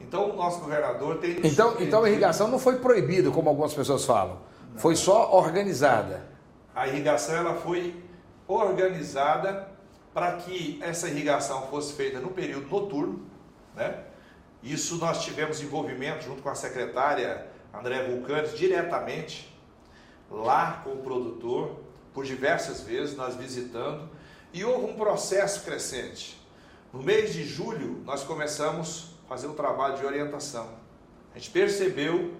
Então, 0.00 0.30
o 0.30 0.36
nosso 0.36 0.60
governador 0.60 1.18
tem. 1.18 1.44
Então, 1.44 1.76
então 1.80 2.04
a 2.04 2.10
irrigação 2.10 2.46
não 2.46 2.60
foi 2.60 2.76
proibida, 2.76 3.30
como 3.30 3.48
algumas 3.48 3.74
pessoas 3.74 4.04
falam, 4.04 4.38
não. 4.72 4.78
foi 4.78 4.94
só 4.94 5.32
organizada. 5.32 6.24
A 6.74 6.86
irrigação 6.86 7.34
ela 7.34 7.54
foi 7.54 7.94
organizada 8.46 9.68
para 10.14 10.36
que 10.36 10.78
essa 10.82 11.08
irrigação 11.08 11.66
fosse 11.68 11.92
feita 11.94 12.20
no 12.20 12.30
período 12.30 12.68
noturno, 12.68 13.20
né? 13.74 14.04
Isso 14.62 14.96
nós 14.96 15.24
tivemos 15.24 15.60
envolvimento 15.60 16.24
junto 16.24 16.40
com 16.40 16.48
a 16.48 16.54
secretária 16.54 17.48
André 17.74 18.04
Vulcanes 18.04 18.56
diretamente 18.56 19.52
lá 20.30 20.80
com 20.84 20.90
o 20.90 20.96
produtor, 20.98 21.81
por 22.14 22.24
diversas 22.24 22.80
vezes 22.82 23.16
nós 23.16 23.34
visitando, 23.34 24.08
e 24.52 24.64
houve 24.64 24.92
um 24.92 24.96
processo 24.96 25.62
crescente. 25.62 26.38
No 26.92 27.02
mês 27.02 27.32
de 27.32 27.44
julho, 27.44 28.02
nós 28.04 28.22
começamos 28.22 29.14
a 29.24 29.28
fazer 29.28 29.46
um 29.46 29.54
trabalho 29.54 29.96
de 29.96 30.04
orientação. 30.04 30.68
A 31.34 31.38
gente 31.38 31.50
percebeu, 31.50 32.34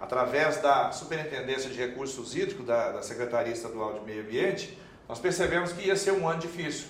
através 0.00 0.56
da 0.62 0.90
Superintendência 0.90 1.68
de 1.68 1.76
Recursos 1.76 2.34
Hídricos 2.34 2.64
da, 2.64 2.92
da 2.92 3.02
Secretaria 3.02 3.52
Estadual 3.52 3.92
de 3.92 4.00
Meio 4.06 4.22
Ambiente, 4.22 4.78
nós 5.06 5.18
percebemos 5.18 5.72
que 5.72 5.86
ia 5.86 5.96
ser 5.96 6.12
um 6.12 6.26
ano 6.26 6.40
difícil, 6.40 6.88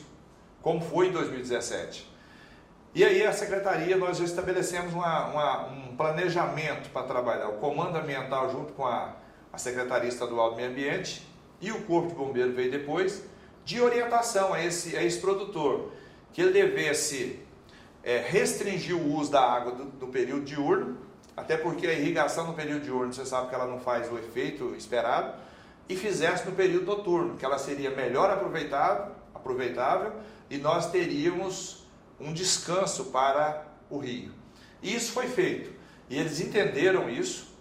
como 0.63 0.81
foi 0.81 1.09
em 1.09 1.13
2017. 1.13 2.15
E 2.95 3.05
aí 3.05 3.27
a 3.27 3.33
secretaria, 3.33 3.97
nós 3.97 4.19
já 4.19 4.25
estabelecemos 4.25 4.93
uma, 4.93 5.27
uma, 5.27 5.67
um 5.67 5.97
planejamento 5.97 6.91
para 6.91 7.05
trabalhar, 7.05 7.49
o 7.49 7.55
comando 7.55 7.99
ambiental 7.99 8.53
junto 8.53 8.73
com 8.73 8.87
a, 8.87 9.17
a 9.53 9.59
Secretaria 9.59 10.09
Estadual 10.09 10.51
do 10.51 10.57
Meio 10.57 10.71
Ambiente 10.71 11.27
e 11.65 11.73
o 11.73 11.83
Corpo 11.83 12.09
de 12.09 12.15
Bombeiro 12.15 12.53
veio 12.53 12.71
depois, 12.71 13.25
de 13.65 13.81
orientação 13.81 14.53
a 14.53 14.63
esse, 14.63 14.97
a 14.97 15.03
esse 15.03 15.19
produtor, 15.19 15.93
que 16.33 16.43
ele 16.43 16.53
devesse 16.53 17.41
é, 18.03 18.19
restringir 18.19 18.97
o 18.97 19.15
uso 19.15 19.31
da 19.31 19.41
água 19.41 19.73
do, 19.73 19.85
do 19.85 20.07
período 20.09 20.45
diurno, 20.45 20.99
até 21.37 21.57
porque 21.57 21.87
a 21.87 21.93
irrigação 21.93 22.47
no 22.47 22.53
período 22.53 22.85
diurno, 22.85 23.13
você 23.13 23.25
sabe 23.25 23.49
que 23.49 23.55
ela 23.55 23.67
não 23.67 23.81
faz 23.81 24.13
o 24.13 24.19
efeito 24.19 24.75
esperado, 24.77 25.35
e 25.89 25.97
fizesse 25.97 26.47
no 26.47 26.53
período 26.53 26.87
noturno, 26.87 27.37
que 27.37 27.45
ela 27.45 27.59
seria 27.59 27.91
melhor 27.91 28.31
aproveitável, 28.31 29.15
aproveitável 29.35 30.13
e 30.49 30.59
nós 30.59 30.91
teríamos 30.91 31.85
um 32.19 32.33
descanso 32.33 33.07
para 33.07 33.67
o 33.91 33.99
rio. 33.99 34.33
E 34.83 34.95
isso 34.95 35.13
foi 35.13 35.27
feito. 35.27 35.73
E 36.09 36.19
eles 36.19 36.41
entenderam 36.41 37.09
isso. 37.09 37.54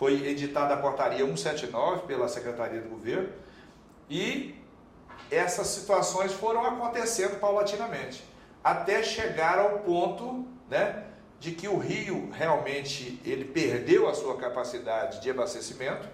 Foi 0.00 0.26
editada 0.26 0.72
a 0.72 0.76
portaria 0.78 1.18
179 1.18 2.06
pela 2.06 2.26
Secretaria 2.26 2.80
do 2.80 2.88
Governo 2.88 3.28
e 4.08 4.54
essas 5.30 5.66
situações 5.66 6.32
foram 6.32 6.64
acontecendo 6.64 7.38
paulatinamente, 7.38 8.24
até 8.64 9.02
chegar 9.02 9.58
ao 9.58 9.80
ponto, 9.80 10.46
né, 10.70 11.04
de 11.38 11.52
que 11.52 11.68
o 11.68 11.76
rio 11.76 12.30
realmente 12.32 13.20
ele 13.26 13.44
perdeu 13.44 14.08
a 14.08 14.14
sua 14.14 14.38
capacidade 14.38 15.20
de 15.20 15.28
abastecimento. 15.28 16.08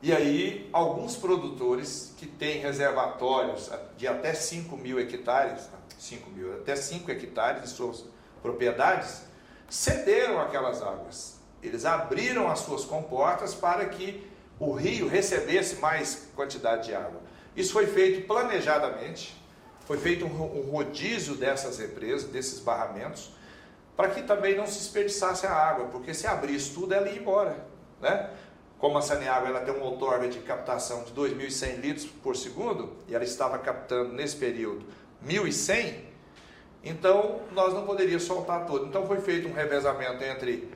E 0.00 0.12
aí, 0.12 0.70
alguns 0.72 1.16
produtores 1.16 2.14
que 2.16 2.26
têm 2.26 2.60
reservatórios 2.60 3.72
de 3.96 4.06
até 4.06 4.32
5 4.32 4.76
mil 4.76 5.00
hectares, 5.00 5.68
5 5.98 6.30
mil, 6.30 6.54
até 6.54 6.76
5 6.76 7.10
hectares 7.10 7.62
de 7.62 7.70
suas 7.70 8.04
propriedades, 8.40 9.22
cederam 9.68 10.40
aquelas 10.40 10.80
águas. 10.80 11.37
Eles 11.62 11.84
abriram 11.84 12.50
as 12.50 12.60
suas 12.60 12.84
comportas 12.84 13.54
para 13.54 13.86
que 13.86 14.26
o 14.58 14.72
rio 14.72 15.08
recebesse 15.08 15.76
mais 15.76 16.28
quantidade 16.34 16.86
de 16.86 16.94
água. 16.94 17.20
Isso 17.56 17.72
foi 17.72 17.86
feito 17.86 18.26
planejadamente, 18.26 19.36
foi 19.86 19.98
feito 19.98 20.24
um 20.24 20.70
rodízio 20.70 21.34
dessas 21.34 21.78
represas, 21.78 22.24
desses 22.24 22.60
barramentos, 22.60 23.30
para 23.96 24.10
que 24.10 24.22
também 24.22 24.56
não 24.56 24.66
se 24.66 24.78
desperdiçasse 24.78 25.46
a 25.46 25.52
água, 25.52 25.86
porque 25.86 26.14
se 26.14 26.26
abrisse 26.26 26.72
tudo, 26.72 26.94
ela 26.94 27.08
ia 27.08 27.18
embora. 27.18 27.56
Né? 28.00 28.30
Como 28.78 28.96
a 28.96 29.02
Saneágua 29.02 29.48
ela 29.48 29.60
tem 29.60 29.74
uma 29.74 29.86
outorga 29.86 30.28
de 30.28 30.38
captação 30.38 31.02
de 31.02 31.12
2.100 31.12 31.80
litros 31.80 32.06
por 32.06 32.36
segundo, 32.36 32.92
e 33.08 33.14
ela 33.14 33.24
estava 33.24 33.58
captando 33.58 34.12
nesse 34.12 34.36
período 34.36 34.86
1.100, 35.26 35.94
então 36.84 37.40
nós 37.50 37.74
não 37.74 37.84
poderíamos 37.84 38.22
soltar 38.22 38.66
todo. 38.66 38.86
Então 38.86 39.04
foi 39.06 39.20
feito 39.20 39.48
um 39.48 39.52
revezamento 39.52 40.22
entre 40.22 40.70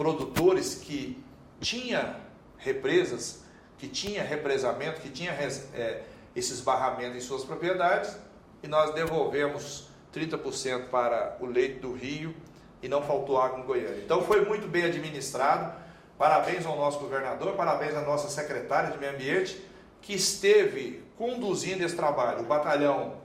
produtores 0.00 0.76
que 0.76 1.22
tinha 1.60 2.16
represas, 2.56 3.44
que 3.76 3.86
tinha 3.86 4.22
represamento, 4.22 4.98
que 4.98 5.10
tinha 5.10 5.30
é, 5.30 6.00
esses 6.34 6.62
barramentos 6.62 7.18
em 7.18 7.20
suas 7.20 7.44
propriedades, 7.44 8.16
e 8.62 8.66
nós 8.66 8.94
devolvemos 8.94 9.90
30% 10.14 10.88
para 10.88 11.36
o 11.38 11.44
leito 11.44 11.86
do 11.86 11.92
rio 11.92 12.34
e 12.82 12.88
não 12.88 13.02
faltou 13.02 13.38
água 13.38 13.60
em 13.60 13.62
Goiânia. 13.62 14.02
Então 14.02 14.22
foi 14.22 14.42
muito 14.42 14.66
bem 14.66 14.84
administrado. 14.84 15.70
Parabéns 16.16 16.64
ao 16.64 16.78
nosso 16.78 16.98
governador, 16.98 17.52
parabéns 17.52 17.94
à 17.94 18.00
nossa 18.00 18.30
secretária 18.30 18.92
de 18.92 18.96
Meio 18.96 19.12
Ambiente, 19.12 19.62
que 20.00 20.14
esteve 20.14 21.04
conduzindo 21.18 21.84
esse 21.84 21.94
trabalho. 21.94 22.40
O 22.40 22.44
batalhão 22.44 23.18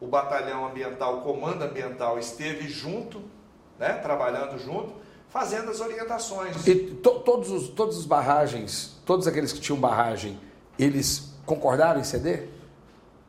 o 0.00 0.08
batalhão 0.08 0.66
ambiental, 0.66 1.18
o 1.18 1.20
comando 1.22 1.62
ambiental 1.62 2.18
esteve 2.18 2.68
junto, 2.68 3.22
né, 3.78 3.92
trabalhando 3.92 4.58
junto, 4.58 5.05
fazendo 5.36 5.70
as 5.70 5.80
orientações. 5.80 6.66
E 6.66 6.74
to, 6.74 7.20
todos 7.20 7.50
os 7.50 7.68
todas 7.68 7.98
as 7.98 8.06
barragens, 8.06 8.96
todos 9.04 9.26
aqueles 9.26 9.52
que 9.52 9.60
tinham 9.60 9.78
barragem, 9.78 10.40
eles 10.78 11.34
concordaram 11.44 12.00
em 12.00 12.04
ceder? 12.04 12.48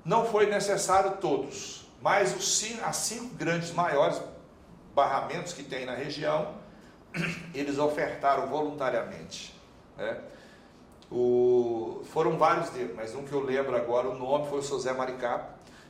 Não 0.06 0.26
foi 0.26 0.46
necessário 0.46 1.18
todos, 1.18 1.86
mas 2.02 2.34
os 2.34 2.60
cinco, 2.60 2.86
as 2.86 2.96
cinco 2.96 3.36
grandes 3.36 3.74
maiores 3.74 4.22
barramentos 4.96 5.52
que 5.52 5.64
tem 5.64 5.86
na 5.86 5.96
região, 5.96 6.54
eles 7.54 7.78
ofertaram 7.78 8.48
voluntariamente. 8.48 9.54
Né? 9.98 10.18
O, 11.12 12.04
foram 12.14 12.38
vários 12.38 12.70
deles, 12.70 12.96
mas 12.96 13.14
um 13.16 13.24
que 13.24 13.34
eu 13.34 13.42
lembro 13.42 13.76
agora, 13.76 14.08
o 14.08 14.18
nome 14.18 14.48
foi 14.48 14.60
o 14.60 14.62
José 14.62 14.94
Maricá, 14.94 15.50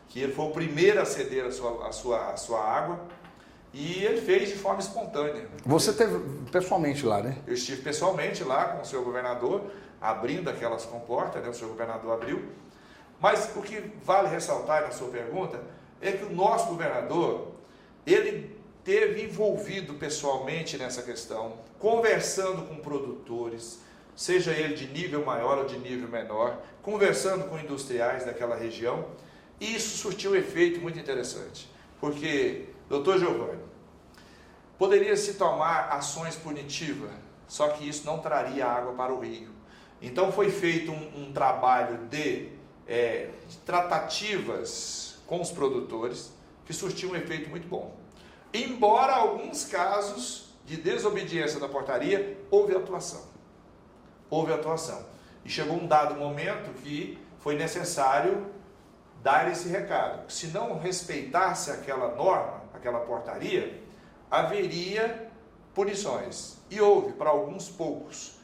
que 0.09 0.19
ele 0.19 0.33
foi 0.33 0.45
o 0.45 0.51
primeiro 0.51 0.99
a 0.99 1.05
ceder 1.05 1.45
a 1.45 1.51
sua, 1.51 1.87
a 1.87 1.91
sua, 1.91 2.31
a 2.31 2.37
sua 2.37 2.59
água 2.59 2.99
e 3.73 4.03
ele 4.03 4.21
fez 4.21 4.49
de 4.49 4.55
forma 4.55 4.79
espontânea. 4.79 5.47
Você 5.65 5.93
teve 5.93 6.19
pessoalmente 6.51 7.05
lá, 7.05 7.21
né? 7.21 7.37
Eu 7.45 7.53
estive 7.53 7.81
pessoalmente 7.81 8.43
lá 8.43 8.65
com 8.65 8.81
o 8.81 8.85
senhor 8.85 9.03
governador, 9.03 9.63
abrindo 10.01 10.49
aquelas 10.49 10.85
comportas, 10.85 11.43
né? 11.43 11.49
o 11.49 11.53
senhor 11.53 11.69
governador 11.69 12.13
abriu. 12.13 12.43
Mas 13.19 13.51
o 13.55 13.61
que 13.61 13.91
vale 14.03 14.29
ressaltar 14.29 14.83
na 14.83 14.91
sua 14.91 15.09
pergunta 15.09 15.59
é 16.01 16.11
que 16.11 16.25
o 16.25 16.29
nosso 16.29 16.67
governador, 16.67 17.51
ele 18.05 18.55
teve 18.83 19.23
envolvido 19.23 19.95
pessoalmente 19.95 20.77
nessa 20.77 21.01
questão, 21.01 21.53
conversando 21.79 22.67
com 22.67 22.77
produtores, 22.77 23.79
seja 24.15 24.51
ele 24.51 24.75
de 24.75 24.87
nível 24.87 25.25
maior 25.25 25.57
ou 25.57 25.65
de 25.65 25.77
nível 25.77 26.07
menor, 26.07 26.61
conversando 26.81 27.49
com 27.49 27.59
industriais 27.59 28.23
daquela 28.23 28.55
região 28.55 29.05
e 29.59 29.75
isso 29.75 29.97
surtiu 29.97 30.31
um 30.31 30.35
efeito 30.35 30.79
muito 30.79 30.99
interessante, 30.99 31.69
porque, 31.99 32.65
doutor 32.89 33.19
Giovanni, 33.19 33.61
poderia 34.77 35.15
se 35.15 35.33
tomar 35.35 35.89
ações 35.89 36.35
punitivas, 36.35 37.11
só 37.47 37.69
que 37.69 37.87
isso 37.87 38.05
não 38.05 38.19
traria 38.19 38.65
água 38.65 38.93
para 38.93 39.13
o 39.13 39.19
rio. 39.19 39.49
Então 40.01 40.31
foi 40.31 40.51
feito 40.51 40.91
um, 40.91 41.23
um 41.23 41.33
trabalho 41.33 41.97
de, 42.09 42.49
é, 42.87 43.29
de 43.47 43.57
tratativas 43.57 45.17
com 45.25 45.41
os 45.41 45.51
produtores 45.51 46.31
que 46.65 46.73
surtiu 46.73 47.11
um 47.11 47.15
efeito 47.15 47.49
muito 47.49 47.67
bom. 47.67 47.95
Embora 48.53 49.13
alguns 49.13 49.65
casos 49.65 50.53
de 50.65 50.77
desobediência 50.77 51.59
da 51.59 51.67
portaria, 51.67 52.37
houve 52.51 52.75
atuação. 52.75 53.25
Houve 54.29 54.53
atuação. 54.53 55.05
E 55.45 55.49
chegou 55.49 55.77
um 55.77 55.87
dado 55.87 56.15
momento 56.15 56.73
que 56.81 57.17
foi 57.39 57.55
necessário 57.55 58.47
dar 59.23 59.49
esse 59.49 59.69
recado. 59.69 60.29
Se 60.29 60.47
não 60.47 60.77
respeitasse 60.77 61.71
aquela 61.71 62.15
norma, 62.15 62.56
aquela 62.87 62.99
portaria, 63.01 63.81
haveria 64.31 65.27
punições. 65.75 66.57
E 66.71 66.79
houve 66.79 67.13
para 67.13 67.29
alguns 67.29 67.69
poucos, 67.69 68.37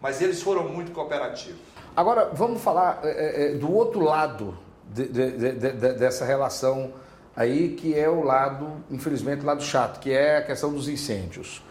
mas 0.00 0.22
eles 0.22 0.40
foram 0.40 0.68
muito 0.68 0.92
cooperativos. 0.92 1.60
Agora, 1.96 2.30
vamos 2.32 2.62
falar 2.62 3.00
é, 3.02 3.52
é, 3.52 3.54
do 3.54 3.72
outro 3.72 4.00
lado 4.00 4.56
de, 4.84 5.08
de, 5.08 5.30
de, 5.52 5.72
dessa 5.72 6.24
relação 6.24 6.92
aí, 7.36 7.70
que 7.70 7.96
é 7.96 8.08
o 8.08 8.22
lado, 8.22 8.84
infelizmente, 8.90 9.42
o 9.42 9.46
lado 9.46 9.62
chato, 9.62 10.00
que 10.00 10.12
é 10.12 10.38
a 10.38 10.42
questão 10.42 10.72
dos 10.72 10.88
incêndios. 10.88 11.62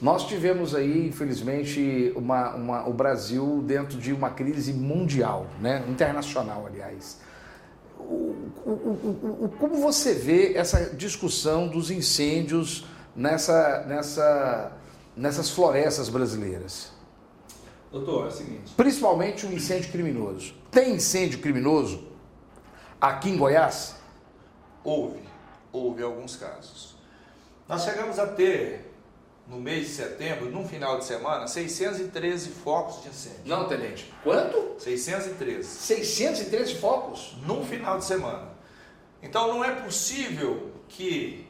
Nós 0.00 0.26
tivemos 0.26 0.74
aí, 0.74 1.08
infelizmente, 1.08 2.12
uma, 2.14 2.54
uma, 2.54 2.88
o 2.88 2.92
Brasil 2.92 3.62
dentro 3.66 3.96
de 3.96 4.12
uma 4.12 4.30
crise 4.30 4.72
mundial, 4.72 5.46
né? 5.60 5.82
internacional, 5.88 6.66
aliás 6.66 7.18
o, 8.04 8.70
o, 8.70 9.44
o, 9.44 9.48
como 9.58 9.76
você 9.76 10.14
vê 10.14 10.54
essa 10.54 10.94
discussão 10.94 11.68
dos 11.68 11.90
incêndios 11.90 12.86
nessa, 13.14 13.84
nessa, 13.86 14.72
nessas 15.16 15.50
florestas 15.50 16.08
brasileiras? 16.08 16.92
Doutor, 17.90 18.26
é 18.26 18.28
o 18.28 18.30
seguinte. 18.32 18.72
Principalmente 18.76 19.46
o 19.46 19.48
um 19.48 19.52
incêndio 19.52 19.90
criminoso. 19.92 20.54
Tem 20.70 20.94
incêndio 20.94 21.38
criminoso 21.40 22.08
aqui 23.00 23.30
em 23.30 23.36
Goiás? 23.36 23.96
Houve, 24.82 25.20
houve 25.72 26.02
alguns 26.02 26.36
casos. 26.36 26.96
Nós 27.68 27.84
chegamos 27.84 28.18
a 28.18 28.26
ter 28.26 28.93
no 29.46 29.60
mês 29.60 29.88
de 29.88 29.92
setembro, 29.94 30.50
num 30.50 30.66
final 30.66 30.98
de 30.98 31.04
semana, 31.04 31.46
613 31.46 32.48
focos 32.50 33.02
de 33.02 33.08
incêndio. 33.10 33.40
Não, 33.44 33.68
tenente. 33.68 34.12
Quanto? 34.22 34.76
613. 34.78 35.68
613 35.68 36.74
focos? 36.76 37.36
Num 37.46 37.64
final 37.64 37.98
de 37.98 38.04
semana. 38.04 38.48
Então 39.22 39.48
não 39.48 39.64
é 39.64 39.72
possível 39.72 40.72
que 40.88 41.46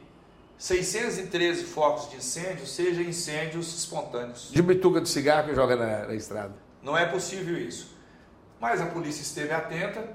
613 0.57 1.63
focos 1.63 2.09
de 2.09 2.17
incêndio 2.17 2.65
sejam 2.65 3.03
incêndios 3.03 3.73
espontâneos. 3.77 4.49
De 4.51 4.61
bituca 4.61 4.99
de 5.01 5.09
cigarro 5.09 5.49
que 5.49 5.55
joga 5.55 5.75
na, 5.75 6.07
na 6.07 6.15
estrada. 6.15 6.53
Não 6.81 6.97
é 6.97 7.05
possível 7.05 7.57
isso. 7.57 7.95
Mas 8.59 8.81
a 8.81 8.85
polícia 8.85 9.21
esteve 9.21 9.53
atenta 9.53 10.07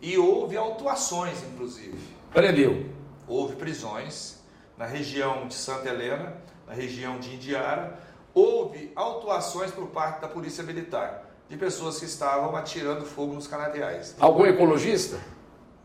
e 0.00 0.16
houve 0.16 0.56
autuações, 0.56 1.42
inclusive. 1.44 1.98
Prendeu. 2.32 2.86
Houve 3.26 3.56
prisões 3.56 4.38
na 4.76 4.86
região 4.86 5.48
de 5.48 5.54
Santa 5.54 5.88
Helena 5.88 6.36
na 6.68 6.74
região 6.74 7.18
de 7.18 7.34
Indiara, 7.34 7.98
houve 8.34 8.92
autuações 8.94 9.70
por 9.70 9.88
parte 9.88 10.20
da 10.20 10.28
Polícia 10.28 10.62
Militar 10.62 11.24
de 11.48 11.56
pessoas 11.56 11.98
que 11.98 12.04
estavam 12.04 12.54
atirando 12.54 13.06
fogo 13.06 13.32
nos 13.32 13.46
canaviais. 13.46 14.14
Algum 14.20 14.44
ecologista? 14.44 15.18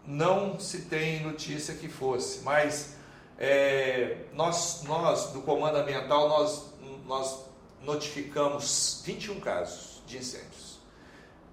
Não 0.05 0.59
se 0.59 0.81
tem 0.81 1.23
notícia 1.23 1.73
que 1.75 1.87
fosse, 1.87 2.43
mas 2.43 2.97
é, 3.39 4.25
nós, 4.33 4.83
nós, 4.83 5.27
do 5.27 5.41
Comando 5.41 5.77
Ambiental, 5.77 6.27
nós, 6.27 6.73
nós 7.07 7.45
notificamos 7.81 9.01
21 9.05 9.39
casos 9.39 10.03
de 10.05 10.17
incêndios. 10.17 10.79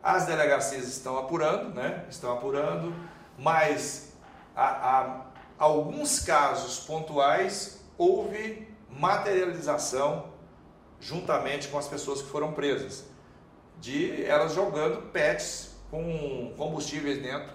As 0.02 0.26
delegacias 0.26 0.88
estão 0.88 1.16
apurando, 1.16 1.72
né? 1.74 2.04
Estão 2.10 2.32
apurando, 2.32 2.92
mas 3.38 4.14
há, 4.56 4.66
há 4.66 5.26
alguns 5.56 6.18
casos 6.20 6.80
pontuais 6.80 7.80
houve 7.96 8.69
materialização 8.90 10.30
juntamente 11.00 11.68
com 11.68 11.78
as 11.78 11.88
pessoas 11.88 12.20
que 12.20 12.28
foram 12.28 12.52
presas, 12.52 13.04
de 13.78 14.22
elas 14.24 14.54
jogando 14.54 15.10
pets 15.10 15.70
com 15.90 16.52
combustíveis 16.56 17.20
dentro. 17.22 17.52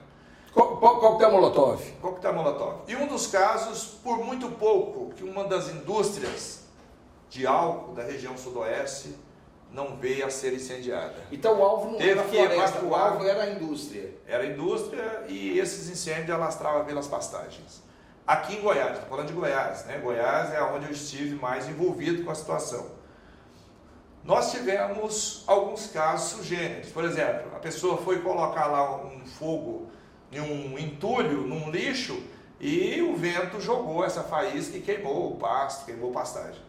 Co 0.51 0.77
coquetel 0.77 1.31
Molotov. 1.31 1.81
Coquetel 2.01 2.33
Molotov. 2.33 2.79
E 2.87 2.95
um 2.95 3.07
dos 3.07 3.27
casos, 3.27 3.99
por 4.03 4.19
muito 4.19 4.49
pouco, 4.51 5.13
que 5.13 5.23
uma 5.23 5.43
das 5.43 5.69
indústrias 5.69 6.61
de 7.29 7.45
álcool 7.45 7.93
da 7.93 8.03
região 8.03 8.37
sudoeste 8.37 9.15
não 9.71 9.97
veio 9.97 10.25
a 10.25 10.29
ser 10.29 10.53
incendiada. 10.53 11.15
Então 11.31 11.59
o 11.59 11.63
alvo 11.63 11.91
não 11.91 11.97
Teve 11.97 12.11
era 12.11 12.21
a 12.21 12.23
floresta, 12.23 12.85
o 12.85 12.95
alvo 12.95 13.27
era 13.27 13.43
a 13.43 13.49
indústria. 13.51 14.13
Era 14.25 14.43
a 14.43 14.47
indústria 14.47 15.25
e 15.27 15.59
esses 15.59 15.89
incêndios 15.89 16.29
alastravam 16.29 16.85
pelas 16.85 17.07
pastagens. 17.07 17.83
Aqui 18.27 18.55
em 18.55 18.61
Goiás, 18.61 18.93
estou 18.93 19.09
falando 19.09 19.27
de 19.27 19.33
Goiás, 19.33 19.85
né? 19.85 19.99
Goiás 19.99 20.51
é 20.51 20.61
onde 20.63 20.85
eu 20.85 20.91
estive 20.91 21.35
mais 21.35 21.69
envolvido 21.69 22.23
com 22.23 22.31
a 22.31 22.35
situação. 22.35 22.87
Nós 24.23 24.51
tivemos 24.51 25.43
alguns 25.45 25.85
casos 25.87 26.31
sugêneres. 26.31 26.89
Por 26.89 27.03
exemplo, 27.03 27.55
a 27.55 27.59
pessoa 27.59 27.97
foi 27.97 28.21
colocar 28.21 28.65
lá 28.65 28.95
um 29.05 29.23
fogo 29.25 29.91
em 30.31 30.41
um 30.41 30.79
entulho, 30.79 31.41
num 31.41 31.69
lixo, 31.69 32.19
e 32.59 32.99
o 33.03 33.15
vento 33.15 33.61
jogou 33.61 34.03
essa 34.03 34.23
faísca 34.23 34.75
e 34.77 34.81
queimou 34.81 35.33
o 35.33 35.35
pasto, 35.35 35.85
queimou 35.85 36.11
pastagem. 36.11 36.59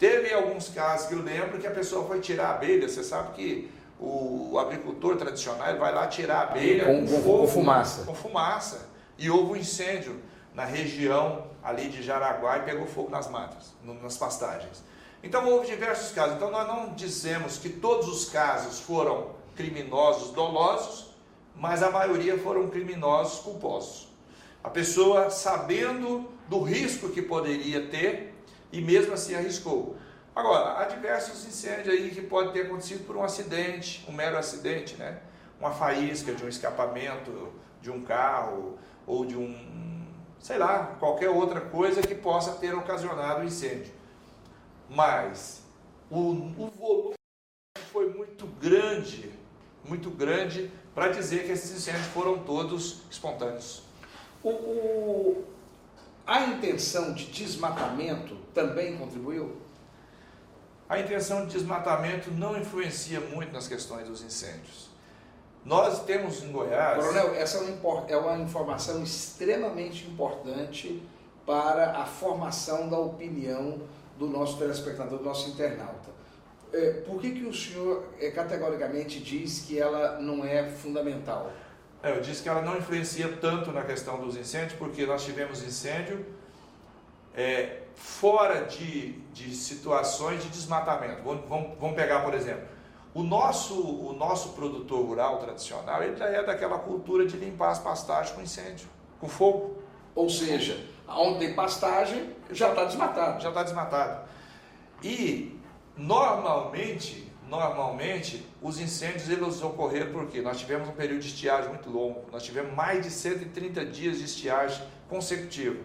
Teve 0.00 0.34
alguns 0.34 0.68
casos 0.68 1.06
que 1.06 1.14
eu 1.14 1.22
lembro 1.22 1.58
que 1.58 1.66
a 1.66 1.70
pessoa 1.70 2.08
foi 2.08 2.18
tirar 2.18 2.48
a 2.48 2.54
abelha. 2.54 2.88
Você 2.88 3.04
sabe 3.04 3.34
que 3.34 3.70
o 4.00 4.58
agricultor 4.58 5.16
tradicional 5.16 5.76
vai 5.76 5.94
lá 5.94 6.08
tirar 6.08 6.38
a 6.38 6.42
abelha 6.42 6.86
com, 6.86 7.06
com, 7.06 7.22
fogo, 7.22 7.38
com 7.38 7.48
fumaça. 7.48 8.04
Com 8.04 8.14
fumaça. 8.14 8.88
E 9.16 9.30
houve 9.30 9.52
um 9.52 9.56
incêndio 9.56 10.16
na 10.58 10.64
região 10.64 11.44
ali 11.62 11.88
de 11.88 12.02
Jaraguá 12.02 12.58
e 12.58 12.62
pegou 12.62 12.84
fogo 12.84 13.10
nas 13.10 13.30
matas, 13.30 13.72
nas 14.02 14.16
pastagens. 14.16 14.82
Então 15.22 15.48
houve 15.48 15.68
diversos 15.68 16.10
casos. 16.10 16.34
Então 16.34 16.50
nós 16.50 16.66
não 16.66 16.94
dizemos 16.94 17.58
que 17.58 17.68
todos 17.68 18.08
os 18.08 18.28
casos 18.28 18.80
foram 18.80 19.36
criminosos 19.54 20.32
dolosos, 20.32 21.14
mas 21.54 21.80
a 21.80 21.92
maioria 21.92 22.36
foram 22.38 22.68
criminosos 22.68 23.38
culposos. 23.38 24.08
A 24.62 24.68
pessoa 24.68 25.30
sabendo 25.30 26.28
do 26.48 26.60
risco 26.60 27.10
que 27.10 27.22
poderia 27.22 27.86
ter 27.86 28.34
e 28.72 28.80
mesmo 28.80 29.14
assim 29.14 29.36
arriscou. 29.36 29.96
Agora, 30.34 30.80
há 30.80 30.86
diversos 30.86 31.46
incêndios 31.46 31.88
aí 31.88 32.10
que 32.10 32.22
podem 32.22 32.52
ter 32.52 32.62
acontecido 32.62 33.06
por 33.06 33.16
um 33.16 33.22
acidente, 33.22 34.04
um 34.08 34.12
mero 34.12 34.36
acidente, 34.36 34.96
né? 34.96 35.20
Uma 35.60 35.70
faísca 35.70 36.32
de 36.32 36.44
um 36.44 36.48
escapamento 36.48 37.52
de 37.80 37.92
um 37.92 38.02
carro 38.02 38.76
ou 39.06 39.24
de 39.24 39.36
um, 39.36 39.97
sei 40.40 40.58
lá, 40.58 40.96
qualquer 40.98 41.30
outra 41.30 41.60
coisa 41.60 42.00
que 42.00 42.14
possa 42.14 42.52
ter 42.52 42.74
ocasionado 42.74 43.40
o 43.40 43.42
um 43.42 43.46
incêndio 43.46 43.98
mas 44.88 45.62
o, 46.10 46.18
o 46.18 46.70
volume 46.78 47.14
foi 47.92 48.12
muito 48.12 48.46
grande, 48.46 49.32
muito 49.84 50.10
grande, 50.10 50.70
para 50.94 51.08
dizer 51.08 51.44
que 51.44 51.52
esses 51.52 51.70
incêndios 51.76 52.06
foram 52.08 52.38
todos 52.38 53.02
espontâneos. 53.10 53.82
O, 54.42 54.50
o, 54.50 55.44
a 56.26 56.44
intenção 56.44 57.12
de 57.12 57.26
desmatamento 57.26 58.36
também 58.54 58.96
contribuiu? 58.96 59.56
A 60.88 60.98
intenção 60.98 61.46
de 61.46 61.52
desmatamento 61.52 62.30
não 62.30 62.56
influencia 62.56 63.20
muito 63.20 63.52
nas 63.52 63.68
questões 63.68 64.08
dos 64.08 64.22
incêndios. 64.22 64.87
Nós 65.64 66.04
temos 66.04 66.42
em 66.42 66.50
Goiás. 66.50 66.96
Coronel, 66.96 67.34
essa 67.34 67.58
é 68.08 68.16
uma 68.16 68.38
informação 68.38 69.02
extremamente 69.02 70.06
importante 70.06 71.02
para 71.44 71.98
a 71.98 72.04
formação 72.04 72.88
da 72.88 72.98
opinião 72.98 73.80
do 74.18 74.26
nosso 74.26 74.58
telespectador, 74.58 75.18
do 75.18 75.24
nosso 75.24 75.48
internauta. 75.50 76.10
É, 76.72 77.00
por 77.06 77.20
que, 77.20 77.30
que 77.30 77.44
o 77.44 77.54
senhor 77.54 78.04
é, 78.20 78.30
categoricamente 78.30 79.20
diz 79.20 79.60
que 79.60 79.78
ela 79.78 80.20
não 80.20 80.44
é 80.44 80.68
fundamental? 80.68 81.50
É, 82.02 82.10
eu 82.10 82.20
disse 82.20 82.42
que 82.42 82.48
ela 82.48 82.60
não 82.60 82.76
influencia 82.76 83.28
tanto 83.40 83.72
na 83.72 83.82
questão 83.82 84.20
dos 84.20 84.36
incêndios, 84.36 84.74
porque 84.74 85.06
nós 85.06 85.24
tivemos 85.24 85.62
incêndio 85.62 86.24
é, 87.34 87.82
fora 87.94 88.64
de, 88.64 89.12
de 89.32 89.54
situações 89.54 90.42
de 90.42 90.48
desmatamento. 90.50 91.22
Vamos, 91.22 91.48
vamos, 91.48 91.78
vamos 91.78 91.96
pegar, 91.96 92.22
por 92.22 92.34
exemplo, 92.34 92.66
o 93.18 93.24
nosso, 93.24 93.74
o 93.74 94.12
nosso 94.12 94.50
produtor 94.50 95.04
rural 95.04 95.38
tradicional, 95.38 96.00
ele 96.04 96.16
já 96.16 96.26
é 96.26 96.40
daquela 96.40 96.78
cultura 96.78 97.26
de 97.26 97.36
limpar 97.36 97.70
as 97.70 97.80
pastagens 97.80 98.32
com 98.32 98.40
incêndio, 98.40 98.88
com 99.20 99.28
fogo. 99.28 99.82
Ou 100.14 100.30
seja, 100.30 100.86
onde 101.08 101.40
tem 101.40 101.52
pastagem, 101.52 102.32
já 102.52 102.68
está 102.68 102.84
desmatado. 102.84 103.42
Já 103.42 103.48
está 103.48 103.64
desmatado. 103.64 104.28
E 105.02 105.60
normalmente, 105.96 107.28
normalmente, 107.48 108.46
os 108.62 108.78
incêndios 108.78 109.28
eles 109.28 109.60
ocorreram 109.62 110.12
porque 110.12 110.40
nós 110.40 110.60
tivemos 110.60 110.88
um 110.88 110.92
período 110.92 111.22
de 111.22 111.26
estiagem 111.26 111.70
muito 111.70 111.90
longo. 111.90 112.24
Nós 112.30 112.44
tivemos 112.44 112.72
mais 112.72 113.02
de 113.02 113.10
130 113.10 113.84
dias 113.86 114.18
de 114.18 114.26
estiagem 114.26 114.80
consecutiva. 115.08 115.82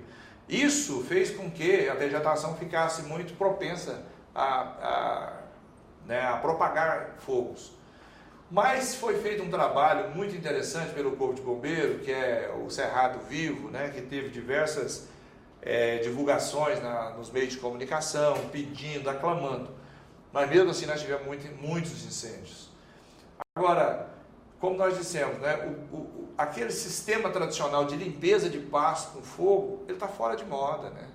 Isso 0.47 1.03
fez 1.05 1.31
com 1.31 1.49
que 1.49 1.89
a 1.89 1.95
vegetação 1.95 2.55
ficasse 2.57 3.01
muito 3.01 3.35
propensa 3.35 4.05
a, 4.35 4.43
a, 4.43 5.42
né, 6.05 6.25
a 6.25 6.37
propagar 6.37 7.15
fogos. 7.19 7.71
Mas 8.49 8.93
foi 8.95 9.19
feito 9.19 9.41
um 9.41 9.49
trabalho 9.49 10.11
muito 10.15 10.35
interessante 10.35 10.93
pelo 10.93 11.15
Corpo 11.15 11.33
de 11.33 11.41
Bombeiro, 11.41 11.99
que 11.99 12.11
é 12.11 12.53
o 12.63 12.69
Cerrado 12.69 13.19
Vivo, 13.27 13.69
né, 13.69 13.89
que 13.89 14.01
teve 14.01 14.29
diversas 14.29 15.07
é, 15.61 15.97
divulgações 15.97 16.81
na, 16.81 17.11
nos 17.11 17.31
meios 17.31 17.53
de 17.53 17.59
comunicação, 17.59 18.37
pedindo, 18.51 19.09
aclamando. 19.09 19.71
Mas 20.31 20.49
mesmo 20.49 20.69
assim 20.69 20.85
nós 20.85 21.01
tivemos 21.01 21.25
muito, 21.25 21.47
muitos 21.61 22.05
incêndios. 22.05 22.69
Agora, 23.55 24.09
como 24.59 24.77
nós 24.77 24.97
dissemos, 24.97 25.39
né, 25.39 25.55
o, 25.91 25.95
o, 25.95 26.29
aquele 26.37 26.71
sistema 26.71 27.29
tradicional 27.29 27.85
de 27.85 27.95
limpeza 27.95 28.49
de 28.49 28.59
pasto 28.59 29.13
com 29.13 29.21
fogo, 29.21 29.83
ele 29.85 29.93
está 29.93 30.07
fora 30.07 30.35
de 30.35 30.45
moda. 30.45 30.89
Né? 30.89 31.07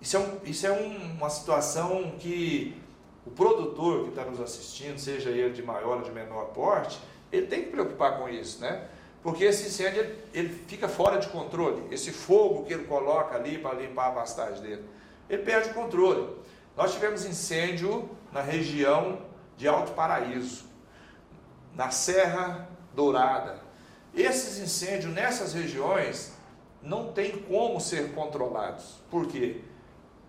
Isso 0.00 0.16
é, 0.16 0.20
um, 0.20 0.40
isso 0.44 0.66
é 0.66 0.72
um, 0.72 1.12
uma 1.16 1.30
situação 1.30 2.16
que 2.18 2.80
o 3.26 3.30
produtor 3.30 4.04
que 4.04 4.10
está 4.10 4.24
nos 4.24 4.40
assistindo, 4.40 4.98
seja 4.98 5.30
ele 5.30 5.52
de 5.52 5.62
maior 5.62 5.98
ou 5.98 6.02
de 6.02 6.12
menor 6.12 6.46
porte, 6.46 7.00
ele 7.32 7.48
tem 7.48 7.64
que 7.64 7.70
preocupar 7.70 8.18
com 8.18 8.28
isso, 8.28 8.60
né? 8.60 8.86
Porque 9.20 9.42
esse 9.42 9.66
incêndio 9.66 10.08
ele 10.32 10.48
fica 10.68 10.88
fora 10.88 11.18
de 11.18 11.26
controle. 11.28 11.82
Esse 11.90 12.12
fogo 12.12 12.64
que 12.64 12.72
ele 12.72 12.84
coloca 12.84 13.34
ali 13.34 13.58
para 13.58 13.74
limpar 13.74 14.08
a 14.08 14.12
pastagem 14.12 14.62
dele, 14.62 14.84
ele 15.28 15.42
perde 15.42 15.70
o 15.70 15.74
controle. 15.74 16.36
Nós 16.76 16.92
tivemos 16.92 17.24
incêndio 17.24 18.08
na 18.32 18.40
região 18.40 19.18
de 19.56 19.66
Alto 19.66 19.92
Paraíso, 19.92 20.64
na 21.74 21.90
Serra 21.90 22.68
Dourada. 22.94 23.60
Esses 24.14 24.58
incêndios 24.60 25.12
nessas 25.12 25.52
regiões 25.52 26.32
não 26.80 27.12
tem 27.12 27.38
como 27.38 27.80
ser 27.80 28.14
controlados. 28.14 29.00
Por 29.10 29.26
quê? 29.26 29.62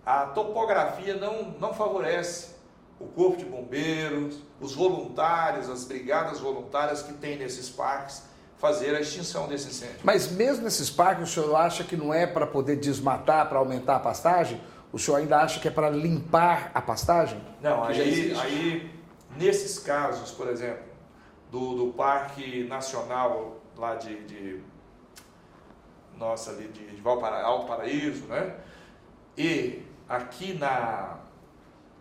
A 0.03 0.25
topografia 0.25 1.15
não, 1.15 1.51
não 1.51 1.73
favorece 1.73 2.56
o 2.99 3.05
corpo 3.05 3.37
de 3.37 3.45
bombeiros, 3.45 4.39
os 4.59 4.73
voluntários, 4.73 5.69
as 5.69 5.83
brigadas 5.83 6.39
voluntárias 6.39 7.01
que 7.01 7.13
tem 7.13 7.37
nesses 7.37 7.69
parques 7.69 8.23
fazer 8.57 8.95
a 8.95 8.99
extinção 8.99 9.47
desse 9.47 9.67
incêndio. 9.67 9.99
Mas 10.03 10.31
mesmo 10.31 10.63
nesses 10.63 10.89
parques, 10.89 11.29
o 11.29 11.31
senhor 11.31 11.55
acha 11.55 11.83
que 11.83 11.95
não 11.95 12.13
é 12.13 12.25
para 12.25 12.47
poder 12.47 12.77
desmatar, 12.77 13.47
para 13.47 13.59
aumentar 13.59 13.97
a 13.97 13.99
pastagem? 13.99 14.59
O 14.91 14.97
senhor 14.97 15.17
ainda 15.17 15.37
acha 15.37 15.59
que 15.59 15.67
é 15.67 15.71
para 15.71 15.89
limpar 15.89 16.71
a 16.73 16.81
pastagem? 16.81 17.39
Não, 17.61 17.83
aí, 17.83 18.33
aí 18.35 18.91
nesses 19.37 19.77
casos, 19.77 20.31
por 20.31 20.47
exemplo, 20.47 20.83
do, 21.51 21.75
do 21.75 21.93
Parque 21.93 22.63
Nacional 22.63 23.57
lá 23.77 23.93
de, 23.95 24.23
de 24.23 24.61
nossa 26.17 26.51
ali 26.51 26.67
de, 26.69 26.95
de 26.95 27.01
Valpara, 27.01 27.43
Alto 27.43 27.67
Paraíso, 27.67 28.25
né? 28.25 28.55
E 29.37 29.83
aqui 30.09 30.53
na 30.53 31.19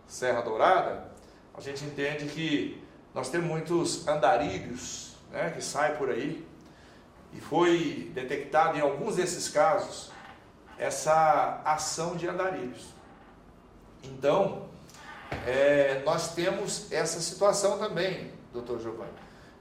Serra 0.07 0.41
Dourada, 0.43 1.11
a 1.55 1.61
gente 1.61 1.85
entende 1.85 2.27
que 2.27 2.83
nós 3.15 3.29
temos 3.29 3.49
muitos 3.49 4.07
andarilhos 4.07 5.17
né, 5.31 5.51
que 5.51 5.63
saem 5.63 5.97
por 5.97 6.11
aí, 6.11 6.47
e 7.33 7.41
foi 7.41 8.11
detectado 8.15 8.79
em 8.79 8.81
alguns 8.81 9.17
desses 9.17 9.49
casos 9.49 10.11
essa 10.79 11.61
ação 11.65 12.17
de 12.17 12.29
andarilhos. 12.29 12.95
Então, 14.03 14.69
é, 15.47 16.03
nós 16.05 16.35
temos 16.35 16.91
essa 16.93 17.21
situação 17.21 17.79
também, 17.79 18.33
doutor 18.53 18.81
Giovanni, 18.81 19.11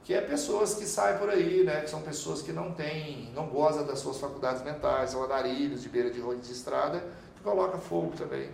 que 0.04 0.14
é 0.14 0.22
pessoas 0.22 0.76
que 0.76 0.86
saem 0.86 1.18
por 1.18 1.30
aí, 1.30 1.64
né, 1.64 1.82
que 1.82 1.89
são 1.89 2.02
pessoas 2.02 2.41
que 2.41 2.52
não 2.52 2.72
têm, 2.72 3.32
não 3.34 3.48
gozam 3.48 3.86
das 3.86 4.00
suas 4.00 4.20
faculdades 4.20 4.62
mentais, 4.64 5.12
são 5.12 5.24
andarilhos 5.24 5.82
de 5.82 5.89
beira 5.89 6.12
de 6.12 6.20
rua 6.20 6.36
de 6.36 6.52
estrada, 6.52 7.04
que 7.36 7.41
coloca 7.41 7.78
fogo 7.78 8.16
também. 8.16 8.50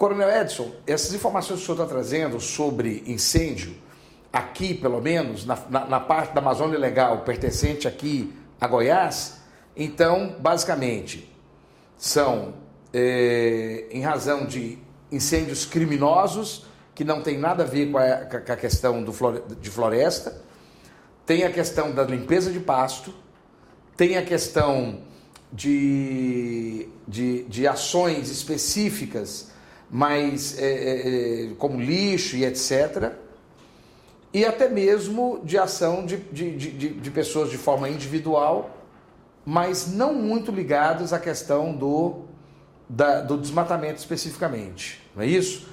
Coronel 0.00 0.30
Edson, 0.30 0.70
essas 0.86 1.12
informações 1.12 1.58
que 1.58 1.62
o 1.64 1.66
senhor 1.66 1.82
está 1.82 1.94
trazendo 1.94 2.40
sobre 2.40 3.04
incêndio, 3.06 3.74
aqui 4.32 4.72
pelo 4.72 4.98
menos, 4.98 5.44
na, 5.44 5.58
na, 5.68 5.84
na, 5.84 6.00
parte 6.00 6.32
da 6.32 6.40
Amazônia 6.40 6.78
Legal 6.78 7.18
pertencente 7.18 7.86
aqui 7.86 8.34
a 8.58 8.66
Goiás, 8.66 9.42
então, 9.76 10.36
basicamente, 10.40 11.30
são 11.98 12.54
é, 12.94 13.88
em 13.90 14.00
razão 14.00 14.46
de 14.46 14.78
incêndios 15.12 15.66
criminosos, 15.66 16.64
que 16.94 17.04
não 17.04 17.20
tem 17.20 17.36
nada 17.36 17.64
a 17.64 17.66
ver 17.66 17.90
com 17.90 17.98
a, 17.98 18.16
com 18.24 18.52
a 18.52 18.56
questão 18.56 19.02
do, 19.02 19.12
de 19.60 19.68
floresta, 19.68 20.40
tem 21.26 21.44
a 21.44 21.52
questão 21.52 21.92
da 21.92 22.04
limpeza 22.04 22.50
de 22.50 22.60
pasto 22.60 23.12
tem 24.00 24.16
a 24.16 24.22
questão 24.22 25.00
de, 25.52 26.88
de, 27.06 27.42
de 27.42 27.68
ações 27.68 28.30
específicas, 28.30 29.49
mas 29.90 30.56
é, 30.58 30.64
é, 30.64 31.44
é, 31.50 31.54
como 31.58 31.80
lixo 31.80 32.36
e 32.36 32.44
etc. 32.44 33.12
E 34.32 34.44
até 34.44 34.68
mesmo 34.68 35.40
de 35.42 35.58
ação 35.58 36.06
de, 36.06 36.16
de, 36.16 36.56
de, 36.56 36.88
de 36.90 37.10
pessoas 37.10 37.50
de 37.50 37.58
forma 37.58 37.88
individual, 37.88 38.70
mas 39.44 39.92
não 39.92 40.14
muito 40.14 40.52
ligadas 40.52 41.12
à 41.12 41.18
questão 41.18 41.74
do, 41.74 42.20
da, 42.88 43.20
do 43.20 43.36
desmatamento 43.36 43.98
especificamente. 43.98 45.02
Não 45.16 45.22
é 45.22 45.26
isso? 45.26 45.68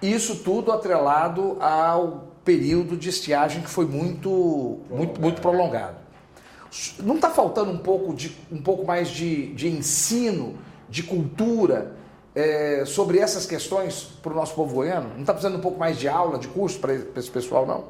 Isso 0.00 0.36
tudo 0.36 0.70
atrelado 0.70 1.56
ao 1.60 2.28
período 2.44 2.96
de 2.96 3.08
estiagem 3.08 3.62
que 3.62 3.68
foi 3.68 3.86
muito, 3.86 4.78
muito, 4.88 5.20
muito 5.20 5.42
prolongado. 5.42 5.96
Não 7.02 7.16
está 7.16 7.30
faltando 7.30 7.72
um 7.72 7.78
pouco, 7.78 8.14
de, 8.14 8.36
um 8.52 8.62
pouco 8.62 8.86
mais 8.86 9.08
de, 9.08 9.52
de 9.54 9.68
ensino, 9.68 10.56
de 10.88 11.02
cultura 11.02 11.97
é, 12.38 12.84
sobre 12.84 13.18
essas 13.18 13.46
questões 13.46 14.04
para 14.22 14.32
o 14.32 14.36
nosso 14.36 14.54
povo 14.54 14.72
goiano? 14.72 15.08
Não 15.14 15.22
está 15.22 15.32
precisando 15.32 15.58
um 15.58 15.60
pouco 15.60 15.76
mais 15.76 15.98
de 15.98 16.06
aula, 16.08 16.38
de 16.38 16.46
curso 16.46 16.78
para 16.78 16.94
esse 16.94 17.30
pessoal, 17.30 17.66
não? 17.66 17.86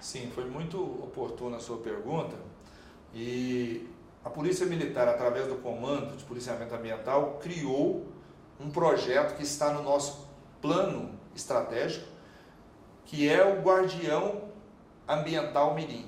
Sim, 0.00 0.32
foi 0.34 0.46
muito 0.46 0.82
oportuna 0.82 1.58
a 1.58 1.60
sua 1.60 1.76
pergunta. 1.76 2.34
E 3.14 3.88
a 4.24 4.28
Polícia 4.28 4.66
Militar, 4.66 5.06
através 5.06 5.46
do 5.46 5.54
Comando 5.54 6.16
de 6.16 6.24
Policiamento 6.24 6.74
Ambiental, 6.74 7.38
criou 7.40 8.04
um 8.58 8.68
projeto 8.68 9.36
que 9.36 9.44
está 9.44 9.72
no 9.72 9.84
nosso 9.84 10.28
plano 10.60 11.10
estratégico, 11.32 12.08
que 13.04 13.28
é 13.28 13.44
o 13.44 13.62
Guardião 13.62 14.42
Ambiental 15.06 15.72
Mirim. 15.72 16.06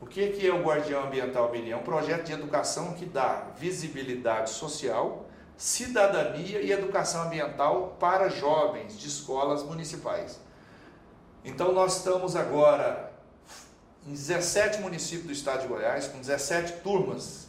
O 0.00 0.06
que 0.06 0.46
é 0.46 0.50
o 0.50 0.62
Guardião 0.62 1.04
Ambiental 1.04 1.52
Mirim? 1.52 1.72
É 1.72 1.76
um 1.76 1.82
projeto 1.82 2.24
de 2.24 2.32
educação 2.32 2.94
que 2.94 3.04
dá 3.04 3.48
visibilidade 3.58 4.48
social, 4.48 5.26
cidadania 5.60 6.62
e 6.62 6.72
educação 6.72 7.24
ambiental 7.24 7.94
para 8.00 8.30
jovens 8.30 8.98
de 8.98 9.06
escolas 9.06 9.62
municipais. 9.62 10.40
Então 11.44 11.70
nós 11.72 11.98
estamos 11.98 12.34
agora 12.34 13.12
em 14.06 14.10
17 14.10 14.80
municípios 14.80 15.26
do 15.26 15.32
estado 15.34 15.60
de 15.60 15.68
Goiás, 15.68 16.08
com 16.08 16.18
17 16.18 16.80
turmas. 16.80 17.46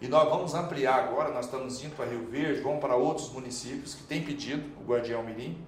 E 0.00 0.08
nós 0.08 0.26
vamos 0.30 0.54
ampliar 0.54 0.94
agora, 1.04 1.30
nós 1.30 1.44
estamos 1.44 1.84
indo 1.84 1.94
para 1.94 2.06
Rio 2.06 2.26
Verde, 2.26 2.62
vamos 2.62 2.80
para 2.80 2.96
outros 2.96 3.28
municípios 3.28 3.94
que 3.94 4.04
têm 4.04 4.24
pedido 4.24 4.66
o 4.80 4.90
Guardião 4.90 5.22
Mirim. 5.22 5.62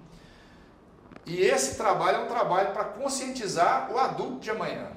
E 1.23 1.39
esse 1.41 1.77
trabalho 1.77 2.17
é 2.17 2.21
um 2.21 2.27
trabalho 2.27 2.73
para 2.73 2.83
conscientizar 2.83 3.93
o 3.93 3.99
adulto 3.99 4.39
de 4.39 4.49
amanhã. 4.49 4.89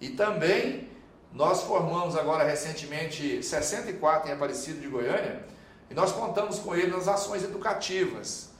E 0.00 0.10
também 0.10 0.88
nós 1.32 1.64
formamos 1.64 2.16
agora 2.16 2.44
recentemente 2.44 3.42
64 3.42 4.30
em 4.30 4.32
Aparecido 4.32 4.80
de 4.80 4.86
Goiânia 4.86 5.55
e 5.90 5.94
nós 5.94 6.12
contamos 6.12 6.58
com 6.58 6.74
ele 6.74 6.88
nas 6.88 7.08
ações 7.08 7.44
educativas. 7.44 8.50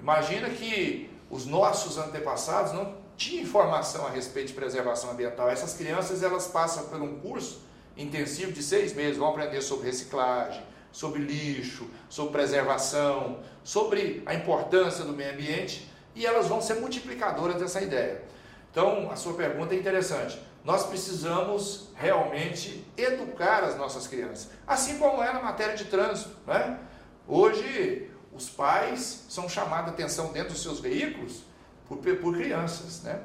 Imagina 0.00 0.48
que 0.50 1.10
os 1.30 1.46
nossos 1.46 1.98
antepassados 1.98 2.72
não 2.72 2.94
tinham 3.16 3.42
informação 3.42 4.06
a 4.06 4.10
respeito 4.10 4.48
de 4.48 4.54
preservação 4.54 5.10
ambiental. 5.10 5.48
Essas 5.48 5.74
crianças 5.74 6.22
elas 6.22 6.46
passam 6.46 6.84
por 6.86 7.00
um 7.00 7.18
curso 7.18 7.62
intensivo 7.96 8.52
de 8.52 8.62
seis 8.62 8.94
meses, 8.94 9.16
vão 9.16 9.28
aprender 9.28 9.62
sobre 9.62 9.86
reciclagem, 9.86 10.62
sobre 10.92 11.22
lixo, 11.22 11.88
sobre 12.08 12.32
preservação, 12.32 13.40
sobre 13.64 14.22
a 14.26 14.34
importância 14.34 15.04
do 15.04 15.12
meio 15.12 15.32
ambiente 15.32 15.90
e 16.14 16.24
elas 16.24 16.46
vão 16.46 16.60
ser 16.60 16.74
multiplicadoras 16.74 17.56
dessa 17.56 17.80
ideia. 17.80 18.22
Então, 18.70 19.10
a 19.10 19.16
sua 19.16 19.34
pergunta 19.34 19.74
é 19.74 19.78
interessante. 19.78 20.38
Nós 20.66 20.84
precisamos 20.84 21.90
realmente 21.94 22.84
educar 22.96 23.62
as 23.62 23.76
nossas 23.76 24.08
crianças, 24.08 24.50
assim 24.66 24.98
como 24.98 25.22
é 25.22 25.32
na 25.32 25.40
matéria 25.40 25.76
de 25.76 25.84
trânsito. 25.84 26.36
Né? 26.44 26.80
Hoje, 27.28 28.10
os 28.32 28.50
pais 28.50 29.26
são 29.28 29.48
chamados 29.48 29.90
a 29.90 29.94
atenção 29.94 30.32
dentro 30.32 30.54
dos 30.54 30.62
seus 30.64 30.80
veículos 30.80 31.44
por, 31.86 31.98
por 31.98 32.34
crianças. 32.34 33.00
Né? 33.04 33.20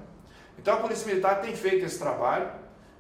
Então, 0.60 0.76
a 0.76 0.78
Polícia 0.78 1.08
Militar 1.08 1.42
tem 1.42 1.56
feito 1.56 1.84
esse 1.84 1.98
trabalho 1.98 2.48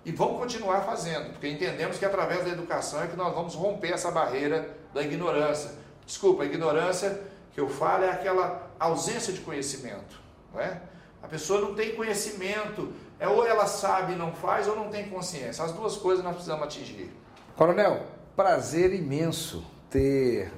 e 0.03 0.11
vamos 0.11 0.39
continuar 0.39 0.81
fazendo, 0.81 1.33
porque 1.33 1.47
entendemos 1.47 1.99
que 1.99 2.05
através 2.05 2.43
da 2.43 2.49
educação 2.49 3.03
é 3.03 3.05
que 3.05 3.15
nós 3.15 3.35
vamos 3.35 3.53
romper 3.53 3.93
essa 3.93 4.09
barreira 4.09 4.75
da 4.91 5.03
ignorância. 5.03 5.69
Desculpa, 6.03 6.41
a 6.41 6.45
ignorância 6.47 7.21
que 7.53 7.61
eu 7.61 7.69
falo 7.69 8.05
é 8.05 8.09
aquela 8.09 8.71
ausência 8.79 9.31
de 9.31 9.41
conhecimento. 9.41 10.19
Não 10.51 10.59
é? 10.59 10.81
A 11.21 11.27
pessoa 11.27 11.61
não 11.61 11.75
tem 11.75 11.95
conhecimento, 11.95 12.91
é 13.21 13.27
ou 13.27 13.45
ela 13.45 13.67
sabe 13.67 14.13
e 14.13 14.15
não 14.15 14.33
faz, 14.33 14.67
ou 14.67 14.75
não 14.75 14.89
tem 14.89 15.07
consciência. 15.07 15.63
As 15.63 15.71
duas 15.71 15.95
coisas 15.95 16.23
nós 16.23 16.33
precisamos 16.33 16.65
atingir. 16.65 17.07
Coronel, 17.55 18.01
prazer 18.35 18.91
imenso 18.95 19.63
ter 19.91 20.51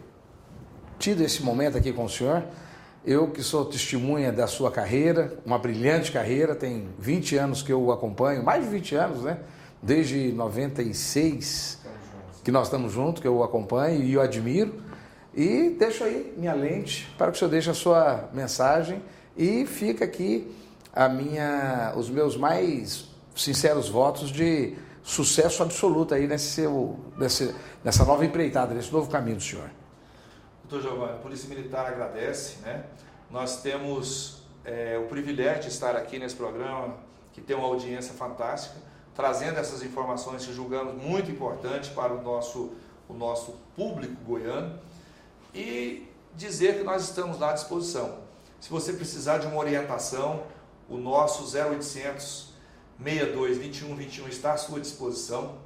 tido 0.98 1.22
esse 1.22 1.44
momento 1.44 1.78
aqui 1.78 1.92
com 1.92 2.06
o 2.06 2.10
senhor. 2.10 2.42
Eu 3.06 3.30
que 3.32 3.44
sou 3.44 3.66
testemunha 3.66 4.32
da 4.32 4.48
sua 4.48 4.72
carreira, 4.72 5.38
uma 5.46 5.58
brilhante 5.58 6.10
carreira, 6.10 6.56
tem 6.56 6.88
20 6.98 7.36
anos 7.36 7.62
que 7.62 7.74
eu 7.74 7.84
o 7.84 7.92
acompanho, 7.92 8.42
mais 8.42 8.64
de 8.64 8.70
20 8.70 8.96
anos, 8.96 9.24
né? 9.24 9.40
Desde 9.82 10.32
96 10.32 11.82
que 12.46 12.52
nós 12.52 12.68
estamos 12.68 12.94
juntos, 12.94 13.22
que 13.22 13.28
eu 13.28 13.36
o 13.36 13.44
acompanho 13.44 14.02
e 14.02 14.16
o 14.16 14.22
admiro. 14.22 14.82
E 15.36 15.76
deixo 15.78 16.06
aí 16.06 16.34
minha 16.38 16.54
lente 16.54 17.14
para 17.18 17.30
que 17.30 17.36
o 17.36 17.40
senhor 17.40 17.52
deixe 17.52 17.70
a 17.70 17.74
sua 17.74 18.30
mensagem 18.34 19.02
e 19.36 19.66
fica 19.66 20.06
aqui 20.06 20.63
a 20.94 21.10
minha, 21.10 21.94
os 21.96 22.10
meus 22.10 22.38
mais 22.38 23.10
sinceros 23.36 23.90
votos 23.90 24.30
de 24.30 24.78
sucesso 25.02 25.64
absoluto 25.64 26.14
aí 26.14 26.28
nesse 26.28 26.52
seu, 26.52 27.00
nesse, 27.18 27.54
nessa 27.84 28.06
nova 28.06 28.24
empreitada, 28.24 28.74
nesse 28.74 28.92
novo 28.92 29.10
caminho 29.10 29.38
do 29.38 29.44
senhor. 29.44 29.70
Doutor 30.70 30.90
Giovanni, 30.90 31.14
a 31.14 31.18
Polícia 31.18 31.50
Militar 31.50 31.88
agradece, 31.88 32.58
né? 32.62 32.84
Nós 33.30 33.62
temos 33.62 34.44
é, 34.64 34.98
o 34.98 35.08
privilégio 35.08 35.64
de 35.64 35.68
estar 35.70 35.96
aqui 35.96 36.20
nesse 36.20 36.36
programa, 36.36 36.96
que 37.34 37.42
tem 37.42 37.56
uma 37.56 37.68
audiência 37.68 38.14
fantástica, 38.14 38.76
trazendo 39.16 39.60
essas 39.60 39.84
informações 39.84 40.46
que 40.46 40.54
julgamos 40.54 40.96
muito 40.96 41.30
importantes 41.30 41.90
para 41.90 42.14
o 42.14 42.22
nosso, 42.22 42.74
o 43.10 43.14
nosso 43.14 43.56
público 43.76 44.16
goiano 44.24 44.80
e 45.54 46.08
dizer 46.36 46.78
que 46.78 46.84
nós 46.84 47.04
estamos 47.04 47.42
à 47.42 47.54
disposição. 47.54 48.20
Se 48.60 48.70
você 48.70 48.94
precisar 48.94 49.40
de 49.40 49.48
uma 49.48 49.58
orientação, 49.58 50.44
o 50.94 50.98
nosso 50.98 51.44
0800 51.58 52.54
62 53.04 53.58
21 53.58 53.96
21 53.96 54.28
está 54.28 54.54
à 54.54 54.58
sua 54.58 54.80
disposição. 54.80 55.58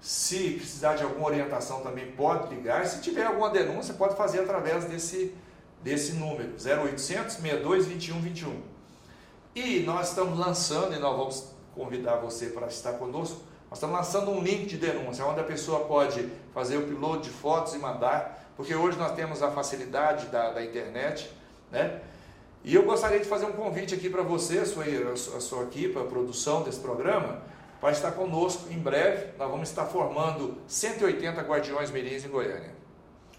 Se 0.00 0.54
precisar 0.54 0.96
de 0.96 1.02
alguma 1.02 1.26
orientação 1.26 1.82
também 1.82 2.10
pode 2.12 2.52
ligar. 2.52 2.86
Se 2.86 3.00
tiver 3.02 3.26
alguma 3.26 3.50
denúncia, 3.50 3.94
pode 3.94 4.16
fazer 4.16 4.40
através 4.40 4.86
desse, 4.86 5.34
desse 5.82 6.14
número, 6.14 6.54
0800 6.54 7.34
62 7.34 7.86
21 7.86 8.20
21. 8.20 8.62
E 9.54 9.80
nós 9.80 10.08
estamos 10.08 10.38
lançando, 10.38 10.94
e 10.94 10.98
nós 10.98 11.16
vamos 11.16 11.48
convidar 11.74 12.16
você 12.16 12.46
para 12.46 12.66
estar 12.66 12.94
conosco, 12.94 13.42
nós 13.68 13.78
estamos 13.78 13.94
lançando 13.94 14.30
um 14.30 14.42
link 14.42 14.66
de 14.66 14.78
denúncia, 14.78 15.24
onde 15.26 15.40
a 15.40 15.44
pessoa 15.44 15.84
pode 15.84 16.28
fazer 16.54 16.78
o 16.78 16.86
piloto 16.86 17.24
de 17.24 17.30
fotos 17.30 17.74
e 17.74 17.78
mandar, 17.78 18.50
porque 18.56 18.74
hoje 18.74 18.98
nós 18.98 19.12
temos 19.12 19.42
a 19.42 19.50
facilidade 19.50 20.26
da, 20.26 20.50
da 20.50 20.64
internet, 20.64 21.30
né? 21.70 22.00
E 22.64 22.74
eu 22.74 22.84
gostaria 22.84 23.18
de 23.18 23.24
fazer 23.24 23.44
um 23.46 23.52
convite 23.52 23.94
aqui 23.94 24.08
para 24.08 24.22
você, 24.22 24.58
a 24.58 24.66
sua, 24.66 24.84
a 24.84 25.40
sua 25.40 25.64
equipe, 25.64 25.98
a 25.98 26.04
produção 26.04 26.62
desse 26.62 26.78
programa, 26.78 27.42
para 27.80 27.90
estar 27.90 28.12
conosco 28.12 28.72
em 28.72 28.78
breve. 28.78 29.32
Nós 29.36 29.50
vamos 29.50 29.68
estar 29.68 29.86
formando 29.86 30.58
180 30.68 31.40
Guardiões 31.42 31.90
Mirins 31.90 32.24
em 32.24 32.28
Goiânia. 32.28 32.72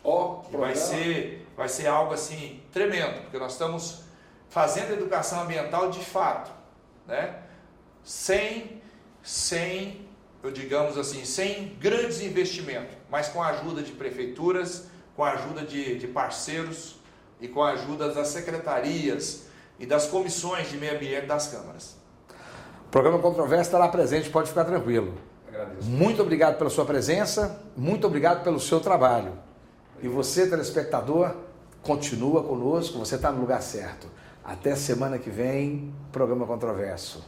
Ó, 0.03 0.43
oh, 0.51 0.57
vai 0.57 0.75
ser, 0.75 1.47
vai 1.55 1.69
ser 1.69 1.87
algo 1.87 2.13
assim 2.13 2.61
tremendo, 2.73 3.21
porque 3.21 3.39
nós 3.39 3.53
estamos 3.53 4.03
fazendo 4.49 4.91
educação 4.91 5.43
ambiental 5.43 5.89
de 5.89 6.03
fato, 6.03 6.51
né? 7.07 7.39
Sem, 8.03 8.81
sem, 9.23 10.05
eu 10.43 10.51
digamos 10.51 10.97
assim, 10.97 11.23
sem 11.23 11.77
grandes 11.79 12.21
investimentos, 12.21 12.97
mas 13.09 13.29
com 13.29 13.41
a 13.41 13.47
ajuda 13.47 13.81
de 13.81 13.93
prefeituras, 13.93 14.89
com 15.15 15.23
a 15.23 15.31
ajuda 15.31 15.61
de, 15.61 15.97
de 15.97 16.07
parceiros 16.07 16.97
e 17.43 17.47
com 17.49 17.61
a 17.61 17.71
ajuda 17.71 18.09
das 18.13 18.29
secretarias 18.29 19.43
e 19.77 19.85
das 19.85 20.07
comissões 20.07 20.69
de 20.69 20.77
meio 20.77 20.95
ambiente 20.95 21.27
das 21.27 21.47
câmaras. 21.47 21.97
O 22.87 22.89
programa 22.89 23.19
Controvérsia 23.19 23.63
estará 23.63 23.89
presente, 23.89 24.29
pode 24.29 24.47
ficar 24.47 24.63
tranquilo. 24.63 25.13
Agradeço. 25.49 25.89
Muito 25.89 26.21
obrigado 26.21 26.57
pela 26.57 26.69
sua 26.69 26.85
presença, 26.85 27.61
muito 27.75 28.07
obrigado 28.07 28.45
pelo 28.45 28.61
seu 28.61 28.79
trabalho. 28.79 29.33
E 30.01 30.07
você, 30.07 30.47
telespectador, 30.47 31.35
continua 31.81 32.41
conosco, 32.43 32.97
você 32.97 33.15
está 33.15 33.29
no 33.29 33.41
lugar 33.41 33.61
certo. 33.61 34.07
Até 34.41 34.73
semana 34.77 35.19
que 35.19 35.29
vem, 35.29 35.93
programa 36.13 36.47
Controverso. 36.47 37.25